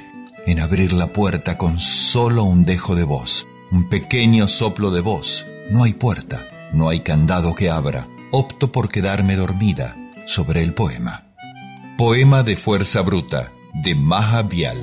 [0.47, 5.45] en abrir la puerta con solo un dejo de voz, un pequeño soplo de voz.
[5.71, 8.07] No hay puerta, no hay candado que abra.
[8.31, 9.97] Opto por quedarme dormida
[10.27, 11.25] sobre el poema.
[11.97, 13.51] Poema de Fuerza Bruta,
[13.83, 14.77] de Maja Vial.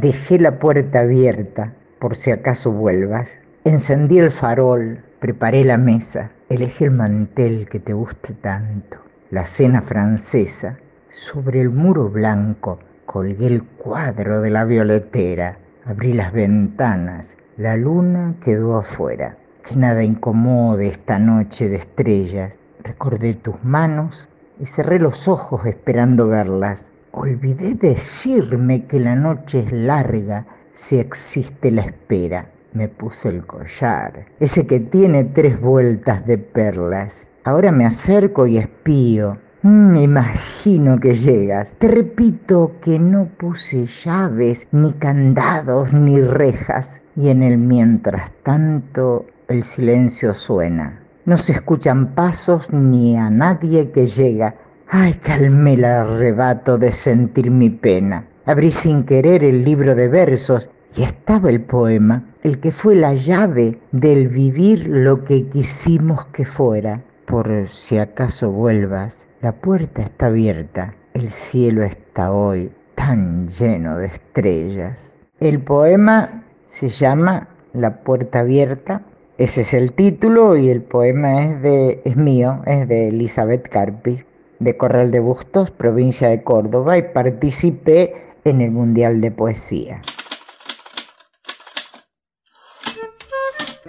[0.00, 3.38] Dejé la puerta abierta por si acaso vuelvas.
[3.64, 8.98] Encendí el farol, preparé la mesa, elegí el mantel que te guste tanto,
[9.30, 10.78] la cena francesa.
[11.10, 18.36] Sobre el muro blanco colgué el cuadro de la violetera, abrí las ventanas, la luna
[18.44, 19.38] quedó afuera.
[19.66, 22.52] Que nada incomode esta noche de estrellas.
[22.84, 24.28] Recordé tus manos
[24.60, 26.90] y cerré los ojos esperando verlas.
[27.18, 32.52] Olvidé decirme que la noche es larga si existe la espera.
[32.74, 37.28] Me puse el collar, ese que tiene tres vueltas de perlas.
[37.44, 39.38] Ahora me acerco y espío.
[39.62, 41.72] Me imagino que llegas.
[41.78, 47.00] Te repito que no puse llaves, ni candados, ni rejas.
[47.16, 51.00] Y en el mientras tanto el silencio suena.
[51.24, 54.54] No se escuchan pasos ni a nadie que llega.
[54.88, 58.28] Ay, calmé el arrebato de sentir mi pena.
[58.44, 63.12] Abrí sin querer el libro de versos y estaba el poema, el que fue la
[63.14, 67.02] llave del vivir lo que quisimos que fuera.
[67.26, 74.06] Por si acaso vuelvas, la puerta está abierta, el cielo está hoy tan lleno de
[74.06, 75.18] estrellas.
[75.40, 79.02] El poema se llama La puerta abierta
[79.38, 84.24] ese es el título y el poema es, de, es mío, es de Elizabeth Carpi,
[84.58, 90.00] de Corral de Bustos, provincia de Córdoba, y participé en el Mundial de Poesía.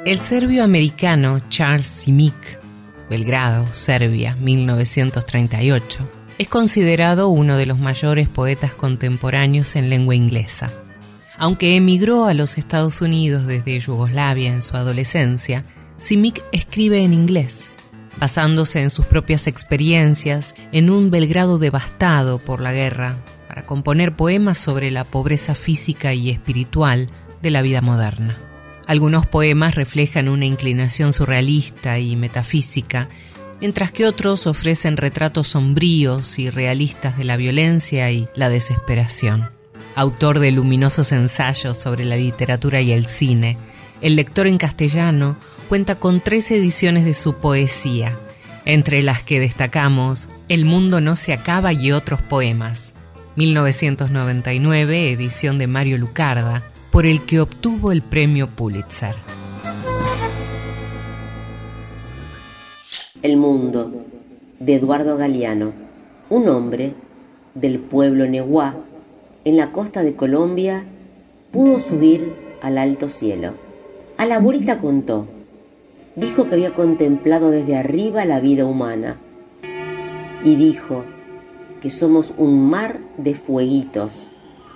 [0.05, 2.59] El serbio americano Charles Simic,
[3.09, 6.07] Belgrado, Serbia, 1938,
[6.37, 10.71] es considerado uno de los mayores poetas contemporáneos en lengua inglesa.
[11.37, 15.63] Aunque emigró a los Estados Unidos desde Yugoslavia en su adolescencia,
[15.97, 17.69] Simic escribe en inglés,
[18.19, 23.17] basándose en sus propias experiencias en un Belgrado devastado por la guerra,
[23.47, 27.09] para componer poemas sobre la pobreza física y espiritual
[27.41, 28.37] de la vida moderna.
[28.85, 33.09] Algunos poemas reflejan una inclinación surrealista y metafísica,
[33.59, 39.49] mientras que otros ofrecen retratos sombríos y realistas de la violencia y la desesperación.
[39.95, 43.57] Autor de luminosos ensayos sobre la literatura y el cine,
[44.01, 45.35] el lector en castellano
[45.67, 48.15] cuenta con tres ediciones de su poesía,
[48.65, 52.93] entre las que destacamos El mundo no se acaba y otros poemas,
[53.35, 59.13] 1999, edición de Mario Lucarda, por el que obtuvo el premio Pulitzer.
[63.21, 64.05] El mundo,
[64.59, 65.73] de Eduardo Galeano,
[66.29, 66.93] un hombre
[67.53, 68.75] del pueblo Neguá,
[69.43, 70.85] en la costa de Colombia,
[71.51, 73.53] pudo subir al alto cielo.
[74.17, 75.27] A la vuelta contó,
[76.17, 79.17] dijo que había contemplado desde arriba la vida humana
[80.43, 81.05] y dijo
[81.79, 84.31] que somos un mar de fueguitos.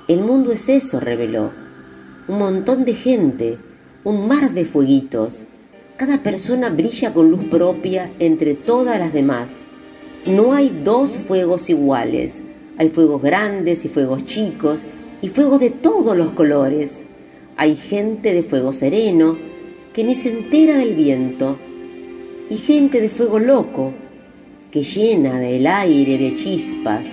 [0.07, 1.51] El mundo es eso, reveló,
[2.27, 3.57] un montón de gente,
[4.03, 5.43] un mar de fueguitos.
[5.97, 9.51] Cada persona brilla con luz propia entre todas las demás.
[10.27, 12.43] No hay dos fuegos iguales.
[12.77, 14.79] Hay fuegos grandes y fuegos chicos
[15.23, 16.99] y fuegos de todos los colores.
[17.57, 19.50] Hay gente de fuego sereno
[19.93, 21.57] que ni se entera del viento
[22.49, 23.93] y gente de fuego loco
[24.71, 27.05] que llena el aire de chispas.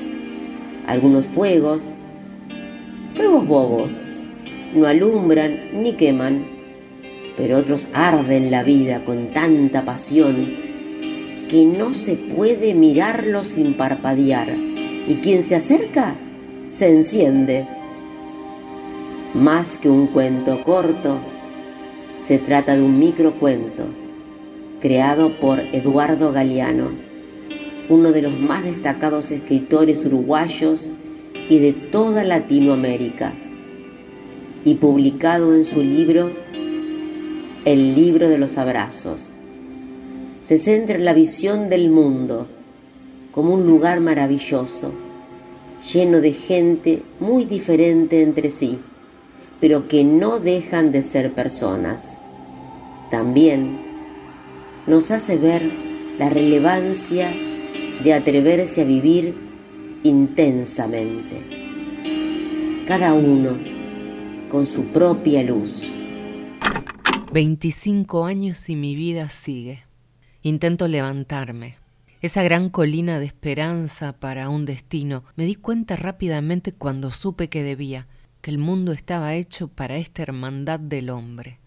[0.87, 1.83] Algunos fuegos,
[3.15, 3.93] fuegos bobos,
[4.75, 6.47] no alumbran ni queman,
[7.37, 10.69] pero otros arden la vida con tanta pasión
[11.49, 14.55] que no se puede mirarlo sin parpadear,
[15.09, 16.15] y quien se acerca
[16.71, 17.67] se enciende.
[19.35, 21.19] Más que un cuento corto,
[22.29, 23.85] se trata de un microcuento
[24.83, 26.91] creado por Eduardo Galeano,
[27.89, 30.91] uno de los más destacados escritores uruguayos
[31.49, 33.33] y de toda Latinoamérica
[34.63, 36.31] y publicado en su libro
[37.65, 39.33] El libro de los abrazos.
[40.45, 42.47] Se centra en la visión del mundo
[43.33, 44.93] como un lugar maravilloso,
[45.95, 48.79] lleno de gente muy diferente entre sí,
[49.63, 52.18] pero que no dejan de ser personas.
[53.11, 53.81] También
[54.87, 55.71] nos hace ver
[56.19, 57.33] la relevancia
[58.03, 59.35] de atreverse a vivir
[60.03, 62.85] intensamente.
[62.87, 63.59] Cada uno
[64.51, 65.83] con su propia luz.
[67.33, 69.85] 25 años y mi vida sigue.
[70.43, 71.77] Intento levantarme.
[72.21, 75.25] Esa gran colina de esperanza para un destino.
[75.37, 78.07] Me di cuenta rápidamente cuando supe que debía,
[78.41, 81.59] que el mundo estaba hecho para esta hermandad del hombre,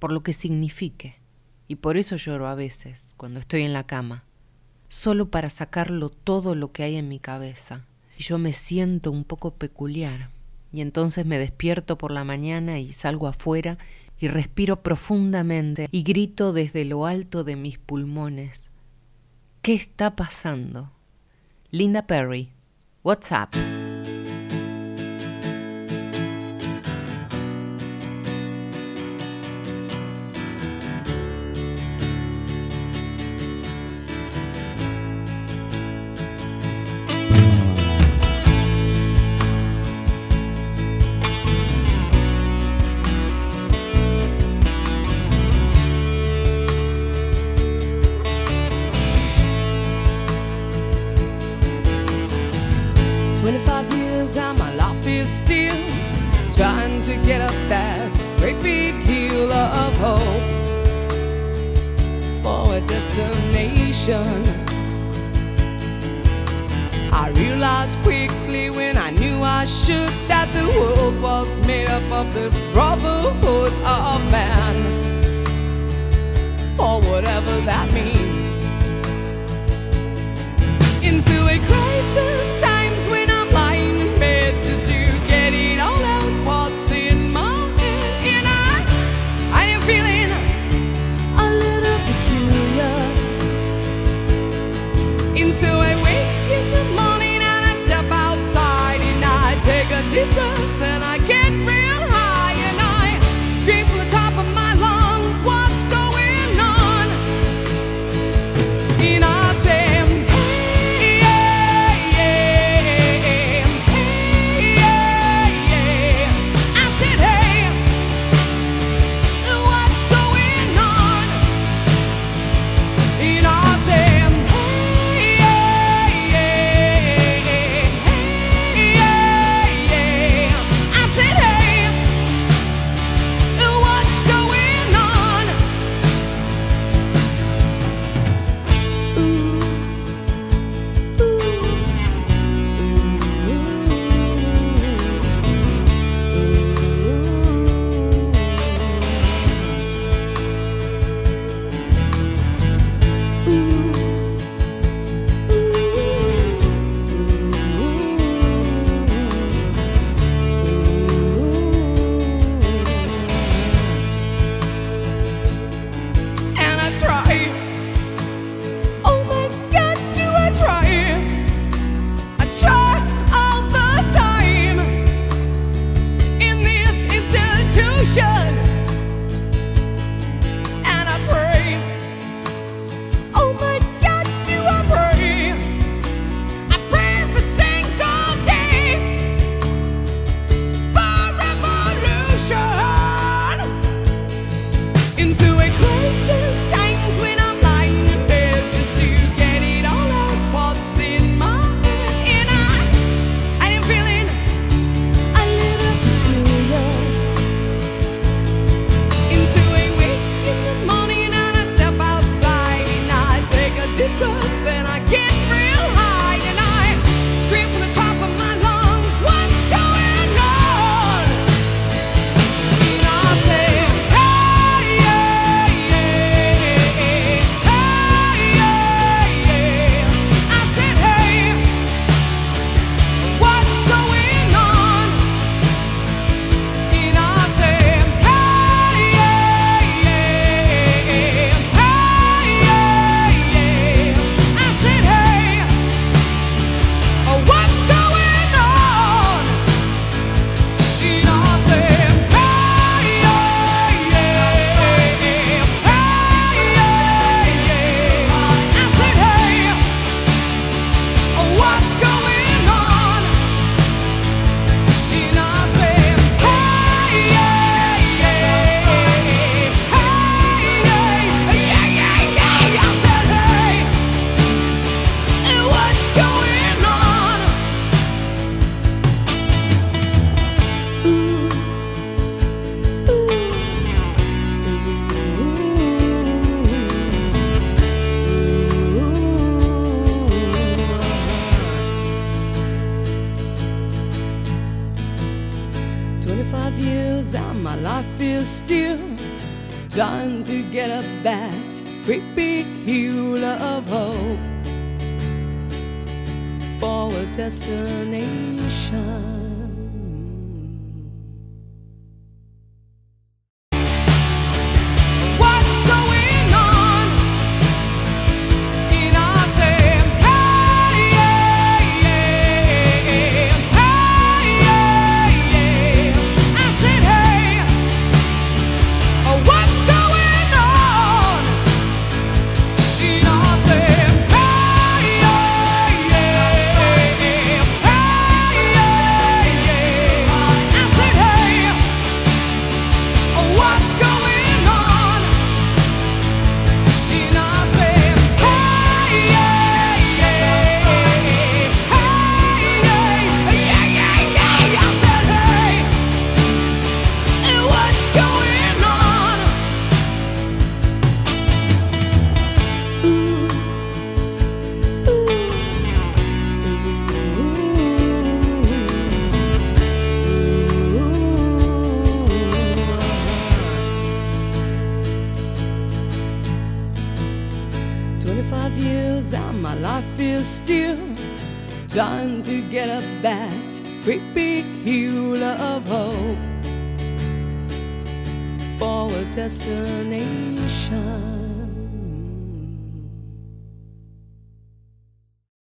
[0.00, 1.14] por lo que signifique.
[1.68, 4.24] Y por eso lloro a veces, cuando estoy en la cama,
[4.88, 7.84] solo para sacarlo todo lo que hay en mi cabeza.
[8.18, 10.30] Y yo me siento un poco peculiar,
[10.72, 13.78] y entonces me despierto por la mañana y salgo afuera
[14.18, 18.68] y respiro profundamente y grito desde lo alto de mis pulmones.
[19.62, 20.90] ¿Qué está pasando?
[21.70, 22.50] Linda Perry,
[23.02, 23.54] WhatsApp.
[23.54, 23.89] 25